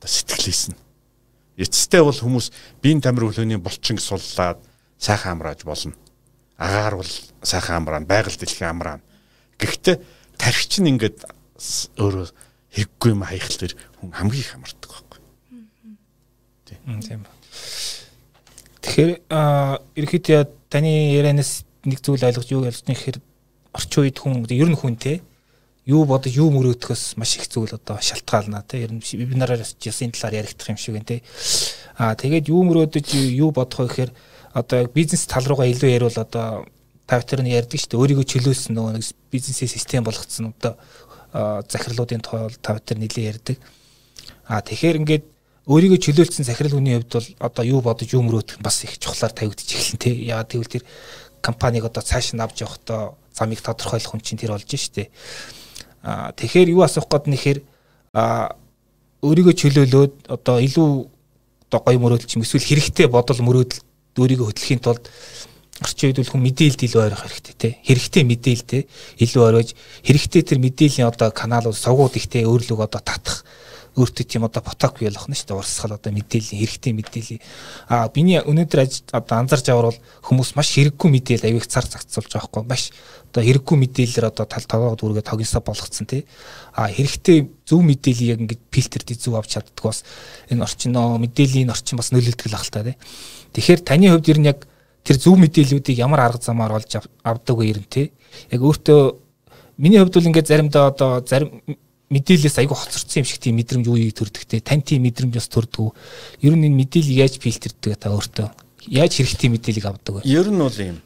Одоо 0.00 0.08
сэтгэлээс 0.08 0.72
нь. 0.72 0.78
Эцэстээ 1.56 2.02
бол 2.04 2.16
хүмүүс 2.16 2.52
биеийн 2.84 3.00
тамир 3.00 3.28
хөлөөний 3.28 3.60
булчин 3.60 3.96
суллаад 4.00 4.60
сайхан 5.00 5.40
амрааж 5.40 5.64
болно 5.64 5.96
агаар 6.58 6.96
бол 6.96 7.12
сайхан 7.42 7.76
амраана, 7.76 8.06
байгаль 8.06 8.36
дэлхийн 8.36 8.70
амраана. 8.70 9.02
Гэхдээ 9.60 10.00
тархич 10.40 10.80
нь 10.80 10.96
ингээд 10.96 11.24
өөрөө 12.00 12.26
хэрэггүй 12.72 13.10
юм 13.12 13.22
хаях 13.24 13.48
тэр 13.48 13.76
хүн 14.00 14.12
хамгийн 14.12 14.40
их 14.40 14.54
амардаг 14.56 14.88
байхгүй. 14.88 15.20
Тийм. 16.64 17.24
Тэгэхээр 18.80 19.10
ерөөхдөө 20.00 20.40
таны 20.72 20.92
ярианаас 21.12 21.64
нэг 21.84 22.00
зүйл 22.00 22.24
ойлгож 22.24 22.48
юу 22.52 22.64
ялж 22.64 22.84
нэхэр 22.88 23.20
орчин 23.76 24.00
үед 24.04 24.16
хүн 24.16 24.48
ер 24.48 24.68
нь 24.72 24.80
хүн 24.80 24.96
те 24.96 25.20
юу 25.86 26.04
бодож 26.04 26.34
юу 26.34 26.50
мөрөөдөхөөс 26.50 27.14
маш 27.16 27.38
их 27.38 27.46
зүйл 27.46 27.78
одоо 27.78 28.02
шалтгаална 28.02 28.66
те 28.66 28.82
ер 28.82 28.92
нь 28.92 29.00
вебинараар 29.00 29.62
ясын 29.62 30.10
талаар 30.10 30.42
яригдах 30.42 30.74
юм 30.74 30.78
шиг 30.78 30.98
энэ 30.98 31.06
те 31.06 31.16
аа 31.94 32.18
тэгээд 32.18 32.50
юу 32.50 32.66
мөрөөдөж 32.66 33.06
юу 33.38 33.54
бодох 33.54 33.86
вэ 33.86 33.86
гэхээр 33.86 34.10
одоо 34.56 34.86
бизнес 34.90 35.30
тал 35.30 35.46
руугаа 35.46 35.70
илүү 35.70 35.90
ярил 35.94 36.10
одоо 36.10 36.66
та 37.06 37.22
бүхэн 37.22 37.46
нь 37.46 37.54
ярьдаг 37.54 37.78
шүү 37.78 37.90
дээ 37.94 38.02
өөрийгөө 38.02 38.26
чөлөөлсөн 38.26 38.74
нөгөө 38.74 38.92
нэг 38.98 39.04
бизнесийн 39.30 39.70
систем 39.70 40.02
болгоцсон 40.02 40.50
одоо 40.50 40.74
захирлуудын 41.70 42.24
тухай 42.24 42.50
бол 42.50 42.58
та 42.58 42.74
бүхэн 42.74 42.98
нэлээд 42.98 43.30
ярьдаг. 43.30 43.56
А 44.50 44.58
тэгэхээр 44.58 44.98
ингээд 45.06 45.24
өөрийгөө 45.70 46.00
чөлөөлсөн 46.02 46.46
захирал 46.46 46.74
хүний 46.74 46.98
хувьд 46.98 47.14
бол 47.14 47.28
одоо 47.46 47.64
юу 47.66 47.80
бодож 47.84 48.10
юу 48.10 48.26
мөрөөдөх 48.26 48.58
бас 48.58 48.82
их 48.82 48.98
чухлаар 48.98 49.30
тавигдчих 49.30 49.78
эхэлнэ 49.78 50.02
тий. 50.02 50.14
Яагаад 50.30 50.50
гэвэл 50.50 50.74
тэр 50.80 50.84
компанийг 51.42 51.86
одоо 51.86 52.02
цааш 52.02 52.34
нь 52.34 52.42
авч 52.42 52.66
явахдаа 52.66 53.14
замыг 53.30 53.62
тодорхойлох 53.62 54.18
хүн 54.18 54.22
чинь 54.22 54.40
тэр 54.40 54.54
болж 54.56 54.66
штэ. 54.66 55.10
Тэгэхээр 56.06 56.70
юу 56.70 56.86
асуух 56.86 57.10
гээд 57.10 57.26
нэхэр 57.26 57.58
өөрийгөө 59.26 59.54
чөлөөлөөд 59.58 60.12
одоо 60.30 60.56
илүү 60.62 60.88
одоо 61.66 61.80
гоё 61.82 61.98
мөрөөдөл 61.98 62.30
чим 62.30 62.46
эсвэл 62.46 62.62
хэрэгтэй 62.62 63.10
бодол 63.10 63.42
мөрөөдөл 63.42 63.82
өөрийгөө 64.22 64.46
хөтлөхийн 64.54 64.82
тулд 64.86 65.04
орчин 65.82 66.14
үед 66.14 66.30
хүн 66.30 66.46
мэдээлэл 66.46 66.86
илүү 66.86 67.02
ойрох 67.02 67.22
хэрэгтэй 67.26 67.54
те. 67.58 67.68
Хэрэгтэй 67.84 68.22
мэдээлэлтэй 68.22 68.82
илүү 69.20 69.42
ойрож 69.44 69.68
хэрэгтэй 70.06 70.42
тэр 70.46 70.58
мэдээллийн 70.62 71.10
одоо 71.10 71.28
каналууд 71.34 71.76
сувгууд 71.76 72.16
ихтэй 72.16 72.48
өөрлөг 72.48 72.80
одоо 72.80 73.02
татах 73.02 73.44
өөртөө 73.96 74.24
тийм 74.28 74.44
одоо 74.44 74.60
поток 74.60 75.00
бий 75.00 75.08
болох 75.08 75.26
нь 75.26 75.34
шүү 75.34 75.48
дээ. 75.48 75.56
Урсгал 75.56 75.96
одоо 75.96 76.12
мэдээллийн 76.12 76.60
хэрэгтэй 76.60 76.92
мэдээлэл. 76.92 77.40
А 77.88 78.08
биний 78.12 78.38
өнөөдөр 78.44 78.80
одоо 79.16 79.36
анзарч 79.40 79.72
аваар 79.72 79.96
бол 79.96 80.00
хүмүүс 80.20 80.52
маш 80.52 80.68
хэрэггүй 80.76 81.08
мэдээлэл 81.16 81.48
авиг 81.48 81.64
цар 81.64 81.88
загцуулж 81.88 82.28
байгаа 82.28 82.44
хгүй 82.44 82.64
маш 82.68 82.92
одоо 83.32 83.40
хэрэггүй 83.40 83.76
мэдээлэлээр 83.80 84.28
одоо 84.28 84.44
тал 84.44 84.68
таваад 84.68 85.00
үргээ 85.00 85.24
тогинсаа 85.24 85.64
болгоцсон 85.64 86.04
тий. 86.04 86.28
А 86.76 86.92
хэрэгтэй 86.92 87.48
зөв 87.64 87.80
мэдээллийг 87.80 88.30
яг 88.36 88.40
ингэж 88.44 88.60
фильтрд 88.68 89.08
зөв 89.16 89.34
авч 89.40 89.56
чаддаг 89.56 89.80
бас 89.80 90.04
энэ 90.52 90.60
орчноо 90.60 91.16
мэдээллийн 91.16 91.72
орчин 91.72 91.96
бас 91.96 92.12
нөлөөлдөг 92.12 92.52
л 92.52 92.56
ахaltaа 92.60 92.92
тий. 92.92 92.96
Тэгэхээр 93.56 93.80
таны 93.80 94.12
хувьд 94.12 94.28
ер 94.28 94.38
нь 94.44 94.48
яг 94.52 94.68
тэр 95.04 95.16
зөв 95.16 95.40
мэдээллүүдийг 95.40 95.96
ямар 95.96 96.20
арга 96.20 96.44
замаар 96.44 96.76
олж 96.76 97.00
авдаг 97.00 97.56
вэ 97.56 97.64
ер 97.72 97.80
нь 97.80 97.88
те? 97.88 98.12
Яг 98.52 98.60
өөртөө 98.60 99.00
миний 99.80 100.00
хувьд 100.00 100.14
бол 100.16 100.28
ингээд 100.28 100.48
заримдаа 100.48 100.92
одоо 100.92 101.24
зарим 101.24 101.64
мэдээлэлээс 102.10 102.58
айгүй 102.62 102.76
хоцорсон 102.76 103.22
юм 103.22 103.26
шиг 103.26 103.40
тийм 103.42 103.58
мэдрэмж 103.58 103.86
үеийг 103.90 104.14
төрдөгтэй. 104.14 104.62
Тань 104.62 104.82
тийм 104.82 105.02
мэдрэмж 105.06 105.34
бас 105.34 105.50
төрдөг. 105.50 105.90
Ер 106.38 106.54
нь 106.54 106.66
энэ 106.70 106.78
мэдээллийг 106.86 107.18
яаж 107.18 107.34
фильтрдэг 107.42 107.98
та 107.98 108.14
өөртөө? 108.14 108.48
Яаж 108.86 109.18
хэрэгтэй 109.18 109.50
мэдээллийг 109.50 109.86
авдаг 109.90 110.22
вэ? 110.22 110.28
Ер 110.28 110.46
нь 110.46 110.62
бол 110.62 110.78
юм. 110.78 111.02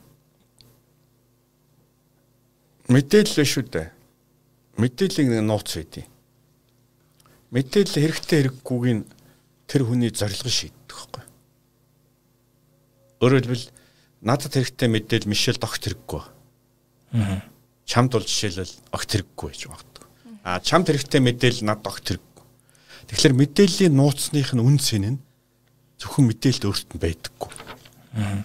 Мэдээлэл 2.92 3.48
шүү 3.48 3.64
дээ. 3.72 3.88
Мэдээллийг 4.76 5.40
нууц 5.40 5.78
байдیں۔ 5.80 6.06
Мэдээлэл 7.50 7.96
хэрэгтэй 7.96 8.36
хэрэггүйг 8.44 8.84
нь 9.00 9.04
тэр 9.70 9.82
хүний 9.88 10.10
зорилго 10.12 10.50
шийддэг 10.52 10.90
байхгүй. 10.90 11.24
Өөрөөр 13.24 13.42
хэлбэл 13.46 13.66
надад 14.20 14.52
хэрэгтэй 14.54 14.88
мэдээл 14.90 15.30
Мишель 15.30 15.58
огт 15.62 15.82
хэрэггүй. 15.82 16.22
Аа. 17.18 17.42
Чамд 17.86 18.14
бол 18.14 18.26
жишээлбэл 18.26 18.74
огт 18.94 19.08
хэрэггүй 19.10 19.48
гэж 19.50 19.62
багтдаг. 19.66 19.89
Аа 20.44 20.60
чамд 20.60 20.88
хэрэгтэй 20.88 21.20
мэдээл 21.20 21.60
надад 21.68 21.92
огт 21.92 22.06
хэрэггүй. 22.08 22.44
Тэгэхээр 23.12 23.34
мэдээллийн 23.36 23.94
нууцных 23.96 24.56
нь 24.56 24.64
үн 24.64 24.76
цэн 24.80 25.04
нь 25.16 25.18
зөвхөн 26.00 26.32
мэдээлэлд 26.32 26.64
өөрт 26.64 26.88
нь 26.96 27.02
байдаггүй. 27.02 27.52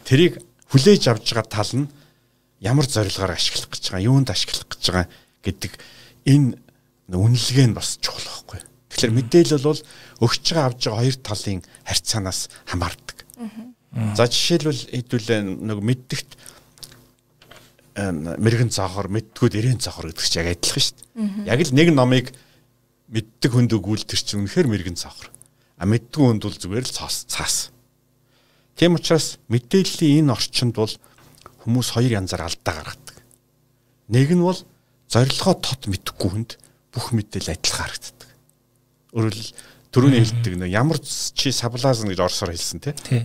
Тэрийг 0.03 0.33
хүлээж 0.69 1.03
авж 1.07 1.25
байгаа 1.31 1.47
тал 1.47 1.71
нь 1.71 1.87
ямар 2.59 2.83
зорилгоор 2.83 3.31
ашиглах 3.31 3.71
гэж 3.71 3.83
байгаа, 3.95 4.07
юунд 4.11 4.27
ашиглах 4.27 4.67
гэж 4.67 4.83
байгаа 4.91 5.07
гэдэг 5.45 5.71
энэ 6.27 6.59
үнэлгээ 7.15 7.67
нь 7.71 7.77
бас 7.77 7.95
чухал 8.03 8.27
байхгүй. 8.27 8.59
Тэгэхээр 8.91 9.15
мэдээлэл 9.15 9.67
бол 9.69 9.81
өгч 10.19 10.43
байгаа 10.51 10.65
авж 10.67 10.81
байгаа 10.83 10.99
хоёр 10.99 11.17
талын 11.23 11.61
харьцаанаас 11.87 12.39
хамаардаг. 12.67 13.17
За 14.19 14.27
жишээлбэл 14.27 14.91
хэдүүлээ 14.91 15.39
нэг 15.45 15.79
мэддэгт 15.79 16.29
мэрэгэн 17.95 18.71
цаахаар 18.75 19.07
мэдтгүүд 19.07 19.53
ирээн 19.55 19.79
цаахаар 19.79 20.11
гэдэг 20.11 20.27
чинь 20.27 20.41
яг 20.43 20.49
адилхан 20.59 20.83
шүү 20.83 20.95
дээ. 20.99 21.47
Яг 21.47 21.59
л 21.63 21.73
нэг 21.75 21.89
номыг 21.95 22.25
мэддэг 23.07 23.51
хүнд 23.55 23.71
өгүүлтэр 23.71 24.19
чинь 24.19 24.43
үнэхээр 24.43 24.67
мэрэгэн 24.67 24.99
цаахаар. 24.99 25.31
А 25.79 25.83
мэддгүй 25.87 26.23
хүнд 26.27 26.43
бол 26.43 26.59
зүгээр 26.59 26.85
л 26.85 26.95
цаас 26.95 27.23
цаас. 27.31 27.71
Тийм 28.75 28.99
учраас 28.99 29.39
мэдээллийн 29.47 30.27
энэ 30.27 30.35
орчинд 30.35 30.75
бол 30.75 30.91
хүмүүс 31.63 31.95
хоёр 31.95 32.19
янзаар 32.19 32.51
алдаа 32.51 32.73
гаргадаг. 32.83 33.17
Нэг 34.11 34.29
нь 34.35 34.43
бол 34.43 34.59
зорилгоо 35.07 35.55
тот 35.55 35.87
мэдхгүй 35.87 36.29
хүнд 36.35 36.51
бүх 36.91 37.15
мэдээлэл 37.15 37.55
адилхан 37.55 37.79
харагддаг. 37.87 38.29
Өөрөөр 39.15 39.35
хэл 39.39 39.55
түрүүний 39.95 40.19
хэлдэг 40.19 40.53
нэг 40.59 40.71
ямар 40.75 40.99
чи 40.99 41.55
саблазн 41.55 42.11
гэж 42.11 42.19
орсоор 42.19 42.51
хэлсэн 42.51 42.83
тий 42.83 43.23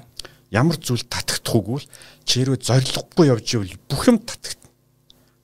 ямар 0.50 0.76
зүйл 0.76 1.06
татагдахгүй 1.06 1.62
бол 1.78 1.86
чи 2.26 2.42
хэрвээ 2.42 2.58
зориггүй 2.58 3.26
явж 3.30 3.46
ивэл 3.54 3.74
бүх 3.86 4.02
юм 4.10 4.18
татагдана. 4.18 4.59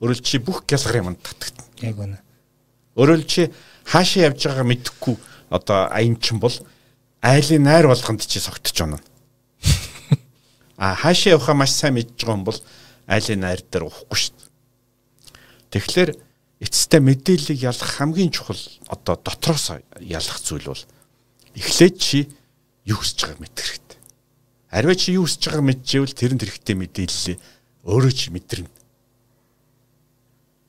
Өөрөөр 0.01 0.21
чи 0.21 0.37
бүх 0.37 0.63
гялгар 0.69 1.01
юмд 1.01 1.21
татагдана. 1.21 1.67
Яг 1.81 1.97
үнэ. 1.97 2.19
Өөрөөр 2.97 3.23
чи 3.25 3.49
хаашаа 3.85 4.29
явж 4.29 4.45
байгаагаа 4.45 4.67
мэдэхгүй 4.69 5.15
одоо 5.49 5.89
аянчин 5.89 6.39
бол 6.39 6.53
айлын 7.21 7.63
найр 7.63 7.87
болгонд 7.87 8.25
чи 8.25 8.39
согтож 8.39 8.77
байна. 8.77 8.99
А 10.77 10.93
хаашаа 10.93 11.37
явахаа 11.37 11.57
маш 11.57 11.73
сайн 11.73 11.97
мэдж 11.97 12.13
байгаа 12.13 12.37
юм 12.37 12.45
бол 12.45 12.59
айлын 13.09 13.41
найр 13.41 13.61
дээр 13.65 13.89
уухгүй 13.89 14.17
шүү 14.17 14.33
дээ. 14.37 14.49
Тэгэхээр 15.73 16.09
эцэстээ 16.61 17.01
мэдээллийг 17.01 17.59
ялах 17.65 17.91
хамгийн 17.97 18.29
чухал 18.29 18.61
одоо 18.85 19.17
дотроос 19.17 19.81
ялах 19.97 20.37
зүйл 20.45 20.69
бол 20.69 20.83
эхлээд 21.57 21.95
чи 21.97 22.29
юу 22.85 23.01
хийж 23.01 23.17
байгааг 23.25 23.41
мэдэх 23.41 23.65
хэрэгтэй 23.65 23.87
Арваа 24.69 24.95
чи 24.99 25.15
юу 25.15 25.23
хүсэж 25.23 25.47
байгааг 25.47 25.63
мэдчихвэл 25.63 26.11
тэрэнд 26.11 26.43
хэрэгтэй 26.43 26.75
мэдээлэл 26.75 27.39
өөрөө 27.87 28.11
ч 28.11 28.21
мэдэрнэ. 28.35 28.67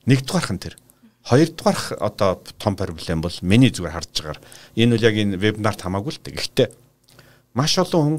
Нэгдүгээрх 0.09 0.51
нь 0.57 0.63
тэр. 0.65 0.75
Хоёрдугаарх 1.29 1.93
одоо 2.01 2.41
том 2.57 2.75
проблем 2.75 3.21
бол 3.21 3.37
миний 3.45 3.69
зүгээр 3.69 3.93
харж 3.93 4.09
байгаагаар 4.17 4.41
энэ 4.81 4.93
үл 4.97 5.05
яг 5.05 5.15
энэ 5.21 5.37
вебинарт 5.37 5.85
хамаагүй 5.85 6.17
л 6.17 6.23
дээ. 6.25 6.41
Гэхдээ 6.41 6.69
маш 7.53 7.77
олон 7.77 8.01
хүн 8.01 8.19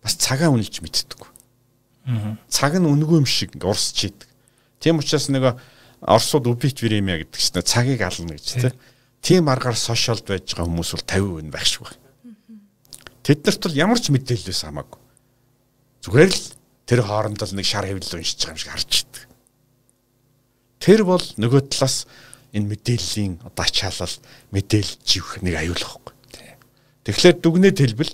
бас 0.00 0.16
цагаа 0.16 0.48
үнэлж 0.56 0.80
мэддэг. 0.80 1.20
Цаг 2.48 2.80
нь 2.80 2.88
үнгүй 2.88 3.20
юм 3.20 3.28
шиг 3.28 3.52
урсч 3.60 4.08
идэг. 4.08 4.28
Тийм 4.80 5.04
учраас 5.04 5.28
нэг 5.28 5.60
Оросууд 6.00 6.46
убит 6.46 6.80
виремя 6.80 7.18
гэдэг 7.18 7.40
чинь 7.40 7.60
цагийг 7.64 8.00
ална 8.04 8.36
гэж 8.36 8.72
тийм. 9.20 9.48
Аргаар 9.48 9.74
сошиалд 9.74 10.28
байж 10.28 10.54
байгаа 10.54 10.68
хүмүүс 10.68 10.90
бол 10.92 11.04
50% 11.42 11.50
байх 11.50 11.66
шиг 11.66 11.82
байна. 11.88 12.00
Тэд 13.24 13.42
нарт 13.42 13.62
бол 13.64 13.80
ямар 13.80 13.98
ч 13.98 14.12
мэдээлэлээс 14.12 14.62
хамаагүй. 14.68 15.00
Зүгээр 16.06 16.30
л 16.30 16.44
тэр 16.86 17.00
хоорондоо 17.02 17.48
нэг 17.56 17.66
шар 17.66 17.88
хэвлэл 17.88 18.22
уншиж 18.22 18.38
байгаа 18.38 18.54
юм 18.54 18.60
шиг 18.60 18.70
харж 18.70 18.92
идэг. 19.02 19.25
Тэр 20.80 21.04
бол 21.08 21.22
нөгөө 21.40 21.72
талаас 21.72 22.06
энэ 22.52 22.70
мэдээллийн 22.72 23.40
одоо 23.44 23.64
ачаалал 23.64 24.16
мэдээлэл 24.52 24.96
живэх 25.04 25.42
нэг 25.44 25.54
аюулх 25.60 25.82
байхгүй. 25.84 26.14
Тэгэхээр 27.06 27.36
дүгнэлт 27.40 27.78
хэлбэл 27.80 28.12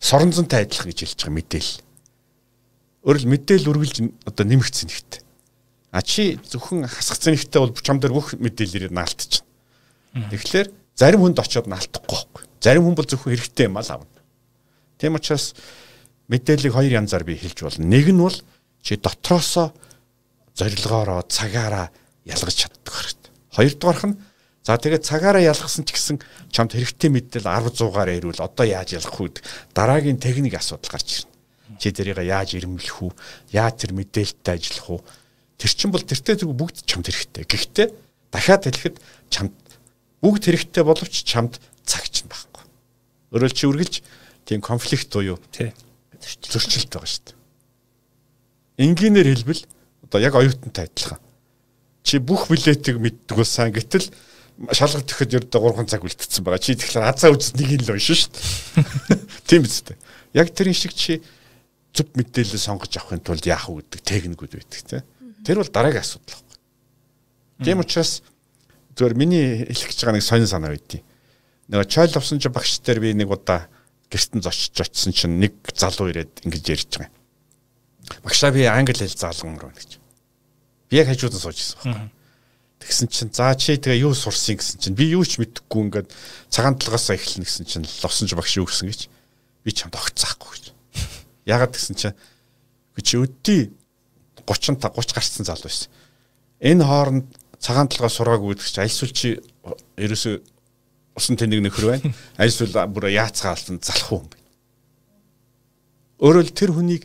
соронзонтой 0.00 0.64
адилах 0.64 0.86
гэж 0.86 0.98
хэлж 1.04 1.18
байгаа 1.20 1.36
мэдээлэл. 1.36 1.78
Өөрөлд 3.04 3.28
мэдээлэл 3.28 3.70
үргэлж 3.70 3.96
одоо 4.28 4.44
нэмэгдсэн 4.46 4.88
нэгт. 4.88 5.12
А 5.90 6.02
чи 6.02 6.38
зөвхөн 6.38 6.86
хасгацсан 6.86 7.34
нэгтээ 7.34 7.60
бол 7.60 7.74
чам 7.74 7.98
дээр 7.98 8.14
бүх 8.14 8.38
мэдээлэлээр 8.38 8.94
наалтчихна. 8.94 9.44
Тэгэхээр 10.30 10.68
зарим 10.94 11.20
хүнд 11.26 11.42
очиод 11.42 11.66
наалтахгүй 11.66 12.06
байхгүй. 12.06 12.42
Зарим 12.62 12.84
хүн 12.86 12.96
бол 12.96 13.08
зөвхөн 13.08 13.34
хэрэгтэй 13.34 13.66
юм 13.66 13.76
аа 13.76 13.98
авна. 13.98 14.20
Тийм 15.00 15.16
учраас 15.18 15.56
мэдээллийг 16.30 16.74
хоёр 16.76 16.92
янзаар 17.02 17.24
би 17.24 17.34
хэлж 17.34 17.58
болно. 17.66 17.84
Нэг 17.90 18.06
нь 18.12 18.20
бол 18.22 18.36
чи 18.84 18.96
дотроосоо 18.96 19.74
зорилгоороо 20.54 21.22
цагаараа 21.28 21.90
ялгаж 22.24 22.54
чаддаг 22.54 22.94
хэрэгтэй. 22.94 23.32
Хоёрдугаарх 23.54 24.04
нь 24.08 24.16
за 24.64 24.76
тэгээд 24.76 25.04
цагаараа 25.06 25.42
ялгасан 25.42 25.84
ч 25.84 25.96
гэсэн 25.96 26.16
чамд 26.52 26.76
хэрэгтэй 26.76 27.10
мэдээлэл 27.10 27.48
10 27.48 27.78
100-аар 27.80 28.10
ирвэл 28.14 28.44
одоо 28.44 28.66
яаж 28.66 28.98
ялгах 28.98 29.18
вэ? 29.20 29.40
Дараагийн 29.74 30.20
техник 30.20 30.54
асуудал 30.54 30.90
гарч 30.90 31.24
ирнэ. 31.24 31.78
Чи 31.80 31.88
тэрийг 31.94 32.20
яаж 32.20 32.54
ирэмлэх 32.58 32.98
үү? 33.00 33.12
Яаж 33.56 33.74
тэр 33.86 33.96
мэдээлэлтэй 33.96 34.54
ажиллах 34.54 34.88
уу? 34.90 35.00
Тэр 35.56 35.70
чинь 35.72 35.92
бол 35.92 36.04
тэртээ 36.04 36.44
зүг 36.44 36.52
бүгд 36.52 36.84
чамд 36.84 37.08
хэрэгтэй. 37.08 37.44
Гэхдээ 37.48 37.88
дахиад 38.32 38.64
хэлэхэд 38.68 38.96
чамд 39.32 39.54
бүгд 40.20 40.42
хэрэгтэй 40.44 40.84
боловч 40.84 41.14
чамд 41.24 41.56
цаг 41.84 42.04
чинь 42.12 42.28
байхгүй. 42.28 42.64
Өөрөөр 43.32 43.52
чи 43.54 43.64
үргэлж 43.64 43.94
тийм 44.44 44.60
конфликт 44.60 45.08
буюу 45.12 45.38
тий 45.52 45.72
зөрчилт 46.20 46.92
байгаа 46.92 47.08
шүү 47.08 47.24
дээ. 47.32 47.36
Энгийнээр 48.84 49.28
хэлбэл 49.32 49.62
одоо 50.10 50.20
яг 50.20 50.34
оюутантай 50.34 50.90
адилхан. 50.90 51.22
Чи 52.02 52.18
бүх 52.18 52.50
билетийг 52.50 52.98
мэддэг 52.98 53.36
болсон. 53.38 53.70
Гэтэл 53.70 54.10
шалгалт 54.74 55.06
өгөхөд 55.06 55.38
ердөө 55.38 55.70
3 55.70 55.86
цаг 55.86 56.02
үлдсэн 56.02 56.42
байгаа. 56.42 56.58
Чи 56.58 56.74
тэгэхээр 56.74 57.06
азаа 57.06 57.30
үзс 57.30 57.54
нэг 57.54 57.78
л 57.86 57.94
уншин 57.94 58.18
шүү 58.18 58.34
дээ. 58.34 59.22
Тийм 59.48 59.62
биз 59.62 59.80
дээ. 59.86 59.98
Яг 60.34 60.50
тэрэн 60.50 60.74
шиг 60.74 60.92
чи 60.98 61.22
зөв 61.94 62.10
мэдээлэл 62.18 62.58
сонгож 62.58 62.90
авахын 62.98 63.22
тулд 63.22 63.46
яах 63.46 63.70
вэ 63.70 63.86
гэдэг 63.86 64.02
техникүүд 64.02 64.52
байдаг 64.58 64.82
тийм. 64.82 65.06
Тэр 65.46 65.62
бол 65.62 65.70
дараагийн 65.70 66.02
асуудал 66.02 66.34
байхгүй. 66.34 66.58
Тийм 67.62 67.78
учраас 67.80 68.12
зөвөр 68.98 69.14
миний 69.14 69.64
хэлэх 69.70 69.94
гэж 69.94 69.98
байгаа 70.02 70.18
нэг 70.18 70.26
сонин 70.26 70.50
санаа 70.50 70.74
байдیں۔ 70.74 71.06
Нөгөө 71.70 71.86
чойл 71.86 72.18
авсан 72.18 72.42
чи 72.42 72.50
багш 72.50 72.82
дээр 72.82 72.98
би 72.98 73.14
нэг 73.14 73.30
удаа 73.30 73.70
гэртэн 74.10 74.42
зочиж 74.42 74.74
очисон 74.74 75.14
чинь 75.14 75.38
нэг 75.38 75.54
залуу 75.70 76.10
ирээд 76.10 76.42
ингэж 76.42 76.64
ярьж 76.66 76.90
байгаа 76.98 77.08
юм. 77.08 77.14
Багшаа 78.26 78.50
би 78.50 78.66
англи 78.66 78.98
хэл 78.98 79.14
заалган 79.14 79.58
руу 79.58 79.70
гэж. 79.70 79.99
Би 80.90 80.98
яг 80.98 81.08
хажууд 81.08 81.38
нь 81.38 81.40
сууж 81.40 81.56
ирсэн 81.56 81.78
байна. 81.86 82.10
Тэгсэн 82.82 83.08
чинь 83.08 83.30
за 83.30 83.54
чи 83.54 83.78
тэгээ 83.78 84.02
юу 84.02 84.14
сурсан 84.16 84.58
гэсэн 84.58 84.82
чинь 84.82 84.98
би 84.98 85.06
юу 85.14 85.22
ч 85.22 85.38
мэдэхгүй 85.38 85.80
ингээд 85.86 86.08
цагаан 86.50 86.74
талгаасаа 86.74 87.14
эхэлнэ 87.14 87.46
гэсэн 87.46 87.64
чинь 87.68 87.86
лосонж 87.86 88.34
багш 88.34 88.58
гэсэн 88.58 88.90
гэж 88.90 89.00
би 89.62 89.70
чамд 89.70 89.94
огцсаахгүй 89.94 90.50
гэж. 90.50 90.64
Ягаад 91.46 91.76
гэсэн 91.76 91.94
чинь 91.94 92.16
чи 93.04 93.16
өдөө 93.20 93.70
30 94.48 94.80
30 94.80 95.14
гарцсан 95.14 95.44
залуу 95.46 95.70
байсан. 95.70 95.88
Энэ 96.58 96.84
хооронд 96.84 97.26
цагаан 97.60 97.88
талгаа 97.88 98.10
сураагүй 98.10 98.56
гэдэг 98.56 98.66
чинь 98.66 98.84
альсвал 98.84 99.12
чи 99.12 99.28
ерөөсөө 100.00 100.34
усан 101.16 101.36
тэнэг 101.36 101.60
нөхөр 101.68 101.86
байна. 101.86 102.12
Альсвал 102.40 102.88
бүр 102.88 103.12
яацгаалсан 103.12 103.80
залах 103.84 104.08
хүн 104.08 104.26
байна. 104.26 104.48
Өөрөөр 106.20 106.48
тэр 106.52 106.72
хүнийг 106.72 107.04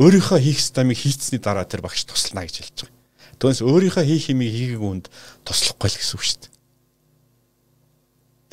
өөрийнхөө 0.00 0.38
хийх 0.40 0.60
стамыг 0.60 1.00
хийцсний 1.00 1.40
дараа 1.40 1.64
тэр 1.64 1.84
багш 1.84 2.04
туслана 2.04 2.44
гэж 2.44 2.56
хэлж 2.60 2.78
байгаа. 2.84 2.93
Түүнээс 3.38 3.60
өөрийнхөө 3.62 4.04
хийх 4.04 4.30
юмыг 4.30 4.50
хийгээг 4.50 4.82
үнд 4.82 5.06
туслахгүй 5.44 5.88
л 5.90 5.98
гэсэн 5.98 6.16
үг 6.16 6.24
шүү 6.24 6.38
дээ. 6.44 6.52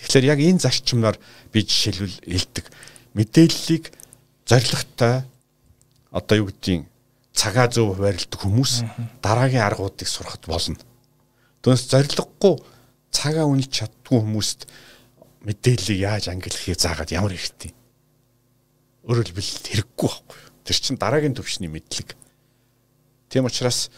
Тэгэхээр 0.02 0.30
яг 0.34 0.40
энэ 0.42 0.64
зарчмаар 0.66 1.18
би 1.54 1.60
жишээлбэл 1.62 2.18
элдэг 2.26 2.66
мэдээллийг 3.14 3.94
зоригтой 4.50 5.24
одоо 6.12 6.36
юу 6.42 6.50
гэдгийг 6.50 6.90
цагаа 7.32 7.68
зөв 7.72 7.96
хуваарлдаг 7.96 8.40
хүмүүс 8.42 8.74
дараагийн 9.24 9.64
аргуудыг 9.64 10.08
сурахад 10.10 10.44
болно. 10.50 10.80
Түүнээс 11.62 11.86
зориггүй 11.88 12.56
цагаа 13.14 13.46
үнэлж 13.46 13.72
чаддгүй 13.72 14.20
хүмүүст 14.20 14.66
мэдээллийг 15.46 16.00
яаж 16.02 16.34
ангилахыг 16.34 16.76
заагаад 16.76 17.12
ямар 17.14 17.34
хэрэгтэй. 17.34 17.72
Өөрөөр 19.08 19.28
хэлбэл 19.32 19.52
хэрэггүй 19.70 20.10
байхгүй. 20.10 20.38
Тэр 20.66 20.78
чинь 20.78 21.02
дараагийн 21.02 21.36
төвшний 21.38 21.72
мэдлэг. 21.72 22.14
Тийм 23.30 23.48
учраас 23.48 23.90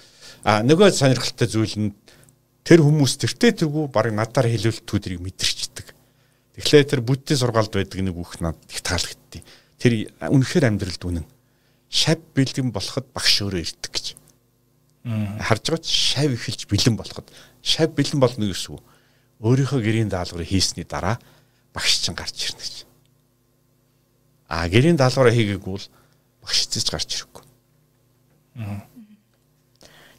А 0.44 0.60
нөгөө 0.60 0.92
сонирхолтой 0.92 1.48
зүйл 1.48 1.76
нь 1.80 1.96
тэр 2.68 2.84
хүмүүс 2.84 3.16
тэртээ 3.16 3.64
тэргүй 3.64 3.88
баг 3.88 4.12
надаар 4.12 4.52
хэлүүлэлт 4.52 4.84
төдрийг 4.84 5.24
мэдэрчдэг. 5.24 5.88
Тэгэхээр 6.60 6.84
тэр 6.84 7.00
буддийн 7.00 7.40
сургаалд 7.40 7.72
байдаг 7.72 8.00
нэг 8.04 8.12
бүх 8.12 8.44
над 8.44 8.60
их 8.68 8.84
таалагдтыг. 8.84 9.40
Тэр 9.80 10.12
үнэхээр 10.20 10.68
амьдралд 10.68 11.00
үнэн. 11.00 11.28
Шав 11.88 12.20
бэлгэн 12.36 12.76
болоход 12.76 13.08
багш 13.16 13.40
өөрөө 13.40 13.64
ирдэг 13.64 13.92
гэж. 13.96 14.06
Харж 15.48 15.64
байгаа 15.64 15.80
ч 15.80 15.88
шав 15.96 16.28
эхэлж 16.28 16.68
бэлэн 16.68 17.00
болоход 17.00 17.28
шав 17.64 17.88
бэлэн 17.96 18.20
болно 18.20 18.44
гэсэн 18.44 18.76
үг. 18.76 18.84
Өөрийнхөө 19.40 19.80
гэрийн 19.80 20.12
даалгаврыг 20.12 20.52
хийсний 20.52 20.84
дараа 20.84 21.24
багш 21.72 22.04
чинь 22.04 22.20
гарч 22.20 22.52
ирнэ 22.52 22.60
гэж. 22.60 22.76
А 24.52 24.68
гэрийн 24.68 25.00
даалгавраа 25.00 25.32
хийгээгүй 25.32 25.72
бол 25.72 25.88
багш 26.44 26.68
цэц 26.68 26.88
гарч 26.92 27.16
ирэхгүй. 27.16 27.44
Аа 28.60 28.93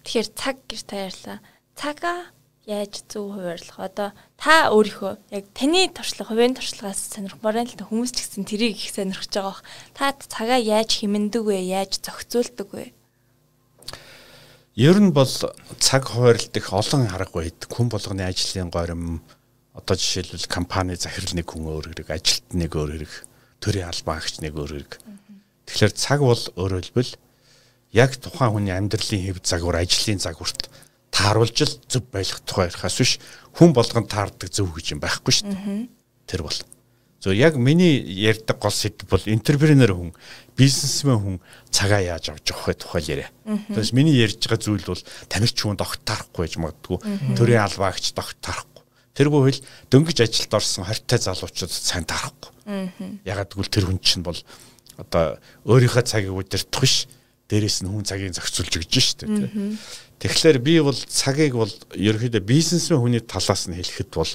Тэгэхээр 0.05 0.29
цаг 0.37 0.57
гэж 0.69 0.81
та 0.85 0.97
ярьлаа. 1.09 1.39
Цагаа 1.75 2.21
яаж 2.69 3.05
зөв 3.09 3.37
хуваарлах 3.37 3.81
одоо 3.81 4.09
та 4.41 4.69
өөрийнхөө 4.73 5.17
яг 5.33 5.45
таны 5.53 5.89
туршлага 5.93 6.33
хувийн 6.33 6.57
туршлагаас 6.57 7.13
сонирхмоор 7.13 7.61
л 7.61 7.77
хүмүүс 7.77 8.13
ч 8.13 8.25
гэсэн 8.25 8.45
тэрийг 8.49 8.77
их 8.81 8.93
сонирхож 8.93 9.33
байгаа 9.33 9.53
бох. 9.53 9.65
Та 9.97 10.13
цагаа 10.17 10.61
яаж 10.61 11.01
хэмндэг 11.01 11.45
вэ? 11.45 11.61
Яаж 11.61 12.01
зохицуулдаг 12.01 12.69
вэ? 12.73 12.93
Ер 14.77 14.97
нь 15.01 15.13
бол 15.13 15.29
цаг 15.81 16.03
хуваарлах 16.09 16.73
олон 16.73 17.05
арга 17.09 17.37
байдаг. 17.41 17.69
Хүн 17.69 17.89
болгоны 17.93 18.25
ажлын 18.25 18.73
горим 18.73 19.21
одоо 19.77 19.97
жишээлбэл 19.97 20.49
компани 20.49 20.97
захирал 20.97 21.35
нэг 21.37 21.49
хүн 21.51 21.69
өөр 21.69 21.87
хэрэг, 21.93 22.09
ажилт 22.11 22.49
нэг 22.55 22.73
өөр 22.73 22.91
хэрэг, 22.95 23.13
төрийн 23.59 23.91
албаагч 23.91 24.39
нэг 24.41 24.55
өөр 24.55 24.73
хэрэг. 24.87 24.93
Тэгэхээр 25.67 25.93
цаг 25.99 26.21
бол 26.23 26.43
өөрөөр 26.55 26.85
хэлбэл 26.95 27.13
яг 27.95 28.19
тухайн 28.19 28.53
хүний 28.53 28.75
амьдралын 28.75 29.23
хэв 29.31 29.39
загвар, 29.47 29.81
ажлын 29.81 30.19
загварт 30.19 30.69
тааруулж 31.15 31.59
л 31.63 31.75
зөв 31.87 32.03
байх 32.11 32.43
тухай 32.43 32.67
ярихаас 32.67 32.99
биш 32.99 33.13
хүн 33.55 33.71
болгонд 33.71 34.11
таардаг 34.11 34.51
зөв 34.51 34.75
гэж 34.75 34.99
юм 34.99 35.01
байхгүй 35.01 35.31
шүү 35.31 35.47
дээ. 35.47 35.87
Тэр 36.27 36.43
бол. 36.43 36.59
Зөв 37.23 37.33
яг 37.39 37.55
миний 37.55 38.03
ярьдаг 38.03 38.59
гол 38.59 38.75
сэдв 38.75 39.07
бол 39.07 39.23
энтерпренер 39.23 39.95
хүн, 39.95 40.11
бизнесмен 40.59 41.19
хүн 41.23 41.37
цагаа 41.71 42.03
яаж 42.03 42.35
авч 42.35 42.51
явах 42.51 42.67
вэ 42.67 42.75
тухай 42.75 43.03
яриа. 43.07 43.31
Тэгээс 43.47 43.95
миний 43.95 44.19
ярьж 44.19 44.43
байгаа 44.43 44.59
зүйл 44.59 44.85
бол 44.85 45.03
тамирч 45.31 45.57
хүн 45.57 45.79
огт 45.79 46.03
таарахгүй 46.03 46.51
гэж 46.51 46.55
магадгүй. 46.59 46.99
Төрийн 47.39 47.63
албаагч 47.63 48.11
огт 48.19 48.39
таарахгүй. 48.43 48.83
Тэргүй 49.15 49.41
хэл 49.55 49.65
дөнгөж 49.95 50.19
ажилд 50.19 50.53
орсон 50.53 50.85
хортой 50.85 51.19
залуучууд 51.23 51.71
сайн 51.71 52.05
таарахгүй. 52.05 52.51
Ягаад 53.23 53.55
гэвэл 53.55 53.71
тэр 53.71 53.87
хүн 53.87 54.03
чинь 54.03 54.27
бол 54.27 54.37
одоо 54.99 55.39
өөрийнхөө 55.65 56.05
цагийг 56.05 56.35
удирдах 56.35 56.83
биш 56.83 57.07
дээрэс 57.49 57.85
нь 57.85 57.91
хүн 57.93 58.05
цагийг 58.09 58.33
зохицуулж 58.33 58.73
өгч 58.81 58.95
штэ 59.01 59.29
тий. 59.29 59.77
Тэгэхээр 60.21 60.59
би 60.65 60.81
бол 60.81 60.97
цагийг 60.97 61.55
бол 61.59 61.73
ерөөхдөө 61.93 62.41
бизнесмен 62.41 63.01
хүний 63.01 63.21
талаас 63.21 63.69
нь 63.69 63.77
хэлэхэд 63.77 64.11
бол 64.17 64.33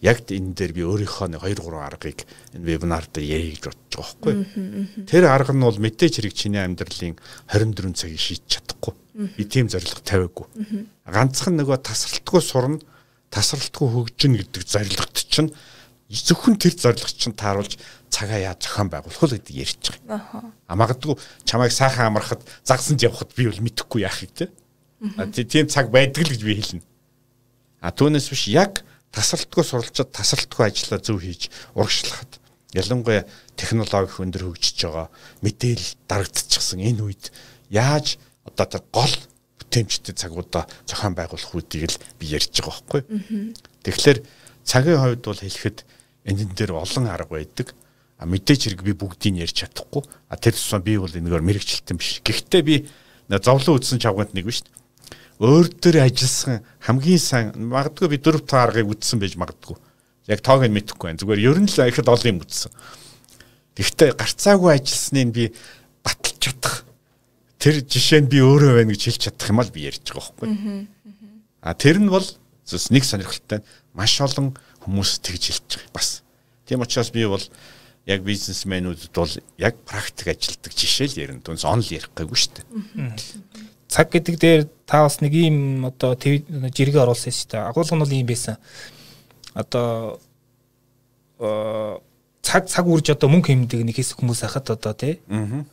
яг 0.00 0.22
энэ 0.30 0.54
дээр 0.54 0.72
би 0.78 0.82
өөрийнхөө 0.86 1.26
нэг 1.34 1.42
2 1.42 1.58
3 1.58 1.82
аргыг 1.82 2.22
энэ 2.54 2.62
вебинар 2.62 3.06
дээр 3.10 3.26
ярих 3.26 3.58
гэж 3.58 3.64
бодож 3.66 3.94
байгаа 3.98 4.14
байхгүй. 4.14 4.34
Тэр 5.10 5.24
арга 5.26 5.52
нь 5.52 5.66
бол 5.66 5.78
мэдээж 5.82 6.22
хэрэг 6.22 6.34
чиний 6.38 6.62
амьдралын 6.62 7.18
24 7.50 7.98
цагийг 7.98 8.22
шийдэж 8.22 8.46
чадахгүй. 8.46 8.94
Би 9.34 9.42
тийм 9.42 9.66
зорилго 9.66 9.98
тавиагүй. 10.06 10.46
Ганцхан 11.02 11.58
нөгөө 11.58 11.82
тасралтгүй 11.82 12.42
сурна, 12.42 12.78
тасралтгүй 13.34 13.88
хөгжин 13.90 14.38
гэдэг 14.38 14.62
зорилгот 14.62 15.18
чинь 15.26 15.50
зөвхөн 16.08 16.56
тэр 16.56 16.72
зорилго 16.72 17.12
чинь 17.12 17.36
тааруулж 17.36 17.76
цагаа 18.08 18.40
яаж 18.40 18.64
зохион 18.64 18.88
байгуулах 18.88 19.20
вэ 19.20 19.36
гэдэг 19.36 19.56
ярьж 19.56 19.82
байгаа. 19.92 20.16
Аха. 20.16 20.38
А 20.64 20.72
магадгүй 20.76 21.14
чамайг 21.44 21.72
сайхан 21.72 22.08
амархад 22.08 22.40
загсанд 22.64 23.04
явхад 23.04 23.36
би 23.36 23.44
бол 23.44 23.60
мэдэхгүй 23.60 24.08
яахыг 24.08 24.32
те. 24.32 24.48
Тийм 25.44 25.68
цаг 25.68 25.92
байдаг 25.92 26.24
л 26.24 26.32
гэж 26.32 26.42
би 26.42 26.56
хэлнэ. 26.56 26.82
А 27.84 27.92
түүнээс 27.92 28.32
биш 28.32 28.48
яг 28.48 28.82
тасралтгүй 29.12 29.64
суралцаад 29.64 30.10
тасралтгүй 30.16 30.64
ажиллаа 30.72 31.00
зөв 31.04 31.20
хийж 31.20 31.52
урагшлахад 31.76 32.40
ялангуяа 32.72 33.28
технологи 33.56 34.20
өндөр 34.24 34.48
хөгжиж 34.48 34.88
байгаа 34.88 35.08
мэдээлэл 35.44 35.92
дарагдчихсан 36.08 36.80
энэ 36.80 37.04
үед 37.04 37.32
яаж 37.68 38.16
одоо 38.44 38.66
тэр 38.66 38.84
гол 38.92 39.14
бүтээмжтэй 39.60 40.14
цагуудаа 40.16 40.64
зохион 40.88 41.14
байгуулах 41.16 41.52
үүдийг 41.52 41.92
л 41.92 42.00
би 42.20 42.32
ярьж 42.32 42.52
байгаа 42.52 42.72
байхгүй. 42.72 43.02
Тэгэхээр 43.84 44.18
цагийн 44.64 45.00
хувьд 45.00 45.24
бол 45.24 45.40
хэлэхэд 45.40 45.78
энэ 46.28 46.52
дээр 46.52 46.76
олон 46.76 47.08
арга 47.08 47.40
байдаг. 47.40 47.72
А 48.18 48.26
мэдээч 48.26 48.68
хэрэг 48.68 48.82
би 48.84 48.92
бүгдийг 48.92 49.40
ярьж 49.48 49.64
чадахгүй. 49.64 50.04
А 50.28 50.36
тэр 50.36 50.52
тусмаа 50.52 50.82
би 50.84 50.98
бол 51.00 51.08
энэгээр 51.08 51.40
мэрэгчлэлтэн 51.40 51.96
биш. 51.96 52.20
Гэхдээ 52.20 52.62
би 52.62 52.76
зовлон 53.30 53.78
үдсэн 53.78 54.02
чавгант 54.02 54.34
нэг 54.34 54.44
биш. 54.44 54.66
Өөр 55.38 55.70
дээр 55.70 56.02
ажилласан 56.02 56.66
хамгийн 56.82 57.22
сайн 57.22 57.54
магадгүй 57.54 58.10
би 58.10 58.18
дөрөв 58.18 58.42
та 58.42 58.66
аргыг 58.66 58.90
үдсэн 58.90 59.22
байж 59.22 59.38
магадгүй. 59.38 59.78
Яг 60.26 60.42
тоог 60.42 60.66
нь 60.66 60.74
мэдэхгүй 60.74 61.14
байна. 61.14 61.20
Зүгээр 61.22 61.46
ер 61.46 61.58
нь 61.62 61.70
л 61.70 61.78
ихэд 61.78 62.10
олон 62.10 62.30
юм 62.36 62.42
үдсэн. 62.42 62.74
Гэхдээ 63.78 64.18
гарцаагүй 64.18 64.70
ажилласныг 64.74 65.30
би 65.30 65.44
баталж 66.02 66.36
чадах. 66.42 66.82
Тэр 67.62 67.86
жишээ 67.86 68.26
нь 68.26 68.30
би 68.30 68.42
өөрөө 68.42 68.82
байна 68.82 68.90
гэж 68.90 69.02
хэлж 69.14 69.22
чадах 69.30 69.46
юм 69.46 69.62
аа 69.62 69.70
би 69.70 69.86
ярьж 69.86 70.02
байгаа 70.10 70.34
байхгүй. 70.42 70.90
А 71.62 71.74
тэр 71.78 72.02
нь 72.02 72.10
бол 72.10 72.26
нэг 72.26 73.04
сонирхолтой 73.06 73.62
маш 73.94 74.18
олон 74.18 74.58
хүмүүс 74.88 75.20
тэгж 75.20 75.44
хэлж 75.52 75.68
байгаа 75.76 75.92
бас. 75.92 76.22
Тийм 76.64 76.80
учраас 76.80 77.12
би 77.12 77.28
бол 77.28 77.44
яг 78.08 78.24
бизнесмэнүүдэд 78.24 79.12
бол 79.12 79.34
яг 79.60 79.76
практик 79.84 80.32
ажилтдаг 80.32 80.72
жишээ 80.72 81.12
л 81.12 81.20
ярина. 81.28 81.44
Түнс 81.44 81.68
онл 81.68 81.84
ярих 81.84 82.08
гайгүй 82.16 82.40
шүү 82.40 82.52
дээ. 82.56 82.66
Цаг 83.88 84.08
гэдэг 84.08 84.36
дээр 84.40 84.62
та 84.88 85.04
бас 85.04 85.20
нэг 85.20 85.36
ийм 85.36 85.84
одоо 85.84 86.16
жиргээ 86.16 87.04
оруулсан 87.04 87.32
шүү 87.36 87.52
дээ. 87.52 87.68
Агуулга 87.68 87.96
нь 87.96 88.00
бол 88.00 88.16
ийм 88.16 88.24
байсан. 88.24 88.56
Одоо 89.52 90.16
цаг 92.40 92.64
цаг 92.64 92.88
үрж 92.88 93.12
одоо 93.12 93.28
мөнгө 93.28 93.52
хэмдэг 93.52 93.84
нэг 93.84 94.00
хэсэг 94.00 94.24
хүмүүс 94.24 94.40
ахад 94.48 94.72
одоо 94.72 94.96
тий. 94.96 95.20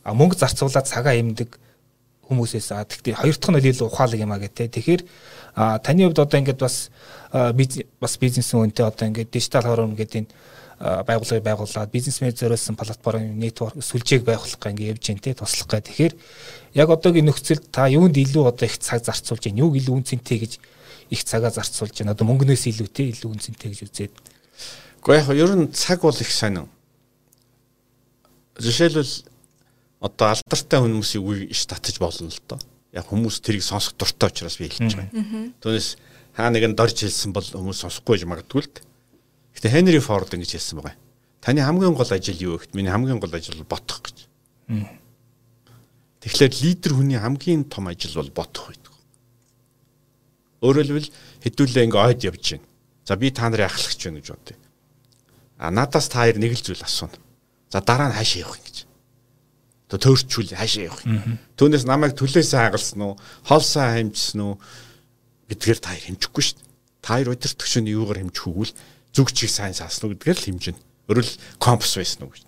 А 0.04 0.12
мөнгө 0.12 0.36
зарцуулаад 0.36 0.92
цагаа 0.92 1.16
хэмдэг 1.16 1.56
хүмүүсээс 2.28 2.76
а 2.76 2.84
тэгтээ 2.84 3.16
хоёр 3.16 3.36
дахь 3.40 3.52
нь 3.56 3.64
илүү 3.64 3.88
ухаалаг 3.88 4.20
юм 4.20 4.36
а 4.36 4.44
гэдэг. 4.44 4.76
Тэгэхээр 4.76 5.02
таны 5.56 6.06
хувьд 6.06 6.20
одоо 6.20 6.40
ингээд 6.40 6.60
бас 6.60 6.92
бас 7.32 8.18
бизнесийн 8.20 8.62
үнэтэй 8.68 8.86
одоо 8.86 9.08
ингээд 9.08 9.32
дижитал 9.32 9.64
хором 9.64 9.96
гэдэг 9.96 10.28
энэ 10.28 10.32
байгууллагыг 10.80 11.44
байгуулад 11.44 11.92
бизнесмен 11.92 12.36
зориулсан 12.36 12.76
платформ 12.76 13.40
network 13.40 13.80
сүлжээг 13.80 14.28
байгуулах 14.28 14.60
гэх 14.60 14.72
ингээд 14.76 14.92
явж 15.00 15.22
те 15.24 15.34
туслах 15.34 15.68
гэх. 15.72 15.88
Тэгэхээр 15.88 16.14
яг 16.76 16.90
одоогийн 16.90 17.32
нөхцөлд 17.32 17.72
та 17.72 17.88
юунд 17.88 18.18
илүү 18.18 18.44
одоо 18.52 18.68
их 18.68 18.78
цаг 18.80 19.06
зарцуулж 19.08 19.48
байна? 19.48 19.64
Юуг 19.64 19.80
илүү 19.80 19.96
үнцэнтэй 19.96 20.38
гэж 20.44 20.60
их 21.16 21.24
цагаа 21.24 21.52
зарцуулж 21.56 21.96
байна? 21.96 22.12
Одоо 22.12 22.28
мөнгнөөс 22.28 22.68
илүү 22.68 22.88
те 22.92 23.08
илүү 23.16 23.32
үнцэнтэй 23.32 23.72
гэж 23.72 23.82
үзээд. 23.88 24.14
Гэхдээ 25.00 25.24
яг 25.24 25.30
ер 25.32 25.52
нь 25.56 25.72
цаг 25.72 26.04
бол 26.04 26.20
их 26.20 26.32
сонин. 26.32 26.68
Жишээлбэл 28.60 29.24
одоо 30.04 30.28
алдартай 30.36 30.80
хүмүүсийн 30.84 31.24
үгийг 31.24 31.52
иш 31.56 31.64
татаж 31.72 31.96
болно 32.04 32.28
л 32.28 32.42
доо. 32.48 32.60
Яг 32.96 33.06
хүмүүс 33.12 33.44
тэрийг 33.44 33.64
сонсох 33.64 34.00
дуртай 34.00 34.32
учраас 34.32 34.56
би 34.56 34.72
хэлж 34.72 34.96
байгаа. 34.96 35.12
Түүнээс 35.60 35.90
хаа 36.32 36.50
нэгэн 36.50 36.80
дорж 36.80 36.96
хэлсэн 37.04 37.36
бол 37.36 37.44
хүмүүс 37.44 37.84
сонсохгүй 37.84 38.24
гэж 38.24 38.24
магадгүй 38.24 38.64
л. 38.64 38.72
Гэтэ 39.56 39.68
Хенри 39.68 40.00
Форд 40.00 40.32
ингэж 40.32 40.56
хэлсэн 40.56 40.80
байгаа. 40.80 40.96
Таны 41.44 41.62
хамгийн 41.62 41.94
гол 41.94 42.08
ажил 42.08 42.40
юу 42.40 42.56
гэхэд 42.58 42.74
миний 42.74 42.90
хамгийн 42.90 43.20
гол 43.20 43.36
ажил 43.36 43.60
бол 43.62 43.76
бодох 43.76 44.00
гэж. 44.02 44.18
Тэгэхээр 46.24 46.54
лидер 46.64 46.92
хүний 46.96 47.20
хамгийн 47.20 47.68
том 47.68 47.92
ажил 47.92 48.16
бол 48.16 48.32
бодох 48.32 48.72
байдаг. 48.72 48.94
Хэлбэл 50.64 51.12
хэдүүлээ 51.44 51.86
ингээ 51.86 52.02
ойд 52.02 52.22
явж 52.26 52.58
байна. 52.58 52.66
За 53.06 53.16
би 53.16 53.30
та 53.30 53.52
нарыг 53.52 53.70
ахлагч 53.70 54.02
байна 54.02 54.18
гэж 54.24 54.28
бодъё. 54.34 54.58
А 55.62 55.70
надаас 55.70 56.10
та 56.10 56.26
хоёр 56.26 56.42
нэг 56.42 56.58
л 56.58 56.66
зүйл 56.66 56.82
асууна. 56.82 57.20
За 57.70 57.82
дараа 57.86 58.10
нь 58.10 58.18
хаашаа 58.18 58.42
явах 58.42 58.58
юм 58.58 58.66
гэж. 58.66 58.78
Төөрчүүл 59.86 60.58
хаашаа 60.58 60.90
явах 60.90 61.06
юм. 61.06 61.38
Түүнээс 61.56 61.86
намайг 61.86 62.18
төлөөсөө 62.18 62.58
хагалсан 62.58 63.02
уу, 63.06 63.14
хоолсоо 63.46 63.86
хэмжсэн 63.86 64.42
үү 64.42 64.54
гэдгээр 65.54 65.80
та 65.80 65.94
хоёр 65.94 66.06
хэмжихгүй 66.10 66.44
шүү 66.44 66.58
дээ. 66.58 66.70
Та 67.06 67.10
хоёр 67.14 67.30
удирдах 67.38 67.70
чинь 67.70 67.94
юугаар 67.94 68.20
хэмжих 68.26 68.46
үгүй 68.50 68.66
л 68.66 68.78
зүг 69.14 69.30
чиг 69.30 69.50
сайн 69.54 69.78
саасан 69.78 70.10
уу 70.10 70.18
гэдгээр 70.18 70.40
л 70.42 70.48
хэмжинэ. 70.50 70.82
Өөрөөр 71.06 71.30
компас 71.62 71.94
байсан 72.02 72.26
уу 72.26 72.34
гэж. 72.34 72.44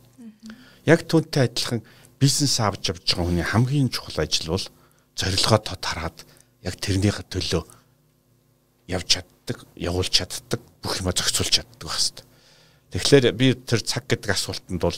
Яг 0.90 1.06
түүнтэй 1.06 1.46
адилхан 1.46 1.86
бизнес 2.18 2.58
авч 2.58 2.90
явж 2.90 3.06
байгаа 3.06 3.30
хүний 3.30 3.46
хамгийн 3.46 3.94
чухал 3.94 4.18
ажил 4.18 4.58
бол 4.58 4.66
зорилгоо 5.14 5.60
тод 5.62 5.84
хараад 5.86 6.18
яг 6.66 6.76
тэрнийхээ 6.82 7.26
төлөө 7.30 7.64
явж 8.90 9.08
чаддаг, 9.14 9.62
явуулж 9.78 10.10
чаддаг, 10.10 10.62
бүх 10.82 11.00
юма 11.02 11.14
зохицуулж 11.14 11.54
чаддаг 11.54 11.86
байна. 11.86 12.26
Тэгэхээр 12.92 13.26
би 13.36 13.54
тэр 13.54 13.84
цаг 13.84 14.08
гэдэг 14.08 14.32
асуултанд 14.32 14.82
бол 14.82 14.98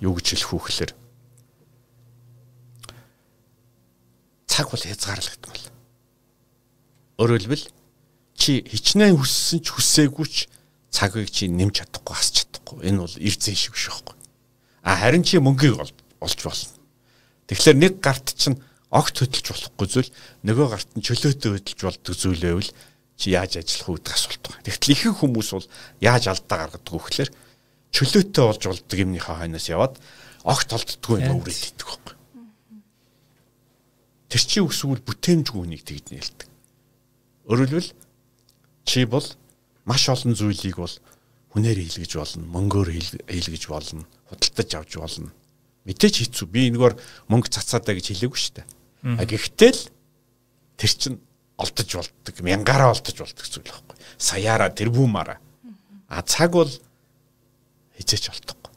юу 0.00 0.14
гэж 0.16 0.26
хэлэх 0.40 0.52
үү 0.56 0.62
гэхээр 0.62 0.92
цаг 4.46 4.70
бол. 5.52 5.66
Өөрөөр 7.20 7.42
хэлбэл 7.44 7.66
чи 8.36 8.62
хичнээн 8.62 9.18
хүссэн 9.18 9.60
ч 9.60 9.74
хүсээгүй 9.74 10.26
ч 10.26 10.36
цагийг 10.90 11.30
чи 11.30 11.50
нэмж 11.50 11.82
чадахгүй 11.82 12.14
хасч 12.14 12.46
чадахгүй. 12.46 12.86
Энэ 12.88 13.02
бол 13.04 13.16
эрзэн 13.20 13.56
шиг 13.56 13.74
биш 13.74 13.90
байхгүй. 13.90 14.16
А 14.86 14.96
харин 14.96 15.24
чи 15.24 15.36
мөнгийг 15.42 15.76
олж 15.76 16.40
болно. 16.44 16.72
Тэгэхээр 17.46 17.76
нэг 17.76 17.92
гарт 18.00 18.36
чинь 18.36 18.60
огт 18.90 19.16
хөдөлж 19.18 19.46
болохгүй 19.50 19.86
зүйл 19.90 20.10
нөгөө 20.46 20.66
гарт 20.70 20.90
нь 20.94 21.04
чөлөөтэй 21.04 21.50
хөдөлж 21.58 21.80
болдог 21.82 22.14
зүйл 22.14 22.42
байвал 22.42 22.70
чи 23.16 23.32
яаж 23.32 23.58
ажиллах 23.60 23.98
үүдэх 23.98 24.14
асуулт 24.14 24.44
байна. 24.46 24.66
Тэгтэл 24.66 24.94
ихэнх 24.94 25.18
хүмүүс 25.20 25.48
бол 25.56 25.66
яаж 26.00 26.24
алдаа 26.30 26.56
гаргадаг 26.68 26.92
вэ 26.92 27.00
гэхээр 27.02 27.30
чөлөөтэй 27.96 28.44
болж 28.44 28.62
болдог 28.66 28.98
юмныхаа 28.98 29.36
хойноос 29.40 29.66
яваад 29.72 29.94
огт 30.44 30.68
олддгүй 30.70 31.16
юм 31.24 31.40
үрээд 31.40 31.76
идэх 31.76 31.86
байхгүй. 31.86 32.15
Тэр 34.26 34.42
чи 34.42 34.58
өсвөл 34.62 35.02
бүтээмжгүй 35.06 35.60
хүнийг 35.62 35.82
тэгж 35.86 36.10
нээлдэг. 36.10 36.48
Өөрөлдвөл 37.46 37.90
чи 38.86 39.06
бол 39.06 39.26
маш 39.86 40.08
олон 40.10 40.34
зүйлийг 40.34 40.76
бол 40.82 40.94
хүнээр 41.54 41.78
хийлгэж 41.78 42.12
болно, 42.18 42.44
мөнгөөр 42.50 42.88
хийлгэж 43.30 43.64
болно, 43.70 44.04
худалдаж 44.28 44.70
авч 44.74 44.92
болно. 44.98 45.30
Мэдээч 45.86 46.26
хэцүү. 46.26 46.46
Би 46.50 46.68
энэгээр 46.74 46.98
мөнгө 47.30 47.48
цацаадаа 47.54 47.94
гэж 47.94 48.10
хэлээгүй 48.10 48.40
шүү 48.42 48.54
дээ. 48.58 48.66
А 49.14 49.22
гэхдээ 49.22 49.72
л 49.72 49.82
тэр 50.74 50.92
чин 50.98 51.14
олдож 51.56 51.90
болдог, 51.94 52.34
мянгаараа 52.42 52.90
олдож 52.90 53.16
болдог 53.16 53.46
зүйл 53.46 53.70
байхгүй. 53.70 53.96
Саяараа, 54.18 54.74
тэрбумаараа. 54.74 55.38
А 56.10 56.26
цаг 56.26 56.58
бол 56.58 56.68
хизээч 57.94 58.34
олдохгүй. 58.34 58.72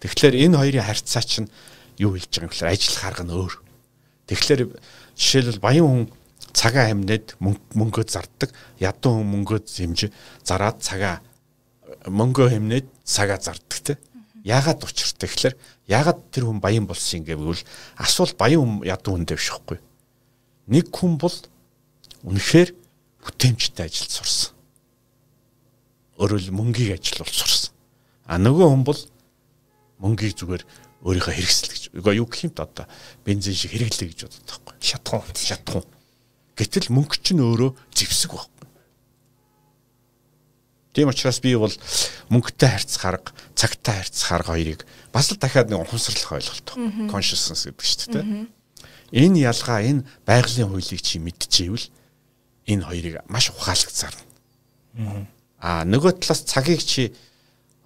Тэгэхээр 0.00 0.34
энэ 0.48 0.56
хоёрын 0.58 0.88
харьцаа 0.88 1.22
чинь 1.22 1.52
юу 2.00 2.16
хэлж 2.16 2.32
байгаа 2.32 2.48
юм 2.48 2.50
гэхээр 2.50 2.72
ажил 2.72 2.96
харга 2.98 3.22
нь 3.28 3.34
өөр. 3.36 3.54
Тэгэхээр 4.28 4.76
жишээлбэл 5.16 5.64
баян 5.64 5.86
хүн 5.88 6.04
цагаа 6.52 6.92
хэмнээд 6.92 7.40
мөнгөө 7.40 8.04
зардаг. 8.04 8.52
Ядуу 8.76 9.20
хүн 9.20 9.28
мөнгөө 9.32 9.64
хэмж 9.64 10.12
зараад 10.44 10.84
цагаа 10.84 11.24
мөнгөө 12.06 12.48
хэмнээд 12.52 12.86
цагаа 13.04 13.40
зардаг 13.40 13.80
те. 13.80 13.94
Яагаад 14.44 14.84
учиртай 14.84 15.28
гэхээр 15.28 15.54
яагаад 15.88 16.20
тэр 16.30 16.44
хүн 16.44 16.60
баян 16.60 16.84
болсон 16.84 17.24
гэвэл 17.24 17.64
асуул 17.96 18.32
баян 18.36 18.60
хүн 18.60 18.74
ядуу 18.84 19.16
хүн 19.16 19.24
дэвш 19.24 19.48
ихгүй. 19.56 19.80
Нэг 20.68 20.92
хүн 20.92 21.16
бол 21.16 21.36
үнэхээр 22.28 22.76
бүтээмжтэй 23.24 23.88
ажилд 23.88 24.12
сурсан. 24.12 24.52
Өөрөөр 26.20 26.52
мөнгийг 26.52 27.00
ажиллуулж 27.00 27.34
сурсан. 27.34 27.72
А 28.28 28.36
нөгөө 28.36 28.68
хүн 28.68 28.84
бол 28.84 29.00
мөнгийг 29.98 30.36
зүгээр 30.36 30.62
өөрийнхөө 31.02 31.34
хэрэгсэл 31.34 31.70
гэж. 31.70 31.82
Үгүй 31.94 32.18
юу 32.18 32.26
гэх 32.26 32.50
юм 32.50 32.52
та 32.54 32.66
одоо 32.66 32.86
бензин 33.22 33.54
шиг 33.54 33.74
хэрэглэе 33.74 34.10
гэж 34.10 34.20
боддог 34.26 34.62
байхгүй. 34.66 34.74
Шатхуун. 34.82 35.34
Шатхуун. 35.38 35.86
Гэтэл 36.58 36.90
мөнгө 36.90 37.16
чинь 37.22 37.42
өөрөө 37.44 37.70
зэвсэг 37.94 38.34
байхгүй. 38.34 38.58
Тийм 40.98 41.14
учраас 41.14 41.38
би 41.38 41.54
бол 41.54 41.70
мөнгөтэй 42.34 42.70
харьцах 42.74 43.04
арга, 43.06 43.30
цагтай 43.54 44.02
харьцах 44.02 44.32
арга 44.34 44.58
хоёрыг 44.58 44.82
бас 45.14 45.30
л 45.30 45.38
дахиад 45.38 45.70
нэг 45.70 45.86
ухамсарлах 45.86 46.42
ойлголт. 46.42 46.74
Consciousness 47.06 47.70
гэдэг 47.70 47.86
чинь 47.86 48.10
тийм. 48.10 48.50
Энэ 49.14 49.46
ялгаа 49.46 49.86
энэ 49.86 50.02
байгалийн 50.26 50.66
хуулийг 50.66 50.98
чи 50.98 51.22
мэдчихэвэл 51.22 51.86
энэ 52.66 52.82
хоёрыг 52.82 53.14
маш 53.30 53.54
ухаалаг 53.54 53.94
зарна. 53.94 54.26
Аа 55.62 55.86
нөгөө 55.86 56.18
талаас 56.18 56.42
цагийг 56.42 56.82
чи 56.82 57.14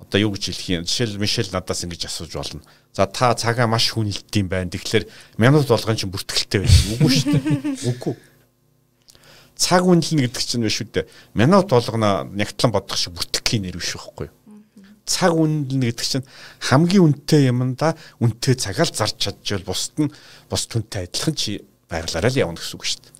одоо 0.03 0.19
юу 0.19 0.35
гэж 0.35 0.51
хэлэх 0.51 0.69
юм 0.69 0.85
жишээл 0.85 1.23
Мишель 1.23 1.55
надаас 1.55 1.87
ингэж 1.87 2.11
асууж 2.11 2.35
болно. 2.35 2.63
За 2.91 3.07
та 3.07 3.33
цагаа 3.39 3.71
маш 3.71 3.95
хүнэлт 3.95 4.35
юм 4.35 4.51
байна. 4.51 4.71
Тэгэхээр 4.75 5.07
минут 5.39 5.71
болгон 5.71 5.97
чинь 5.97 6.11
бүртгэлтэй 6.11 6.61
байх. 6.67 6.77
Үгүй 6.99 7.11
шүү 7.15 7.31
дээ. 7.39 7.47
Үгүй 7.95 8.15
цаг 9.63 9.87
үнэлнэ 9.87 10.27
гэдэг 10.27 10.43
чинь 10.43 10.67
биш 10.67 10.83
үү 10.83 10.91
дээ. 10.91 11.07
Минут 11.39 11.71
болгоно 11.71 12.27
нягтлан 12.35 12.75
бодох 12.75 12.99
шиг 12.99 13.15
бүртгэхийн 13.15 13.71
нэр 13.71 13.79
биш 13.79 13.95
байхгүй 13.95 14.27
юу? 14.27 14.35
цаг 15.07 15.35
үнэлнэ 15.35 15.91
гэдэг 15.91 16.07
чинь 16.07 16.27
хамгийн 16.63 17.03
үнэтэй 17.07 17.51
юмдаа 17.51 17.99
үнэтэй 18.23 18.55
цагаал 18.55 18.91
зарж 18.91 19.19
чадчихвал 19.19 19.67
бусд 19.67 19.95
нь 19.99 20.11
бус 20.47 20.67
түнтэй 20.71 21.11
адилхан 21.11 21.35
чи 21.35 21.63
байглаараа 21.91 22.31
л 22.31 22.43
явна 22.43 22.59
гэсэн 22.59 22.77
үг 22.79 22.87
шүү 22.87 23.03
дээ. 23.03 23.15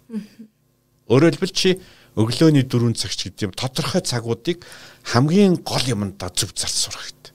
Өөрөөр 1.11 1.35
хэлбэл 1.37 1.55
чи 1.55 1.83
өглөөний 2.13 2.69
4 2.69 2.93
цагч 2.93 3.33
гэдэг 3.33 3.43
юм 3.49 3.53
тодорхой 3.57 4.05
цагуудыг 4.05 4.61
хамгийн 5.09 5.57
гол 5.65 5.81
юмдаа 5.81 6.29
зөв 6.29 6.53
зарж 6.53 6.77
сурах 6.77 7.09
хэрэгтэй. 7.09 7.33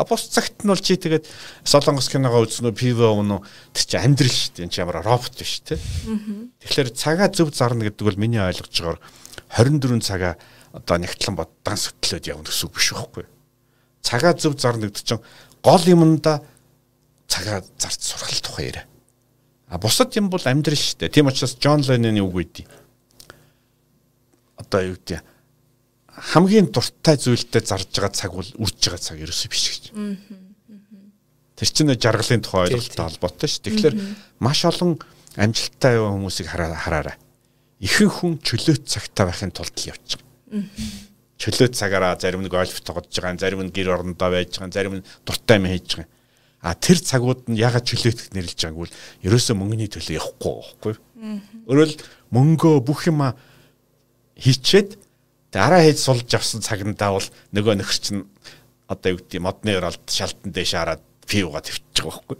А 0.00 0.04
бус 0.08 0.32
цагт 0.32 0.64
нь 0.64 0.70
бол 0.72 0.80
чи 0.80 0.96
тэгээд 0.96 1.28
солонгос 1.68 2.08
киногоо 2.08 2.48
үзнэ 2.48 2.72
пиво 2.72 3.12
ууно 3.12 3.44
тэр 3.76 3.84
чи 3.84 3.96
амьдрал 4.00 4.32
шүү 4.32 4.52
дээ. 4.56 4.64
Энд 4.64 4.72
чи 4.72 4.80
ямар 4.80 5.04
робот 5.04 5.36
биш 5.36 5.60
те. 5.60 5.76
Тэгэхээр 6.64 6.96
цагаа 6.96 7.28
зөв 7.28 7.52
зарна 7.52 7.84
гэдэг 7.84 8.06
бол 8.08 8.16
миний 8.16 8.40
ойлгож 8.40 8.72
байгаагаар 8.72 9.00
24 9.52 10.00
цагаа 10.00 10.34
одоо 10.72 10.96
нэгтлэн 10.96 11.36
боддан 11.36 11.76
сөтлөөд 11.76 12.30
явна 12.32 12.48
гэсэн 12.48 12.64
үг 12.64 12.74
биш 12.80 12.88
байхгүй. 12.96 13.26
Цагаа 14.00 14.32
зөв 14.32 14.56
зарна 14.56 14.88
гэдэг 14.88 15.04
чинь 15.04 15.24
гол 15.60 15.84
юмдаа 15.84 16.40
цагаа 17.28 17.60
зарц 17.76 18.00
сурах 18.08 18.32
тухай 18.40 18.72
яриа. 18.72 18.86
А 19.68 19.76
бусад 19.76 20.16
юм 20.16 20.30
бол 20.32 20.40
амьдрал 20.40 20.80
шүү 20.80 21.04
дээ. 21.04 21.12
Тийм 21.12 21.28
учраас 21.28 21.58
Джон 21.60 21.84
Ленноны 21.84 22.24
үг 22.24 22.38
үйдий 22.38 22.64
одоо 24.58 24.80
юу 24.92 24.96
гэдэг 24.98 25.22
хамгийн 26.18 26.68
дуртай 26.74 27.16
зүйлтэй 27.16 27.62
зарж 27.62 27.88
байгаа 27.94 28.12
цаг 28.12 28.34
бол 28.34 28.50
үрж 28.58 28.78
байгаа 28.82 28.98
цаг 29.00 29.18
ерөөсөө 29.22 29.48
биш 29.50 29.64
гэж. 29.70 29.84
Тэр 31.58 31.68
чинь 31.70 31.94
жаргалын 31.94 32.42
тухай 32.42 32.70
ойлголттой 32.70 33.04
холбоотой 33.06 33.48
ш. 33.48 33.62
Тэгэхээр 33.62 33.94
маш 34.42 34.66
олон 34.66 34.98
амжилттай 35.38 35.98
хүмүүсийг 35.98 36.50
хараарай. 36.50 37.16
Ихэнх 37.78 38.22
хүн 38.22 38.38
чөлөөт 38.42 38.86
цагтаа 38.90 39.30
байхын 39.30 39.54
тулд 39.54 39.74
л 39.78 39.90
явж 39.94 40.18
байгаа. 40.18 40.26
Чөлөөт 41.38 41.74
цагаараа 41.78 42.18
зарим 42.18 42.42
нэг 42.42 42.50
гольф 42.50 42.82
тоглож 42.82 43.14
байгаа, 43.14 43.38
зарим 43.38 43.62
нь 43.62 43.70
гэр 43.70 43.94
орондоо 43.94 44.30
байж 44.34 44.58
байгаа, 44.58 44.74
зарим 44.74 44.94
нь 44.98 45.06
дуртай 45.22 45.62
юм 45.62 45.70
хийж 45.70 46.02
байгаа. 46.02 46.10
А 46.58 46.74
тэр 46.74 46.98
цагууд 46.98 47.46
нь 47.46 47.54
ягаад 47.54 47.86
чөлөөтөд 47.86 48.34
нэрлэж 48.34 48.58
байгааг 48.58 48.82
бол 48.82 48.94
ерөөсөө 49.22 49.54
мөнгөний 49.54 49.86
төлөө 49.86 50.18
явахгүй 50.18 50.54
байхгүй. 50.58 50.94
Өөрөөр 51.70 51.90
мөнгөө 52.34 52.74
бүх 52.82 53.06
юма 53.06 53.38
хийчээд 54.38 54.98
дараа 55.52 55.82
хийж 55.82 55.98
сулж 55.98 56.30
авсан 56.34 56.62
цагнаа 56.62 57.18
бол 57.18 57.28
нөгөө 57.52 57.74
нөхөр 57.78 57.98
чинь 57.98 58.22
одоо 58.88 59.14
юу 59.14 59.20
гэдэг 59.20 59.42
модны 59.42 59.76
оролт 59.76 60.06
шалтан 60.08 60.52
дэш 60.54 60.72
хараад 60.72 61.02
пивга 61.26 61.60
твчих 61.60 61.84
байгаа 61.92 62.22
байхгүй. 62.24 62.38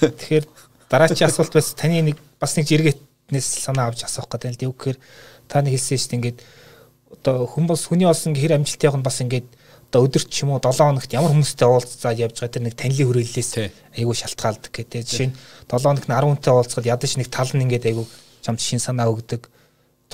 Тэгэхээр 0.00 0.44
дараачийн 0.88 1.28
асуулт 1.28 1.52
бас 1.52 1.74
таны 1.74 2.02
нэг 2.02 2.16
бас 2.38 2.54
нэг 2.56 2.68
жиргэтнээс 2.70 3.48
санаа 3.66 3.90
авч 3.90 4.06
асуух 4.06 4.30
гэдэг 4.30 4.54
л 4.54 4.60
дээ. 4.62 4.72
Үгээр 4.72 4.98
та 5.50 5.60
нэг 5.64 5.74
хэлсэн 5.74 5.98
шүү 5.98 6.10
дээ 6.12 6.18
ингээд 6.18 6.38
одоо 7.18 7.36
хүмүүс 7.48 7.82
хүний 7.88 8.06
болсон 8.06 8.36
хэр 8.36 8.56
амжилт 8.60 8.84
явах 8.86 9.00
нь 9.00 9.06
бас 9.08 9.18
ингээд 9.18 9.48
одоо 9.88 10.04
өдөрт 10.04 10.28
ч 10.28 10.44
юм 10.44 10.52
уу 10.52 10.60
7 10.60 10.78
хоногт 10.78 11.10
ямар 11.16 11.32
хүмүүстэй 11.32 11.66
уулзаад 11.66 12.20
явж 12.20 12.36
байгаа 12.38 12.54
тэр 12.54 12.64
нэг 12.68 12.76
танилын 12.76 13.08
хүрээллээс 13.08 13.50
айгүй 13.96 14.16
шалтгаалдаг 14.20 14.72
гэдэг. 14.72 15.00
Жишээ 15.08 15.28
нь 15.32 15.36
7 15.66 15.80
хоногт 15.80 16.06
10 16.06 16.28
хүнтэй 16.28 16.52
уулзгаад 16.52 16.90
ядаж 16.92 17.12
нэг 17.16 17.28
тал 17.32 17.50
нь 17.56 17.64
ингээд 17.64 17.88
айгүй 17.88 18.06
чамд 18.44 18.60
шин 18.60 18.78
санаа 18.78 19.08
өгдөг 19.08 19.48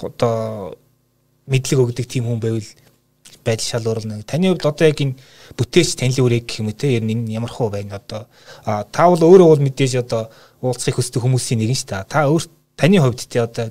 одоо 0.02 0.76
мэдлэг 1.46 1.80
өгдөг 1.80 2.06
тийм 2.08 2.26
хүн 2.26 2.40
байвал 2.40 2.68
байдал 3.44 3.66
шал 3.66 3.86
өөрлөн. 3.86 4.24
Таны 4.24 4.48
хувьд 4.50 4.64
одоо 4.64 4.88
яг 4.88 4.98
энэ 5.00 5.20
бүтээч 5.56 6.00
танилын 6.00 6.24
үрээг 6.24 6.44
гэх 6.48 6.60
юм 6.64 6.72
уу 6.72 6.78
те 6.78 6.96
ер 6.96 7.04
нь 7.04 7.12
энэ 7.12 7.36
ямар 7.36 7.52
хөө 7.52 7.68
байна 7.70 8.00
одоо 8.00 8.26
а 8.64 8.84
та 8.88 9.08
бол 9.12 9.20
өөрөө 9.20 9.48
бол 9.52 9.64
мэдээж 9.68 10.00
одоо 10.00 10.32
уулзахыг 10.64 10.96
хүсдэг 10.96 11.20
хүмүүсийн 11.20 11.60
нэг 11.60 11.76
нь 11.76 11.78
ш 11.78 11.84
та. 11.84 12.08
Та 12.08 12.24
өөр 12.26 12.48
таны 12.76 12.96
хувьд 12.98 13.28
те 13.28 13.44
одоо 13.44 13.68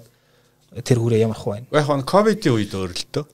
тэр 0.86 0.98
хүрээ 1.02 1.26
ямар 1.26 1.38
хөө 1.38 1.52
байна? 1.58 1.68
Яг 1.74 1.90
нь 1.90 2.06
ковидын 2.06 2.54
үед 2.54 2.74
өөрлөлтөө. 2.78 3.26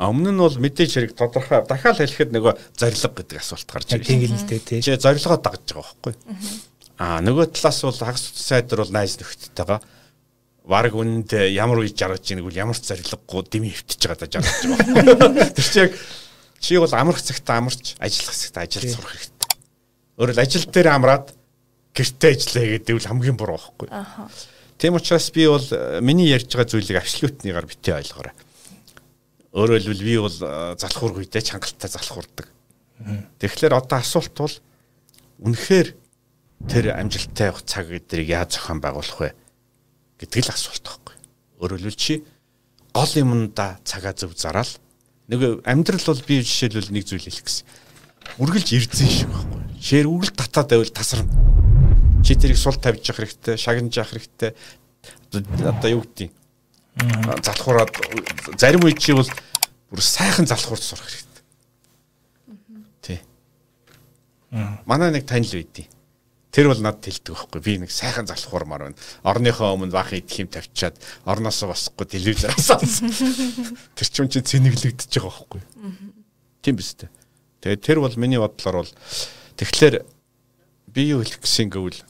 Өмнө 0.00 0.30
нь 0.32 0.40
бол 0.40 0.56
мэдээж 0.56 0.90
хэрэг 0.96 1.12
тодорхой 1.16 1.64
дахиад 1.68 2.00
хэлэхэд 2.00 2.32
нөгөө 2.32 2.52
зориг 2.76 3.00
гэдэг 3.00 3.38
асуулт 3.40 3.68
гарч 3.68 3.88
байна. 3.92 4.04
Тийм 4.04 4.20
л 4.24 4.48
дээ 4.48 4.60
тий. 4.60 4.80
Чи 4.80 4.96
зорилгоо 4.96 5.40
дагж 5.40 5.68
байгаа 5.72 5.96
байхгүй. 6.00 6.14
А 7.00 7.18
нөгөө 7.24 7.54
талаас 7.56 7.80
бол 7.84 7.96
хагас 7.96 8.24
сайдар 8.36 8.84
бол 8.84 8.92
найз 8.92 9.16
нөхдөдтэйгээ 9.18 9.80
Варг 10.64 10.96
үнд 10.96 11.36
ямар 11.36 11.84
үе 11.84 11.92
жаргаж 11.92 12.24
ийнэг 12.24 12.48
бол 12.48 12.56
ямар 12.56 12.76
ч 12.76 12.88
зориггүй 12.88 13.42
дэмий 13.52 13.72
хөвтөж 13.76 14.00
байгаа 14.00 14.24
да 14.24 14.32
жаргаж 14.32 14.60
байгаа. 14.64 15.52
Тэр 15.56 15.66
чи 15.68 15.78
яг 15.84 15.92
чи 16.56 16.78
бол 16.80 16.94
амрах 16.96 17.20
цагт 17.20 17.44
амарч 17.52 18.00
ажиллах 18.00 18.32
цагт 18.32 18.56
ажиллаж 18.56 18.96
сурах 18.96 19.12
хэрэгтэй. 19.12 19.52
Өөрөөр 20.16 20.40
ажил 20.40 20.64
дээр 20.72 20.88
амраад 20.88 21.36
гэртээ 21.92 22.32
ажиллая 22.32 22.68
гэдэг 22.80 22.96
нь 22.96 23.08
хамгийн 23.12 23.36
буруу 23.36 23.60
байхгүй. 23.60 23.88
Аа. 23.92 24.32
Тийм 24.80 24.96
учраас 24.96 25.28
би 25.30 25.44
бол 25.46 25.60
э, 25.60 26.00
миний 26.00 26.32
ярьж 26.32 26.48
байгаа 26.48 26.72
зүйлийг 26.72 26.98
абсолютныгаар 26.98 27.68
битээ 27.68 28.00
ойлгоорой. 28.00 28.34
Өөрөөр 29.52 29.84
хэлбэл 29.84 30.08
би 30.08 30.16
бол 30.18 30.38
э, 30.40 30.74
залхуур 30.80 31.20
үедээ 31.20 31.44
чангалтай 31.44 31.92
залхуурдаг. 31.92 32.48
Тэгэхээр 33.38 33.76
одоо 33.76 33.98
асуулт 34.00 34.34
бол 34.34 34.56
үнэхээр 35.44 35.88
тэр 36.66 36.84
амжилттай 36.96 37.52
явах 37.52 37.62
цаг 37.68 37.92
эдрийг 37.92 38.32
яаж 38.32 38.58
зохион 38.58 38.80
байгуулах 38.80 39.20
вэ? 39.20 39.30
Гэдэг 40.24 40.48
л 40.48 40.54
асуулт 40.56 40.84
байхгүй. 40.84 41.16
Өөрөөр 41.60 41.80
хэлбэл 41.84 42.00
чи 42.00 42.24
гол 42.96 43.12
юмда 43.20 43.76
цагаа 43.84 44.16
зөв 44.16 44.32
зараал 44.32 44.72
нэг 45.28 45.60
амьдрал 45.68 46.04
бол 46.08 46.22
би 46.24 46.40
жишээлбэл 46.40 46.92
нэг 46.92 47.04
зүйл 47.04 47.28
хэлэх 47.28 47.44
гэсэн. 47.44 47.66
Үргэлж 48.40 48.68
ирдсэн 48.72 49.08
шиг 49.08 49.28
байхгүй. 49.28 49.60
Шээр 49.84 50.08
үргэлж 50.08 50.36
татаад 50.36 50.68
байвал 50.72 50.92
тасарна. 50.92 51.32
Чи 52.24 52.34
тэрийг 52.34 52.56
сул 52.56 52.76
тавьж 52.76 53.04
явах 53.04 53.20
хэрэгтэй, 53.20 53.56
шагнаж 53.60 53.92
явах 53.92 54.16
хэрэгтэй. 54.16 54.52
Одоо 55.60 55.90
юу 55.92 56.02
гэдэг 56.08 56.32
юм? 56.32 56.32
Залхуураад 57.44 57.90
зарим 58.56 58.84
үед 58.88 58.98
чи 59.02 59.12
бол 59.12 59.28
бүр 59.90 60.00
сайхан 60.00 60.46
залхуурд 60.46 60.82
сурах 60.82 61.04
хэрэгтэй. 61.04 61.42
Тий. 63.02 63.20
Манай 64.86 65.10
нэг 65.12 65.26
танил 65.26 65.52
байдیں۔ 65.52 65.90
Тэр 66.54 66.70
бол 66.70 66.78
надад 66.78 67.02
хэлдэг 67.02 67.34
байхгүй. 67.34 67.60
Би 67.66 67.72
нэг 67.82 67.90
сайхан 67.90 68.30
залхуурмаар 68.30 68.94
байна. 68.94 68.98
Орныхоо 69.26 69.74
өмнө 69.74 69.90
баах 69.90 70.14
идэх 70.14 70.46
юм 70.46 70.50
тавьчаад 70.54 70.94
орноосоо 71.26 71.74
босхгүй 71.74 72.06
телевизээр 72.06 72.54
асаасан. 72.54 73.10
Тэр 73.98 74.06
ч 74.06 74.14
юм 74.22 74.30
чи 74.30 74.38
цэнэглэгдэж 74.38 75.10
байгаа 75.18 75.34
байхгүй. 75.34 75.62
Тийм 76.62 76.78
биз 76.78 76.94
дээ. 76.94 77.10
Тэгээд 77.58 77.82
тэр 77.82 77.98
бол 77.98 78.14
миний 78.14 78.38
бодлоор 78.38 78.86
бол 78.86 78.92
тэгэхээр 79.58 80.06
би 80.94 81.02
юу 81.10 81.26
хэлэх 81.26 81.42
гэсэн 81.42 81.74
гэвэл 81.74 82.06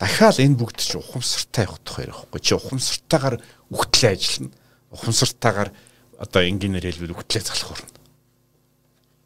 дахиад 0.00 0.40
энэ 0.40 0.56
бүгд 0.56 0.80
чи 0.80 0.96
ухамсартай 0.96 1.68
явах 1.68 1.84
тухай 1.84 2.08
байхгүй. 2.08 2.40
Чи 2.40 2.56
ухамсартайгаар 2.56 3.36
үхтлээ 3.68 4.16
ажиллана. 4.16 4.56
Ухамсартайгаар 4.96 5.70
одоо 6.16 6.40
энгийнээр 6.40 6.88
хэлбэл 6.88 7.20
үхтлээ 7.20 7.44
залхуурна. 7.44 8.00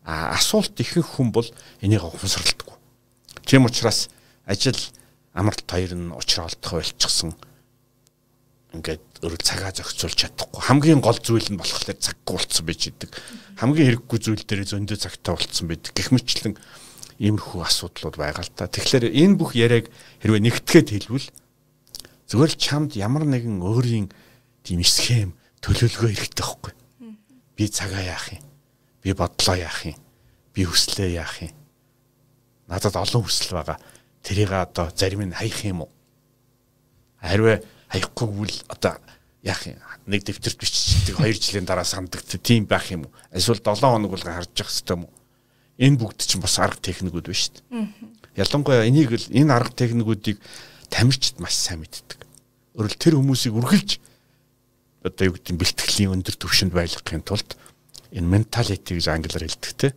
А 0.02 0.34
асуулт 0.34 0.74
ихэнх 0.74 1.14
хүн 1.14 1.30
бол 1.30 1.46
энийг 1.78 2.02
ухамсарлагдаггүй. 2.02 2.74
Тийм 3.46 3.70
учраас 3.70 4.10
ажил 4.46 4.78
амралт 5.34 5.66
хоёр 5.66 5.92
нь 5.98 6.14
учраа 6.14 6.46
олдох 6.48 6.80
байлчсан 6.80 7.34
ингээд 8.76 9.24
өөрөөр 9.24 9.42
цагаа 9.42 9.72
зохицуулж 9.72 10.16
чадахгүй. 10.16 10.60
Хамгийн 10.60 11.00
гол 11.00 11.18
зүйл 11.18 11.48
нь 11.50 11.58
болохоор 11.58 11.96
цаггүй 11.96 12.34
болцсон 12.36 12.64
байж 12.66 12.82
идэг. 12.92 13.10
Хамгийн 13.56 13.86
хэрэггүй 13.88 14.18
зүйл 14.20 14.44
дээр 14.44 14.62
зөндөө 14.68 14.98
цагтаа 15.00 15.34
болцсон 15.34 15.66
байдаг. 15.70 15.92
Гэх 15.96 16.12
мэтлэн 16.12 16.54
иймэрхүү 17.18 17.60
асуудлууд 17.64 18.16
байгаа 18.20 18.44
л 18.44 18.52
та. 18.52 18.68
Тэгэхээр 18.68 19.08
энэ 19.16 19.38
бүх 19.40 19.56
яриаг 19.56 19.88
хэрвээ 20.20 20.42
нэгтгээд 20.44 20.88
хэлбэл 20.92 21.28
зүгээр 22.28 22.52
л 22.52 22.60
чамд 22.60 22.92
ямар 23.00 23.24
нэгэн 23.24 23.64
өөрийн 23.64 24.12
тийм 24.60 24.80
схем 24.84 25.32
төлөвлөгөө 25.64 26.12
хэрэгтэй 26.12 26.44
байхгүй. 26.44 26.72
Би 27.56 27.64
цагаа 27.72 28.04
яах 28.04 28.36
юм? 28.36 28.44
Би 29.00 29.16
бодлоо 29.16 29.56
яах 29.56 29.88
юм? 29.88 29.96
Би 30.52 30.68
хүслээ 30.68 31.16
яах 31.16 31.40
юм? 31.40 31.56
Надад 32.68 32.98
олон 33.00 33.24
хүсэл 33.24 33.56
байгаа 33.56 33.80
тэрийг 34.26 34.50
одоо 34.50 34.90
зарим 34.90 35.22
нь 35.22 35.38
хаях 35.38 35.62
юм 35.62 35.86
уу? 35.86 35.90
Харин 37.22 37.62
хаяхгүй 37.86 38.26
бол 38.26 38.54
одоо 38.66 38.98
яах 39.46 39.62
юм? 39.70 39.78
Нэг 40.10 40.26
дэвтэрт 40.26 40.58
биччихдэг 40.58 41.14
2 41.22 41.38
жилийн 41.38 41.66
дараа 41.70 41.86
санддаг 41.86 42.26
тийм 42.26 42.66
байх 42.66 42.90
юм 42.90 43.06
уу? 43.06 43.14
Эсвэл 43.30 43.62
7 43.62 43.78
хоног 43.78 44.10
бол 44.10 44.26
харж 44.26 44.50
явах 44.58 44.74
хэрэгтэй 44.74 44.94
юм 44.98 45.06
уу? 45.06 45.14
Энэ 45.78 45.98
бүгд 46.02 46.18
чинь 46.26 46.42
бас 46.42 46.58
арга 46.58 46.82
техникүүд 46.82 47.30
шүү 47.30 47.62
дээ. 47.70 47.86
Ялангуяа 48.34 48.88
энийг 48.90 49.14
л 49.14 49.30
энэ 49.30 49.54
арга 49.54 49.70
техникүүдийг 49.70 50.42
тамирчид 50.90 51.38
маш 51.38 51.54
сайн 51.54 51.86
мэддэг. 51.86 52.26
Өөрөлд 52.74 52.98
тэр 52.98 53.14
хүмүүсийг 53.20 53.54
үргэлж 53.54 53.90
одоо 55.06 55.24
юу 55.30 55.34
гэдэг 55.38 55.52
нь 55.54 55.60
бэлтгэлийн 55.62 56.14
өндөр 56.18 56.34
түвшинд 56.34 56.72
байлгахын 56.74 57.22
тулд 57.22 57.54
энэ 58.10 58.26
менталити 58.26 58.98
гэж 58.98 59.06
англиар 59.06 59.46
хэлдэг 59.46 59.72
те 59.78 59.88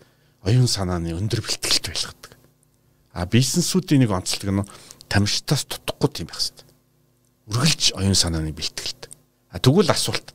оюун 0.45 0.69
санааны 0.69 1.17
өндөр 1.17 1.41
бэлтгэлт 1.41 1.85
байлгадаг. 1.89 2.28
А 3.19 3.27
бизнесүүдийн 3.27 4.07
нэг 4.07 4.15
онцлог 4.15 4.47
нь 4.47 4.63
тамирчтаас 5.11 5.67
тутахгүй 5.67 6.07
тийм 6.23 6.31
байх 6.31 6.39
хэрэгтэй. 6.39 6.67
Үргэлж 7.51 7.83
оюун 7.99 8.15
санааны 8.15 8.55
бэлтгэлт. 8.55 9.11
А 9.51 9.59
тэгвэл 9.59 9.91
асуулт. 9.91 10.31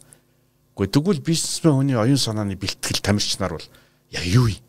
Гэхдээ 0.77 0.93
тэгвэл 0.93 1.25
бизнесмен 1.25 1.81
хүний 1.81 1.97
оюун 1.97 2.21
санааны 2.21 2.61
бэлтгэл 2.61 3.01
тамирч 3.01 3.41
нар 3.41 3.57
бол 3.57 3.69
яг 4.13 4.25
юу 4.29 4.53
юм? 4.53 4.61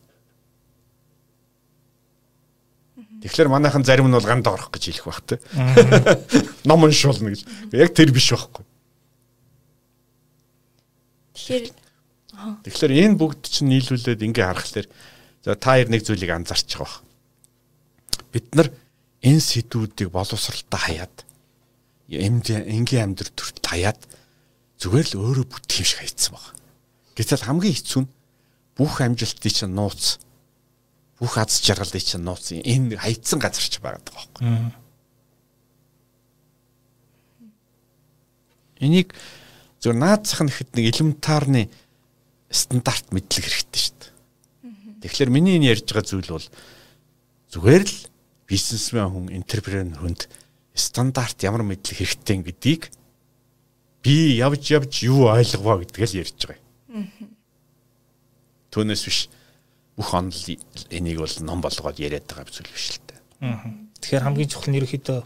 Тэгэхээр 3.20 3.52
манайхан 3.52 3.84
зарим 3.84 4.08
нь 4.08 4.16
бол 4.16 4.24
ганд 4.24 4.48
орох 4.48 4.72
гэж 4.72 4.96
хэлэх 4.96 5.12
бах 5.12 5.20
те. 5.28 5.44
Ном 6.70 6.88
уншуулна 6.88 7.36
гэж. 7.36 7.44
Яг 7.76 7.92
тэр 7.92 8.16
биш 8.16 8.32
байхгүй. 8.32 8.64
Тэгэхээр 11.36 11.66
Тэгэхээр 12.36 12.94
энэ 13.08 13.18
бүгд 13.20 13.44
чинь 13.48 13.72
нийлүүлээд 13.72 14.22
ингээ 14.22 14.46
харахаар 14.46 14.88
за 15.42 15.56
та 15.56 15.80
хоёр 15.80 15.90
нэг 15.90 16.04
зүйлийг 16.04 16.32
анзаарч 16.36 16.68
байгаа 16.76 16.84
бах. 16.84 17.05
Бид 18.32 18.48
нар 18.56 18.70
энэ 19.24 19.42
сэдвүүдийг 19.42 20.10
боловсралтай 20.12 20.82
хаяад 20.82 21.16
энгийн 22.10 23.16
амьдрал 23.16 23.34
төрт 23.34 23.66
хаяад 23.66 24.00
зүгээр 24.78 25.08
л 25.16 25.20
өөрөө 25.24 25.46
бүтэх 25.50 25.82
юм 25.82 25.88
шиг 25.90 26.00
хайцсан 26.04 26.32
баг. 26.38 26.54
Гэтэл 27.18 27.48
хамгийн 27.48 27.74
хэцүү 27.74 28.02
нь 28.06 28.12
бүх 28.78 29.02
амжилтыг 29.02 29.52
чинь 29.52 29.74
нууц 29.74 30.20
бүх 31.18 31.40
аз 31.40 31.64
жаргалыг 31.64 32.04
чинь 32.04 32.28
нууц 32.28 32.52
энэ 32.52 33.00
хайцсан 33.00 33.40
газар 33.40 33.64
ч 33.64 33.80
байгаа 33.80 34.04
байхгүй. 34.04 34.44
Энийг 38.84 39.16
зөв 39.80 39.96
наацах 39.96 40.44
нэхэд 40.44 40.76
нэг 40.76 40.92
элементарны 40.92 41.72
стандарт 42.52 43.16
мэдлэг 43.16 43.48
хэрэгтэй 43.48 43.80
шүү 43.80 43.96
дээ. 43.96 44.12
Тэгэхээр 45.08 45.32
миний 45.32 45.56
энэ 45.56 45.72
ярьж 45.72 45.88
байгаа 45.88 46.04
зүйл 46.04 46.36
бол 46.36 46.48
зүгээр 47.54 47.84
л 47.86 47.98
бизнесмен 48.50 49.10
хүн, 49.10 49.26
энтерпренер 49.34 50.00
хүнд 50.00 50.30
стандарт 50.76 51.40
ямар 51.44 51.64
мэдлэг 51.64 51.98
хэрэгтэй 51.98 52.38
гэдгийг 52.44 52.84
би 54.04 54.38
явж 54.38 54.64
явж 54.70 54.94
юу 55.08 55.32
ойлговоо 55.32 55.82
гэдгийг 55.82 56.06
л 56.10 56.20
ярьж 56.22 56.40
байгаа 56.46 56.62
юм. 56.62 57.10
Түүнээс 58.70 59.04
биш 59.08 59.20
бүх 59.96 60.14
онол 60.14 60.42
энийг 60.92 61.24
бол 61.24 61.36
ном 61.42 61.64
болгоод 61.64 61.98
яриад 61.98 62.28
байгаа 62.28 62.52
зүйл 62.52 62.70
биш 62.70 63.00
л 63.00 63.04
дээ. 63.08 63.22
Тэгэхээр 64.04 64.26
хамгийн 64.28 64.52
чухал 64.52 64.70
нь 64.70 64.78
ерөөхдөө 64.84 65.20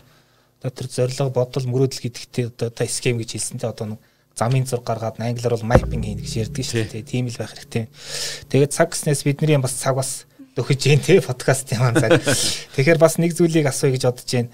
одоо 0.62 0.72
тэр 0.72 0.88
зорилго 0.88 1.34
бодол 1.34 1.66
мөрөөдөл 1.66 2.04
гэдэгтээ 2.06 2.46
одоо 2.54 2.70
та 2.70 2.86
схем 2.86 3.18
гэж 3.18 3.36
хэлсэнтэй 3.36 3.70
одоо 3.70 3.98
нэг 3.98 4.00
замын 4.38 4.66
зураг 4.70 4.86
гаргаад 4.86 5.20
англиар 5.20 5.56
бол 5.58 5.68
mapping 5.68 6.04
хийнэ 6.04 6.22
гэж 6.24 6.34
ярьдаг 6.48 6.64
шүү 6.64 6.88
дээ. 6.94 7.04
Тийм 7.04 7.28
л 7.28 7.40
байх 7.40 7.52
хэрэгтэй. 7.56 7.86
Тэгээд 8.48 8.72
цаг 8.72 8.94
гэснээс 8.94 9.24
бидний 9.26 9.58
бас 9.58 9.76
цаг 9.76 9.96
бас 10.00 10.30
өгөж 10.59 10.79
जैन 10.79 11.01
те 11.01 11.21
подкастын 11.21 11.79
маань 11.83 11.99
цаг. 11.99 12.23
Тэгэхээр 12.75 12.99
бас 12.99 13.19
нэг 13.19 13.35
зүйлийг 13.35 13.67
асууя 13.71 13.95
гэж 13.95 14.03
бодож 14.07 14.27
जैन 14.27 14.51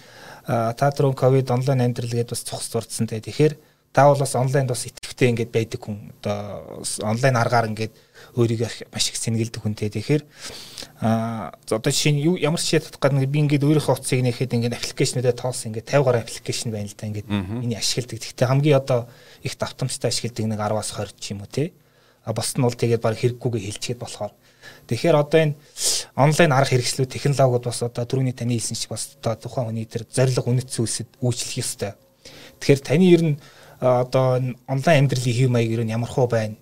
та 0.46 0.86
түрүүн 0.92 1.16
ковид 1.16 1.50
онлайн 1.52 1.84
амьдрал 1.84 2.10
гэдээ 2.10 2.32
бас 2.32 2.44
цогц 2.44 2.72
дурдсан 2.72 3.06
те. 3.08 3.20
Тэгэхээр 3.20 3.54
та 3.92 4.06
бол 4.06 4.18
бас 4.18 4.34
онлайнд 4.34 4.70
бас 4.70 4.86
итгэвтэй 4.86 5.28
ингээд 5.34 5.50
байдаг 5.50 5.80
хүн. 5.82 6.14
Одоо 6.22 6.84
онлайн 7.02 7.36
аргаар 7.36 7.68
ингээд 7.74 7.92
өөрийгөө 8.38 8.70
маш 8.94 9.10
их 9.10 9.18
сэнгэлдэг 9.18 9.60
хүнтэй. 9.60 9.90
Тэгэхээр 9.90 10.22
аа 11.02 11.50
одоо 11.66 11.90
жишээ 11.90 12.14
нь 12.14 12.22
юу 12.22 12.38
ямар 12.38 12.62
жишээ 12.62 12.86
татах 12.86 13.10
гэдэг 13.10 13.26
би 13.26 13.40
ингээд 13.42 13.66
өөрийнхөө 13.66 13.98
утсыг 13.98 14.22
нэхэд 14.22 14.54
ингээд 14.54 14.78
аппликейшнүүдэд 14.78 15.42
тоос 15.42 15.66
ингээд 15.66 15.90
50 15.90 16.06
гаруй 16.06 16.22
аппликейшн 16.22 16.70
байна 16.70 16.86
л 16.86 16.94
да 16.94 17.06
ингээд 17.10 17.28
миний 17.28 17.74
ашигладаг. 17.74 18.22
Гэхдээ 18.22 18.46
хамгийн 18.46 18.78
одоо 18.78 19.00
их 19.42 19.58
давтамжтай 19.58 20.14
ашигладаг 20.14 20.46
нэг 20.46 20.60
10-аас 20.62 20.90
20 20.94 21.18
ч 21.18 21.24
юм 21.34 21.42
уу 21.42 21.50
те. 21.50 21.74
А 22.22 22.30
бос 22.30 22.54
нь 22.54 22.62
бол 22.62 22.70
тэгээд 22.70 23.02
баг 23.02 23.18
хэрэггүйгээ 23.18 23.62
хэлчихэд 23.66 23.98
болохоор 23.98 24.30
Тэгэхээр 24.87 25.15
одоо 25.17 25.39
энэ 25.41 25.55
онлайн 26.15 26.51
арга 26.53 26.71
хэрэгслүүд 26.77 27.09
технологиуд 27.09 27.65
бас 27.65 27.81
одоо 27.81 28.05
түрүүний 28.05 28.35
таны 28.37 28.53
хэлсэн 28.53 28.77
шиг 28.77 28.91
бас 28.93 29.17
одоо 29.17 29.35
тухайн 29.35 29.73
хүний 29.73 29.85
тэр 29.89 30.05
зориг 30.05 30.45
үнэт 30.45 30.69
зүйлсэд 30.69 31.09
үйлчлэх 31.21 31.61
ёстой. 31.61 31.91
Тэгэхээр 32.61 32.81
таны 32.85 33.05
ер 33.09 33.23
нь 33.25 33.35
одоо 33.81 34.41
онлайн 34.69 34.99
амьдралын 35.05 35.35
хэв 35.35 35.49
маяг 35.49 35.71
ер 35.73 35.81
нь 35.83 35.93
ямар 35.93 36.09
хөө 36.09 36.27
байна? 36.29 36.55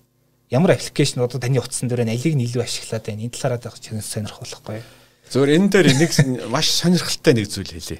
Ямар 0.47 0.79
аппликейшн 0.79 1.19
одоо 1.19 1.39
таны 1.39 1.59
утсан 1.59 1.91
дээр 1.91 2.07
алийг 2.07 2.35
нь 2.35 2.45
илүү 2.47 2.63
ашиглаад 2.63 3.03
байна? 3.03 3.23
Энэ 3.27 3.35
талаараа 3.35 3.59
яг 3.67 3.75
чинь 3.81 3.99
сонирхолтой. 3.99 4.79
Зөвөр 5.27 5.49
энэ 5.51 5.69
дээр 5.69 5.87
нэг 5.99 6.11
маш 6.47 6.71
сонирхолтой 6.71 7.33
нэг 7.35 7.51
зүйл 7.51 7.71
хэлье. 7.71 7.99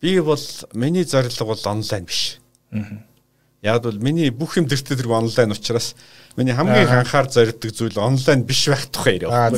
Би 0.00 0.16
бол 0.24 0.40
миний 0.72 1.04
зорилго 1.04 1.44
бол 1.44 1.62
онлайн 1.68 2.08
биш. 2.08 2.40
Аа 2.72 3.09
Яг 3.60 3.82
бол 3.84 3.98
миний 4.00 4.32
бүх 4.32 4.56
юм 4.56 4.64
дэртэ 4.64 4.96
тэрг 4.96 5.12
онлайн 5.12 5.52
учраас 5.52 5.92
миний 6.32 6.56
хамгийн 6.56 6.88
анхаар 6.88 7.28
зоригдог 7.28 7.76
зүйл 7.76 7.98
онлайн 8.00 8.40
биш 8.48 8.72
байх 8.72 8.88
тухай 8.88 9.20
яриа. 9.20 9.52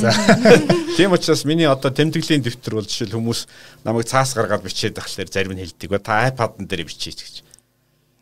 Тийм 0.99 1.15
учраас 1.15 1.47
миний 1.47 1.71
одоо 1.71 1.95
тэмдэглэлийн 1.95 2.43
дэвтэр 2.43 2.83
бол 2.83 2.89
жишээл 2.89 3.15
хүмүүс 3.15 3.47
намайг 3.87 4.11
цаас 4.11 4.35
гаргаад 4.35 4.67
бичээд 4.67 4.99
тахлаар 4.99 5.31
зарим 5.31 5.55
нь 5.55 5.63
хэлдэг. 5.63 6.03
Та 6.03 6.27
iPad-н 6.35 6.67
дээр 6.67 6.83
бичиж 6.83 7.23
гэж. 7.23 7.35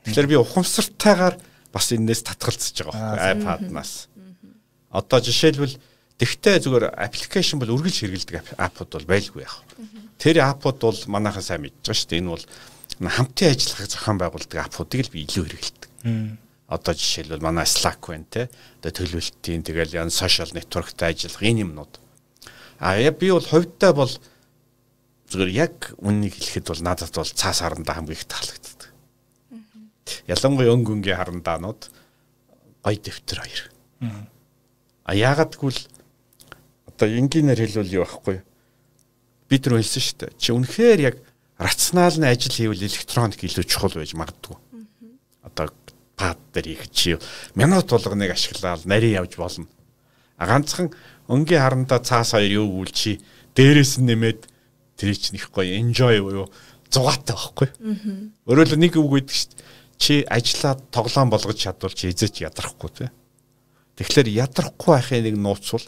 Тэгэхээр 0.04 0.28
би 0.28 0.36
ухамсартайгаар 0.36 1.40
бас 1.72 1.86
энэс 1.96 2.28
татгалзаж 2.28 2.76
байгаа 2.84 3.16
байхгүй 3.16 3.40
iPad-наас. 3.40 3.92
Одоо 4.92 5.18
жишээлбэл 5.24 5.80
тэгтээ 6.20 6.60
зүгээр 6.60 6.92
аппликейшн 6.92 7.56
бол 7.56 7.72
үргэлж 7.72 8.04
хэрэгэлдэг 8.04 8.60
аппууд 8.60 8.90
бол 9.00 9.06
байлгүй 9.16 9.48
яах. 9.48 9.64
Тэр 10.20 10.44
аппууд 10.44 10.76
бол 10.76 11.00
манайхаа 11.08 11.40
сайн 11.40 11.64
мэдж 11.64 11.88
байгаа 11.88 11.96
шүү 11.96 12.10
дээ. 12.10 12.20
Энэ 12.20 12.32
бол 12.36 12.44
хамтын 13.08 13.56
ажиллахыг 13.56 13.88
зохион 13.88 14.18
байгуулдаг 14.20 14.58
аппуудыг 14.60 15.08
л 15.08 15.12
би 15.16 15.24
илүү 15.24 15.44
хэрэгэлдэг. 15.48 15.90
Одоо 16.68 16.92
жишээлбэл 16.92 17.40
манай 17.40 17.64
Slack 17.64 18.04
байна 18.04 18.28
те. 18.28 18.52
Одоо 18.84 18.92
төлөвлөлтийн 18.92 19.64
тэгэл 19.64 19.96
ян 19.96 20.12
social 20.12 20.52
networkтэй 20.52 21.16
ажиллах 21.16 21.40
энэ 21.40 21.64
юмнууд. 21.64 21.96
А 22.76 23.00
би 23.00 23.32
бол 23.32 23.40
хувьдаа 23.40 23.92
бол 23.96 24.12
зүгээр 25.32 25.50
яг 25.54 25.94
үннийг 26.02 26.36
хэлэхэд 26.36 26.66
бол 26.68 26.82
надад 26.84 27.14
бол 27.14 27.32
цаас 27.32 27.64
харандаа 27.64 27.96
хамгийн 27.96 28.18
их 28.18 28.28
таалагддаг. 28.28 28.90
Ялангуяа 30.26 30.74
өнгө 30.74 30.92
өнгийн 31.00 31.16
харандаанууд 31.16 31.88
гой 32.84 32.96
дэвтэр 32.98 33.38
хоёр. 33.40 33.62
А 35.04 35.14
яагаад 35.14 35.54
гэвэл 35.54 35.80
одоо 36.88 37.08
энгийнээр 37.08 37.60
хэлвэл 37.62 37.94
юу 37.94 38.04
байхгүй 38.04 38.42
бид 39.48 39.62
нар 39.66 39.78
хэлсэн 39.78 40.02
шүү 40.02 40.18
дээ. 40.18 40.32
Чи 40.38 40.50
үнэхээр 40.54 41.00
яг 41.00 41.16
рационал 41.60 42.16
нь 42.16 42.24
ажил 42.24 42.56
хийвэл 42.56 42.88
электроник 42.88 43.44
илүү 43.44 43.64
чухал 43.68 43.92
байж 43.92 44.16
магадгүй. 44.16 44.56
Одоо 45.44 45.68
пад 46.16 46.40
дээр 46.56 46.72
их 46.72 46.88
чи 46.88 47.20
минут 47.54 47.92
болгоныг 47.92 48.32
ашиглаад 48.32 48.88
нарийн 48.88 49.20
явж 49.20 49.36
болно. 49.36 49.68
А 50.40 50.48
ганцхан 50.48 50.88
өнгийн 51.28 51.60
харандаа 51.60 52.00
цаас 52.00 52.32
хоёр 52.32 52.64
юу 52.64 52.80
гүйл 52.80 52.92
чи 52.96 53.20
дээрээс 53.52 54.00
нь 54.00 54.08
нэмээд 54.08 54.48
тэр 54.96 55.12
чинь 55.12 55.36
их 55.36 55.52
гоё 55.52 55.76
enjoy 55.76 56.24
буюу 56.24 56.48
зугаатай 56.88 57.36
байхгүй. 57.36 57.68
Өөрөөр 58.48 58.80
нэг 58.80 58.96
үг 58.96 59.20
гэдэг 59.20 59.36
чинь 59.36 59.56
чи 60.00 60.14
ажиллаад 60.24 60.88
тоглоом 60.88 61.28
болгож 61.28 61.60
чадвал 61.60 61.92
чи 61.92 62.08
эзэж 62.08 62.40
ядрахгүй 62.40 62.90
тий. 62.90 63.08
Тэгэхээр 64.00 64.48
ядрахгүй 64.48 64.96
байхын 64.96 65.28
нэг 65.28 65.36
нууц 65.36 65.76
бол 65.76 65.86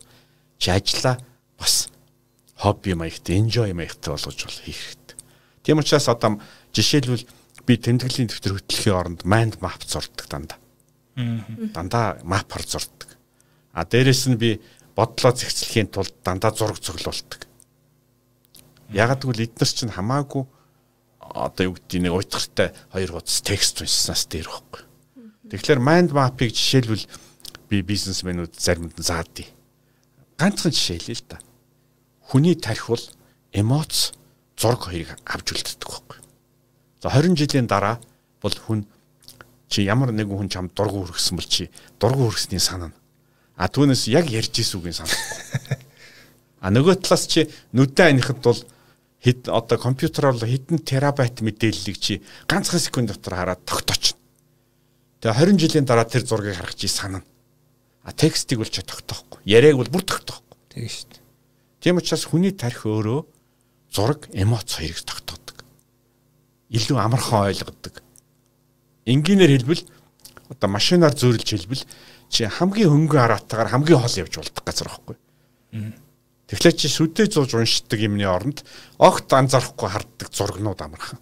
чи 0.61 0.69
ажиллаа 0.69 1.17
бас 1.57 1.89
хобби 2.61 2.93
маягт 2.93 3.25
enjoy 3.33 3.73
маягтай 3.73 4.13
болгож 4.13 4.37
бол 4.37 4.61
хийх. 4.69 5.01
Тийм 5.63 5.79
учраас 5.79 6.09
одоо 6.09 6.41
жишээлбэл 6.75 7.27
би 7.67 7.75
тэмдэглэлийн 7.79 8.29
дэвтэр 8.29 8.59
хөтлөхийн 8.59 8.99
оронд 8.99 9.21
mind 9.23 9.63
map 9.63 9.83
зурдаг 9.87 10.27
дандаа. 10.27 10.59
Дандаа 11.15 12.19
мапаар 12.27 12.67
зурдаг. 12.67 13.15
А 13.73 13.87
дээрэс 13.87 14.27
нь 14.27 14.41
би 14.41 14.61
бодлоо 14.97 15.33
зэгцлэхийн 15.33 15.89
тулд 15.95 16.15
дандаа 16.27 16.51
зураг 16.51 16.83
цуглуулдаг. 16.83 17.47
Ягаад 18.91 19.23
гэвэл 19.23 19.47
эднэр 19.47 19.71
чинь 19.71 19.95
хамаагүй 19.95 20.45
одоо 21.23 21.65
юу 21.71 21.75
гэдэг 21.79 22.01
нэг 22.03 22.13
уйтгартай 22.13 22.75
хоёр 22.93 23.23
хуудас 23.23 23.41
текст 23.41 23.81
уншсанаас 23.81 24.27
дээр 24.29 24.51
байхгүй. 24.51 24.83
Тэгэхээр 25.49 25.81
mind 25.81 26.11
map-ыг 26.13 26.53
жишээлбэл 26.53 27.07
би 27.71 27.77
бизнесмэнүүд 27.81 28.53
заримд 28.59 28.99
нь 28.99 29.07
заадыг. 29.07 29.49
Ганцхан 30.37 30.75
жишээ 30.75 30.99
хэлээ 31.01 31.19
л 31.23 31.29
да. 31.31 31.39
Хүний 32.21 32.57
тархи 32.59 32.89
бол 32.93 33.07
эмоц 33.55 34.13
зураг 34.57 34.87
хоёрыг 34.87 35.17
авч 35.25 35.47
үлддэг 35.53 35.89
байхгүй. 35.89 36.19
За 37.03 37.09
20 37.11 37.37
жилийн 37.37 37.67
дараа 37.67 38.01
бол 38.43 38.55
хүн 38.55 38.87
чи 39.69 39.83
ямар 39.83 40.13
нэгэн 40.13 40.37
хүн 40.37 40.51
чам 40.53 40.69
дургу 40.69 41.07
хүргэсэн 41.09 41.37
бол 41.37 41.49
чи 41.49 41.71
дургу 41.99 42.29
хүргэсний 42.29 42.61
санана. 42.61 42.95
А 43.57 43.69
түүнээс 43.69 44.09
яг 44.13 44.29
ярьж 44.29 44.53
исэн 44.61 44.81
үгийн 44.81 44.97
санахгүй. 45.01 45.79
А 46.63 46.71
нөгөө 46.71 47.03
талаас 47.03 47.27
чи 47.27 47.51
нүдэн 47.75 48.23
анихад 48.23 48.39
бол 48.39 48.61
хэд 49.23 49.51
одоо 49.51 49.79
компьютероор 49.79 50.39
хэдэн 50.39 50.79
терабайт 50.83 51.43
мэдээллийг 51.43 51.99
чи 51.99 52.23
ганцхан 52.47 52.79
секунд 52.79 53.11
дотор 53.11 53.35
хараад 53.35 53.63
тогтооч. 53.67 54.15
Тэгээ 55.23 55.59
20 55.59 55.59
жилийн 55.59 55.87
дараа 55.87 56.07
тэр 56.07 56.27
зургийг 56.27 56.59
харах 56.59 56.75
чи 56.75 56.87
санана. 56.87 57.27
А 58.03 58.11
текстийг 58.13 58.59
бол 58.59 58.71
чи 58.71 58.83
тогтоохгүй. 58.83 59.43
Яриаг 59.47 59.79
бол 59.79 59.91
бүр 59.91 60.03
тогтоохгүй. 60.03 60.59
Тэгээ 60.75 60.91
шүү 60.91 61.09
дээ. 61.11 61.23
Тийм 61.83 61.99
учраас 61.99 62.27
хүний 62.27 62.51
тарих 62.51 62.87
өөрөө 62.87 63.21
зураг 63.93 64.29
эмоц 64.33 64.73
хоёрыг 64.73 65.05
тогтоодог. 65.05 65.65
Илүү 66.73 66.97
амархан 66.97 67.53
ойлгодог. 67.53 68.01
Энгийнээр 69.05 69.61
хэлбэл 69.61 69.85
одоо 70.49 70.69
машинаар 70.73 71.13
зөөрлж 71.13 71.49
хэлбэл 71.53 71.85
чи 72.33 72.49
хамгийн 72.49 72.89
хөнгөн 72.89 73.21
хараатаагаар 73.21 73.73
хамгийн 73.77 74.01
хол 74.01 74.21
явж 74.25 74.35
болдог 74.41 74.65
газар 74.65 74.89
байхгүй. 74.89 75.17
Тэгэхээр 76.49 76.77
чи 76.77 76.89
сүдээ 76.89 77.27
зууж 77.29 77.53
уншдаг 77.53 78.01
юмны 78.01 78.25
оронд 78.25 78.65
огт 78.97 79.29
анзаарахгүй 79.29 79.89
харддаг 79.89 80.29
зургнууд 80.33 80.81
амархан. 80.81 81.21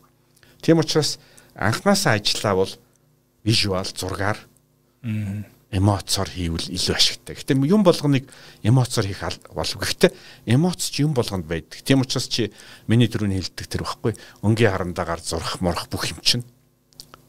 Тийм 0.62 0.78
учраас 0.78 1.18
анханасаа 1.54 2.18
ажиллаа 2.18 2.54
бол 2.54 2.72
вижюал 3.42 3.90
зургаар 3.90 4.38
эмоцоор 5.70 6.26
хийвэл 6.26 6.66
илүү 6.66 6.94
ашигтай. 6.98 7.38
Гэтэ 7.38 7.54
юм 7.54 7.86
болгоныг 7.86 8.26
эмоцоор 8.66 9.06
хийх 9.06 9.22
болов. 9.54 9.78
Гэхдээ 9.78 10.10
эмоц 10.50 10.90
ч 10.90 11.06
юм 11.06 11.14
болгонд 11.14 11.46
байдаг. 11.46 11.78
Тийм 11.86 12.02
учраас 12.02 12.26
чи 12.26 12.50
миний 12.90 13.06
түрүүний 13.06 13.38
хэлдэг 13.38 13.66
тэр 13.70 13.86
багхгүй. 13.86 14.18
Өнгийн 14.42 14.74
харандаагаар 14.74 15.22
зурх 15.22 15.62
морох 15.62 15.86
бүх 15.86 16.10
юм 16.10 16.18
чинь. 16.26 16.42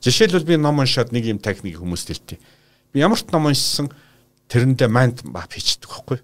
Жишээлбэл 0.02 0.50
би 0.50 0.58
ном 0.58 0.82
уншаад 0.82 1.14
нэг 1.14 1.30
юм 1.30 1.38
техник 1.38 1.78
хүмүүст 1.78 2.10
хэлтий. 2.10 2.42
Би 2.90 3.06
ямар 3.06 3.22
ч 3.22 3.30
ном 3.30 3.46
уншсан 3.46 3.94
тэрэндээ 4.50 4.90
майнд 4.90 5.22
мап 5.22 5.54
хийчихдэг 5.54 5.90
байхгүй. 5.94 6.20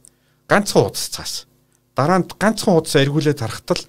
Ганцхан 0.49 0.89
удас 0.89 1.13
цаас. 1.13 1.45
Дараа 1.93 2.17
нь 2.17 2.25
ганцхан 2.25 2.81
удас 2.81 2.97
эргүүлээд 2.97 3.45
харахтал 3.45 3.85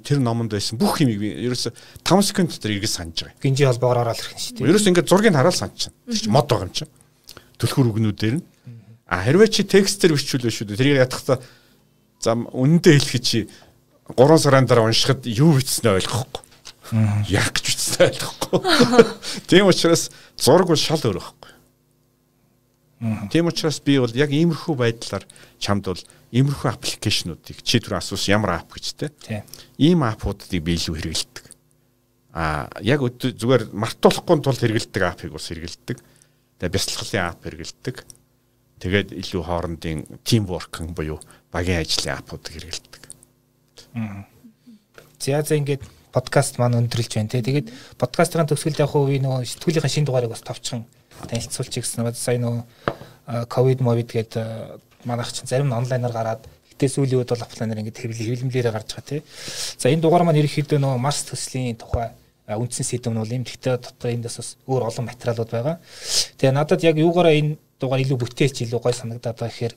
тэр 0.00 0.24
номонд 0.24 0.56
байсан 0.56 0.80
бүх 0.80 1.04
юмыг 1.04 1.20
би 1.20 1.28
ерөөсө 1.44 1.74
5 2.00 2.22
секунд 2.22 2.48
дотор 2.54 2.72
эргэж 2.72 2.92
санаж 2.96 3.28
байгаа. 3.28 3.42
Гинжи 3.42 3.66
холбоогоор 3.66 4.08
ороод 4.08 4.20
ирэх 4.22 4.32
нь 4.32 4.40
шүү 4.40 4.54
дээ. 4.62 4.68
Ерөөсө 4.70 4.88
ингээд 4.88 5.10
зургийг 5.10 5.34
хараад 5.34 5.58
санаж 5.58 5.90
чинь 5.90 6.30
мод 6.30 6.46
байгаа 6.46 6.70
юм 6.70 6.72
чинь. 6.72 6.92
Түлхүүр 7.62 7.94
үгнүүдээр 7.94 8.34
нь. 8.42 8.44
А 9.06 9.22
хэрвээ 9.22 9.48
чи 9.54 9.62
текстээр 9.62 10.18
бичүүлвэ 10.18 10.50
шүү 10.50 10.66
дээ. 10.74 10.80
Тэрийг 10.82 10.98
ядахтаа 11.06 11.38
зам 12.18 12.50
үнэндээ 12.50 12.98
хэлэх 12.98 13.22
чи 13.22 13.46
3 14.10 14.18
сарын 14.42 14.66
дараа 14.66 14.90
уншихад 14.90 15.22
юу 15.30 15.54
бичснээ 15.54 16.02
ойлгохгүй. 16.02 16.42
Яг 17.30 17.54
гэж 17.54 17.64
бичснээ 17.70 18.06
ойлгохгүй. 18.10 18.60
Тийм 19.46 19.70
учраас 19.70 20.10
зураг 20.34 20.66
бол 20.66 20.80
шал 20.80 20.98
өөр 20.98 21.22
байхгүй. 21.22 21.52
Тийм 23.30 23.50
учраас 23.50 23.82
би 23.82 23.98
бол 23.98 24.14
яг 24.14 24.30
иймэрхүү 24.30 24.74
байдлаар 24.78 25.26
чамд 25.58 25.86
бол 25.90 26.02
иймэрхүү 26.30 26.70
аппликейшнуудыг 26.70 27.58
чи 27.62 27.82
түр 27.82 27.98
асуусан 27.98 28.38
ямар 28.38 28.62
ап 28.62 28.70
гэж 28.70 28.86
те. 28.94 29.10
Ийм 29.78 30.06
апуудыг 30.06 30.62
би 30.62 30.78
илүү 30.78 30.98
хэрэгэлдэг. 31.02 31.46
А 32.38 32.70
яг 32.80 33.02
зүгээр 33.02 33.74
мартуулахгүй 33.74 34.38
тулд 34.38 34.62
хэрэгэлдэг 34.62 35.02
апыг 35.02 35.34
бас 35.34 35.50
хэрэгэлдэг. 35.50 35.98
Тэгээ 36.62 36.78
бясалгалын 36.78 37.26
ап 37.26 37.42
хэрэгэлдэг. 37.42 37.96
Тэгээд 38.86 39.08
илүү 39.18 39.42
хоорондын 39.42 40.06
тим 40.22 40.46
воркинг 40.46 40.94
буюу 40.94 41.18
багийн 41.50 41.82
ажлын 41.82 42.22
апуудыг 42.22 42.54
хэрэгэлдэг. 42.54 43.02
За 45.18 45.42
за 45.42 45.58
ингээд 45.58 45.82
подкаст 46.14 46.62
маань 46.62 46.78
өндөрлж 46.86 47.18
байна 47.18 47.34
те. 47.34 47.42
Тэгээд 47.42 47.98
подкастын 47.98 48.46
төгсгөлд 48.46 48.78
яг 48.78 48.94
хуу 48.94 49.10
нөгөө 49.10 49.42
сэтгүүлийнхаа 49.42 49.90
шин 49.90 50.06
дугаарыг 50.06 50.30
бас 50.30 50.46
товчхон 50.46 50.86
танилцуулчих 51.26 51.82
гэсэн. 51.82 52.14
Сая 52.14 52.38
нөгөө 52.38 53.50
ковид 53.50 53.82
мовид 53.82 54.14
гэдэг 54.14 55.02
манайх 55.02 55.34
чинь 55.34 55.50
зарим 55.50 55.66
нь 55.66 55.74
онлайнаар 55.74 56.14
гараад 56.14 56.46
гэтээ 56.78 56.94
сүүлийн 56.94 57.26
үед 57.26 57.34
бол 57.34 57.42
офлайнаар 57.42 57.82
ингээд 57.82 58.06
хэвлэмлээрээ 58.06 58.70
гарч 58.70 58.94
байгаа 58.94 59.10
тий. 59.10 59.20
За 59.82 59.90
энэ 59.90 59.98
дугаар 59.98 60.22
маань 60.22 60.38
ерөнхийдөө 60.38 60.78
нөгөө 60.78 61.02
марс 61.02 61.26
төслийн 61.26 61.74
тухай 61.74 62.14
үндсэн 62.48 62.86
сэдв 62.86 63.10
нь 63.10 63.18
бол 63.18 63.30
юм. 63.30 63.44
Гэхдээ 63.46 63.76
дотор 63.78 64.10
эндээс 64.10 64.36
бас 64.38 64.50
өөр 64.66 64.82
олон 64.88 65.06
материалууд 65.06 65.50
байгаа. 65.50 65.76
Тэгээ 66.38 66.54
надад 66.54 66.82
яг 66.82 66.96
юугаараа 66.98 67.34
энэ 67.34 67.56
дугаар 67.78 68.02
илүү 68.02 68.18
бүтээлч 68.18 68.66
илүү 68.66 68.80
гой 68.82 68.94
санагдаад 68.94 69.38
байгаа 69.38 69.50
гэхээр 69.50 69.74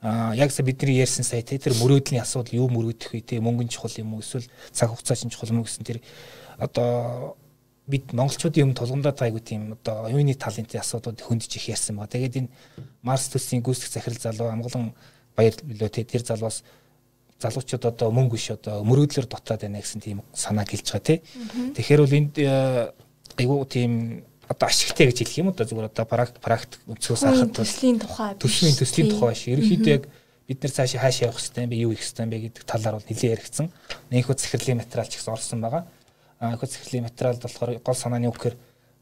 а 0.00 0.32
яг 0.34 0.50
sa 0.50 0.62
бидний 0.62 0.96
ярьсан 0.96 1.24
сая 1.24 1.42
тэр 1.44 1.76
мөрөөдлийн 1.76 2.24
асуудал 2.24 2.56
юу 2.56 2.68
мөрөөдөх 2.72 3.12
вэ 3.12 3.20
те 3.20 3.40
мөнгөн 3.40 3.68
чухал 3.68 3.92
юм 4.00 4.16
уу 4.16 4.24
эсвэл 4.24 4.48
цаг 4.72 4.88
хугацаа 4.88 5.16
чинь 5.16 5.28
чухал 5.28 5.52
юм 5.52 5.60
уу 5.60 5.68
гэсэн 5.68 5.84
тэр 5.84 6.00
одоо 6.56 7.36
бид 7.84 8.12
монголчуудын 8.16 8.70
юм 8.70 8.72
тулгамдаа 8.72 9.12
тайгуу 9.12 9.44
тийм 9.44 9.76
одоо 9.76 10.08
юуны 10.08 10.32
талентын 10.34 10.80
асуудлууд 10.80 11.20
хөндөж 11.20 11.52
их 11.52 11.68
ярьсан 11.68 12.00
ба. 12.00 12.08
Тэгээд 12.08 12.38
энэ 12.38 12.48
Марс 13.02 13.28
төслийн 13.28 13.60
гүйцэтгэх 13.60 13.92
захирал 13.92 14.24
залуу 14.24 14.48
амгалан 14.48 14.94
баяр 15.36 15.54
билүү 15.60 15.90
те 15.92 16.04
тэр 16.04 16.24
залуус 16.24 16.62
залуучууд 17.40 17.84
одоо 17.88 18.08
мөнгө 18.12 18.36
биш 18.36 18.50
одоо 18.54 18.84
мөрөөдлөөр 18.84 19.26
дутаад 19.26 19.64
байна 19.64 19.80
гэсэн 19.80 20.00
тийм 20.00 20.22
санаа 20.32 20.64
гэлж 20.68 20.86
байгаа 20.92 21.08
тий. 21.08 21.18
Тэгэхээр 21.74 22.00
бол 22.04 22.18
энд 22.20 22.34
э, 22.38 22.92
айгуу 23.40 23.64
тийм 23.64 24.24
одоо 24.48 24.68
ашигтай 24.68 25.08
гэж 25.08 25.18
хэлэх 25.24 25.40
юм 25.40 25.50
одоо 25.50 25.64
зүгээр 25.64 25.90
одоо 25.90 26.04
практик 26.04 26.80
өнцгөөс 26.86 27.24
харахад 27.24 27.56
төслийн 27.56 27.98
тухай 27.98 28.36
төслийн 28.36 28.76
төслийн 28.76 29.08
тухай 29.08 29.32
биш. 29.32 29.48
Ерөнхийдөө 29.48 29.92
яг 29.96 30.04
бид 30.50 30.58
нар 30.60 30.72
цаашаа 30.74 31.00
хаашаа 31.00 31.30
явах 31.30 31.40
юм 31.40 31.70
бэ, 31.70 31.76
юу 31.80 31.92
хэрэгтэй 31.94 32.24
юм 32.26 32.30
бэ 32.30 32.38
гэдэг 32.50 32.64
талаар 32.68 32.98
бол 32.98 33.08
нэлээд 33.08 33.32
яригдсан. 33.38 33.66
Нэнхүү 34.10 34.34
захирлын 34.36 34.82
материал 34.82 35.08
ч 35.08 35.16
ихс 35.16 35.30
орсон 35.30 35.62
байгаа 35.64 35.86
их 36.40 36.60
захирлын 36.60 37.04
материалд 37.04 37.42
болохоор 37.42 37.78
гол 37.84 37.94
санааны 37.94 38.28
үгээр 38.32 38.56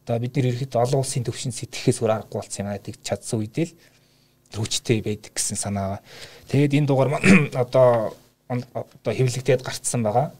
одоо 0.04 0.18
бид 0.18 0.36
нэр 0.36 0.50
ихэд 0.50 0.74
олон 0.74 1.00
улсын 1.00 1.22
төвшин 1.22 1.54
сэтгэхээс 1.54 2.02
өөр 2.02 2.26
аргагүй 2.26 2.42
болсон 2.42 2.66
юм 2.66 2.70
аа 2.74 2.82
гэдэг 2.82 2.98
чадсан 3.06 3.38
үедээ 3.38 3.68
л 3.68 4.58
хүчтэй 4.58 4.98
байдаг 5.06 5.32
гэсэн 5.38 5.54
санаа. 5.54 6.02
Тэгээд 6.50 6.82
энэ 6.82 6.88
дугаар 6.90 7.14
маань 7.14 7.54
одоо 7.62 8.10
одоо 8.48 9.12
хэвлэгдээд 9.12 9.62
гарцсан 9.62 10.02
байгаа. 10.02 10.32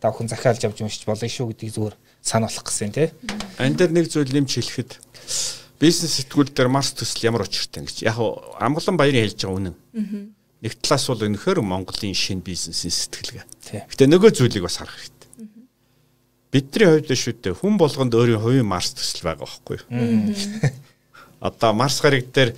Та 0.00 0.12
бүхэн 0.12 0.28
захиалж 0.28 0.62
авч 0.64 0.84
уншиж 0.84 1.08
болно 1.08 1.28
шүү 1.28 1.52
гэдгийг 1.56 1.74
зүгээр 1.74 1.96
сануулах 2.20 2.64
гэсэн 2.64 2.92
тий. 2.92 3.08
Ан 3.58 3.74
дээр 3.74 3.92
нэг 3.96 4.12
зүйл 4.12 4.30
нэмж 4.30 4.60
хэлэхэд 4.60 4.92
бизнес 5.80 6.20
сэтгүүл 6.20 6.52
дээр 6.52 6.68
марс 6.68 6.92
төсөл 6.92 7.24
ямар 7.32 7.48
учиртай 7.48 7.88
гэж. 7.88 8.04
Яг 8.04 8.20
амгалан 8.60 9.00
баярын 9.00 9.24
хэлж 9.24 9.40
байгаа 9.40 9.58
үнэн. 9.72 9.76
Нэг 10.60 10.72
талаас 10.84 11.08
бол 11.08 11.24
өнөхөр 11.24 11.64
Монголын 11.64 12.12
шинэ 12.12 12.44
бизнесийн 12.44 12.92
сэтгэлгээ. 12.92 13.88
Гэтэ 13.88 14.08
нөгөө 14.08 14.32
зүйлийг 14.36 14.64
бас 14.64 14.80
харах 14.80 14.96
хэрэгтэй 14.96 15.14
бидний 16.54 16.86
хувьд 16.86 17.10
шүү 17.10 17.34
дээ 17.42 17.54
хүн 17.58 17.74
болгонд 17.74 18.14
өөрийн 18.14 18.38
хувийн 18.38 18.68
марс 18.68 18.94
төсөл 18.94 19.26
байгаа 19.26 19.42
байхгүй 19.42 19.78
юу. 19.82 20.70
Одоо 21.42 21.74
марс 21.74 21.98
гариг 21.98 22.30
дээр 22.30 22.54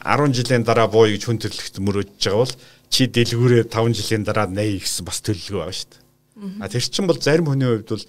10 0.00 0.32
жилийн 0.32 0.64
дараа 0.64 0.88
буу 0.88 1.04
гэж 1.04 1.28
хүн 1.28 1.36
төрлөخت 1.44 1.76
мөрөөдж 1.76 2.24
байгаа 2.24 2.40
бол 2.40 2.54
чи 2.94 3.10
дэлгүүрээ 3.10 3.66
5 3.66 3.98
жилийн 3.98 4.22
дараа 4.22 4.46
80 4.46 4.78
гэсэн 4.78 5.02
бас 5.02 5.18
төлөлгөө 5.26 5.58
байгаа 5.66 5.74
шүү 5.74 5.90
дээ. 5.90 6.62
А 6.62 6.70
тэр 6.70 6.84
чинь 6.86 7.10
бол 7.10 7.18
зарим 7.18 7.50
хүний 7.50 7.66
хувьд 7.66 7.90
бол 7.90 8.06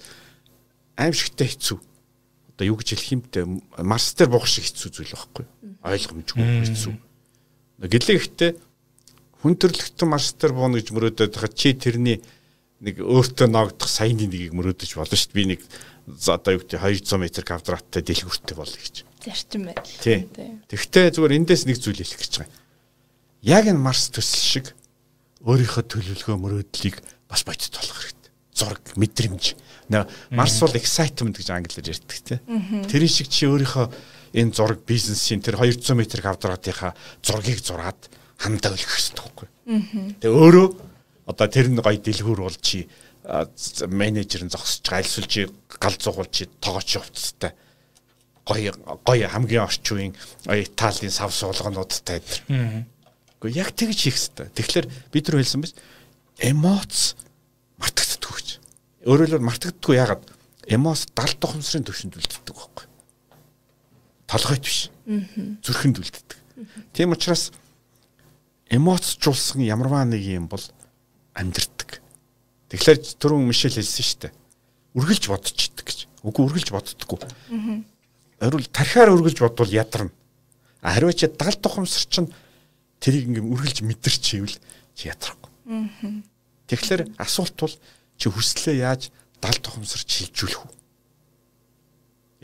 аимшигтай 0.94 1.50
хэцүү. 1.50 1.78
Одоо 2.54 2.64
юу 2.70 2.78
гэж 2.78 2.88
хэлэх 2.94 3.10
юм 3.18 3.22
бэ? 3.26 3.82
Марс 3.82 4.14
дээр 4.14 4.30
буух 4.30 4.46
шиг 4.46 4.70
хэцүү 4.70 4.90
зүйл 4.94 5.10
байхгүй 5.10 5.42
юу? 5.42 5.74
Ойлгомжгүй 5.82 6.46
хэцүү. 6.70 6.94
Гэлээ 7.82 8.16
ихтэй 8.22 8.50
хүн 9.42 9.58
төрлөختөн 9.58 10.06
марс 10.06 10.30
дээр 10.38 10.54
бууна 10.54 10.78
гэж 10.78 10.94
мөрөөдөд 10.94 11.34
хаа 11.34 11.50
чи 11.50 11.74
тэрний 11.74 12.22
нэг 12.78 13.02
өөртөө 13.02 13.50
ногдох 13.50 13.90
саяны 13.90 14.30
нэгийг 14.30 14.54
мөрөөдөж 14.54 14.90
болно 14.94 15.18
шүү 15.18 15.34
дээ. 15.34 15.36
Би 15.36 15.44
нэг 15.50 15.60
одоо 16.30 16.52
юу 16.54 16.62
гэдэг 16.62 16.78
200 16.78 17.18
м 17.18 17.24
квадраттай 17.42 18.02
дэлгүүртэй 18.06 18.54
болно 18.54 18.78
гэж. 18.78 18.94
Зарчим 19.26 19.62
байл. 19.66 19.82
Тийм. 19.98 20.30
Тэгвэл 20.70 21.10
зүгээр 21.10 21.36
эндээс 21.42 21.66
нэг 21.66 21.82
зүйл 21.82 21.98
хэлэх 21.98 22.20
гэж 22.22 22.32
байгаа. 22.46 22.65
Яг 23.46 23.70
энэ 23.70 23.78
Марс 23.78 24.10
төсөл 24.10 24.42
шиг 24.42 24.66
өөрийнхөө 25.46 25.86
төлөвлөгөө 25.86 26.36
мөрөөдлийг 26.42 26.98
бас 27.30 27.46
бодит 27.46 27.70
болох 27.70 28.02
хэрэгтэй. 28.02 28.32
Зураг, 28.58 28.82
мэдрэмж. 28.98 29.44
Марс 30.34 30.58
бол 30.58 30.74
excitement 30.74 31.38
гэж 31.38 31.54
англиар 31.54 31.94
ярьдаг 31.94 32.18
тийм. 32.26 32.42
Тэр 32.90 33.06
шиг 33.06 33.30
чи 33.30 33.46
өөрийнхөө 33.46 33.86
энэ 34.34 34.50
зураг 34.50 34.82
бизнесийн 34.82 35.38
тэр 35.46 35.62
200 35.62 35.94
м 35.94 36.02
квадратынхаа 36.02 36.92
зургийг 37.22 37.62
зураад 37.62 38.10
хандаа 38.34 38.74
өлөх 38.74 38.90
хэрэгтэй 38.90 39.22
байхгүй. 39.22 39.48
Тэгээ 40.26 40.34
өөрөө 40.42 40.68
одоо 41.30 41.46
тэр 41.46 41.70
нь 41.70 41.78
гоё 41.78 42.02
дэлгүүр 42.02 42.40
бол 42.42 42.58
чи 42.58 42.90
менежер 43.86 44.42
нь 44.42 44.50
зогсож 44.50 44.82
байгаа 44.82 45.06
альсвал 45.06 45.30
чи 45.30 45.46
гал 45.78 45.96
зугуул 45.98 46.30
чи 46.34 46.50
тоогооч 46.58 46.90
хувцастай 46.98 47.54
гоё 48.46 48.74
гоё 49.06 49.26
хамгийн 49.30 49.66
орчин 49.66 50.10
үеийн 50.10 50.14
Италийн 50.50 51.14
сав 51.14 51.34
суулгануудтай 51.34 52.20
тэр. 52.22 52.86
Гэхдээ 53.40 53.60
яг 53.60 53.70
тэгж 53.76 53.98
хийх 54.00 54.16
хэрэгтэй. 54.16 54.46
Тэгэхээр 54.56 54.86
бид 55.12 55.24
нар 55.28 55.36
хэлсэн 55.40 55.60
биш 55.60 55.74
эмоц 56.40 57.16
мартагддаггүй 57.80 58.36
гэж. 58.40 58.48
Өөрөөр 59.04 59.28
хэлбэл 59.28 59.48
мартагддаггүй 59.48 59.96
ягаад 59.96 60.24
эмоц 60.68 61.06
70 61.12 61.40
тухамсрын 61.40 61.84
төвшөнд 61.86 62.16
үлддэг 62.16 62.54
байхгүй. 62.56 62.86
Толгойд 64.26 64.64
биш. 64.64 64.88
Зүрхэнд 65.62 66.00
үлддэг. 66.00 66.38
Тийм 66.92 67.12
учраас 67.12 67.52
эмоцжуулсан 68.72 69.62
ямарваа 69.62 70.04
нэг 70.04 70.24
юм 70.24 70.48
бол 70.48 70.62
амьдрдаг. 71.36 72.00
Тэгэхээр 72.72 72.98
түрүүн 73.20 73.46
Мишель 73.46 73.76
хэлсэн 73.78 74.04
шүү 74.04 74.20
дээ. 74.26 74.32
Үргэлж 74.96 75.24
бодож 75.30 75.54
идэг 75.54 75.86
гэж. 75.86 75.98
Үгүй 76.26 76.42
үргэлж 76.50 76.68
боддоггүй. 76.74 77.18
Орил 78.42 78.66
тархиар 78.72 79.12
үргэлж 79.14 79.38
бодвол 79.44 79.70
ядарна. 79.70 80.10
А 80.82 80.96
хариу 80.96 81.12
чи 81.12 81.28
70 81.30 81.62
тухамсар 81.62 82.04
чинь 82.10 82.32
тэрийг 83.00 83.28
ингээм 83.30 83.52
үргэлж 83.52 83.78
мэдэрч 83.84 84.22
хийвэл 84.24 84.56
чи 84.96 85.08
ядрахгүй. 85.08 85.50
Тэгэхээр 86.66 87.02
асуулт 87.20 87.56
бол 87.60 87.74
чи 88.18 88.26
хүслээ 88.30 88.82
яаж 88.82 89.12
70 89.42 89.62
тухамсар 89.62 90.02
чилжүүлэх 90.02 90.62
вэ? 90.66 90.74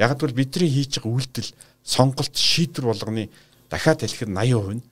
Яг 0.02 0.18
бол 0.20 0.34
бидний 0.34 0.68
хийж 0.68 1.00
байгаа 1.00 1.12
үйлдэл 1.12 1.50
сонголт 1.82 2.34
шийдвэр 2.36 2.86
болгоны 2.92 3.30
дахиад 3.70 4.04
хэлэхэд 4.04 4.30
80% 4.30 4.78
нь 4.78 4.84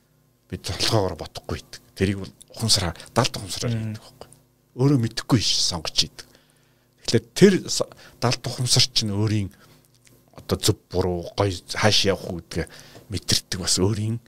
бид 0.50 0.62
толгоогоор 0.66 1.14
бодохгүй 1.14 1.61
байдаг. 1.61 1.80
Тэрийг 1.94 2.18
бол 2.24 2.32
ухамсараар 2.56 2.96
70 3.14 3.36
ухамсараар 3.38 3.74
хийдэг 3.76 4.02
байхгүй. 4.02 4.28
Өөрөө 4.80 4.98
мэдэхгүй 5.04 5.40
ш 5.40 5.61
сонгож 5.62 5.94
хийдэг. 5.94 6.26
Тэгэхээр 7.06 7.26
тэр 7.34 7.54
70 7.68 8.46
ухамсар 8.48 8.84
чинь 8.90 9.14
өөрийн 9.14 9.50
одоо 10.34 10.56
зөв 10.58 10.76
буруу 10.90 11.28
гой 11.36 11.54
хааш 11.74 11.98
явах 12.08 12.30
уу 12.30 12.40
гэдгээ 12.40 12.66
мэдэрдэг 13.11 13.58
бас 13.61 13.76
өөрийн 13.78 14.18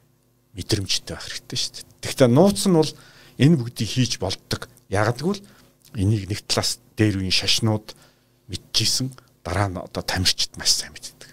мэдрэмжтэй 0.57 1.16
байх 1.16 1.28
хэрэгтэй 1.28 1.59
шүү 1.59 1.72
дээ. 1.80 1.86
Тэгэхдээ 2.03 2.30
нууц 2.30 2.61
нь 2.68 2.76
бол 2.76 2.92
энэ 3.40 3.57
бүгдийг 3.57 3.90
хийж 3.90 4.12
болдог. 4.20 4.68
Ягдггүй 4.92 5.34
л 5.40 5.44
энийг 5.96 6.28
нэг 6.28 6.40
талаас 6.44 6.80
дээр 6.96 7.20
үеийн 7.20 7.32
шашнууд 7.32 7.96
мэдчихсэн 8.48 9.09
дараа 9.44 9.68
нь 9.68 9.80
одоо 9.80 10.03
тамирчид 10.05 10.57
маш 10.61 10.76
сайн 10.76 10.92
мэддэг. 10.92 11.30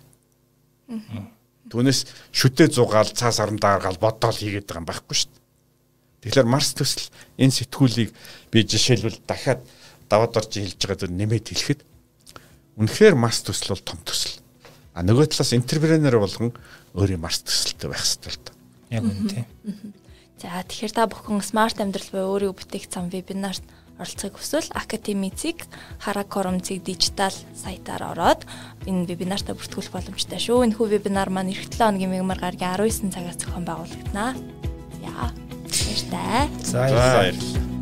Түүнээс 1.69 2.33
шүтээ 2.33 2.73
зугаал 2.73 3.11
цаас 3.13 3.39
арамдаа 3.43 3.77
гаргаал 3.77 4.01
бодоол 4.01 4.37
хийгээд 4.39 4.65
байгаа 4.65 4.81
юм 4.81 4.89
байхгүй 4.89 5.15
шүү 5.15 5.29
дээ. 5.29 5.43
Тэгэхээр 6.25 6.47
Марс 6.49 6.73
төсөл 6.73 7.07
энэ 7.37 7.53
сэтгүүлийг 7.53 8.09
би 8.51 8.59
жишээлбэл 8.65 9.21
дахиад 9.23 9.61
даваад 10.09 10.35
орж 10.35 10.51
хэлж 10.57 10.81
байгаа 10.81 10.99
зүйл 11.05 11.15
нэмээд 11.15 11.45
хэлэхэд 11.53 11.81
үнэхээр 12.81 13.15
Марс 13.15 13.45
төсөл 13.45 13.77
бол 13.77 13.85
том 13.85 13.99
төсөл. 14.01 14.41
А 14.97 15.05
нөгөө 15.05 15.29
талаас 15.29 15.53
интерпренер 15.53 16.17
болгон 16.17 16.51
өөрийн 16.97 17.21
Марс 17.21 17.45
төсөлтэй 17.45 17.87
байх 17.87 18.01
хэрэгтэй 18.01 18.33
л 18.33 18.41
да. 18.43 18.58
Яг 18.89 19.03
үнэ 19.05 19.29
тийм. 19.29 19.45
За 20.39 20.63
тэгэхээр 20.63 20.93
та 20.95 21.05
бүхэн 21.05 21.43
смарт 21.43 21.77
амьдрал 21.83 22.09
буюу 22.11 22.31
өөрийн 22.39 22.55
бүтээх 22.55 22.87
зам 22.87 23.11
вебинарт 23.11 23.63
оролцохыг 23.99 24.39
хүсвэл 24.39 24.71
Академицийг 24.71 25.67
Харакоромцыг 25.99 26.79
дижитал 26.83 27.35
сайтаар 27.51 28.15
ороод 28.15 28.47
энэ 28.87 29.03
вебинартаа 29.11 29.59
бүртгүүлэх 29.59 29.91
боломжтой 29.91 30.39
шүү. 30.39 30.63
Энэ 30.63 30.75
хүү 30.79 30.87
вебинар 30.95 31.27
маань 31.27 31.51
эх 31.51 31.67
7 31.67 31.99
хоногийн 31.99 32.15
мегмар 32.15 32.39
гаргийн 32.39 32.79
19 32.79 33.11
цагаас 33.11 33.37
зохион 33.43 33.67
байгуулагдана. 33.67 34.39
Яа. 35.03 35.27
Баяртай. 35.67 36.47
За 36.63 36.87
За 36.87 37.19
баярлалаа. 37.19 37.78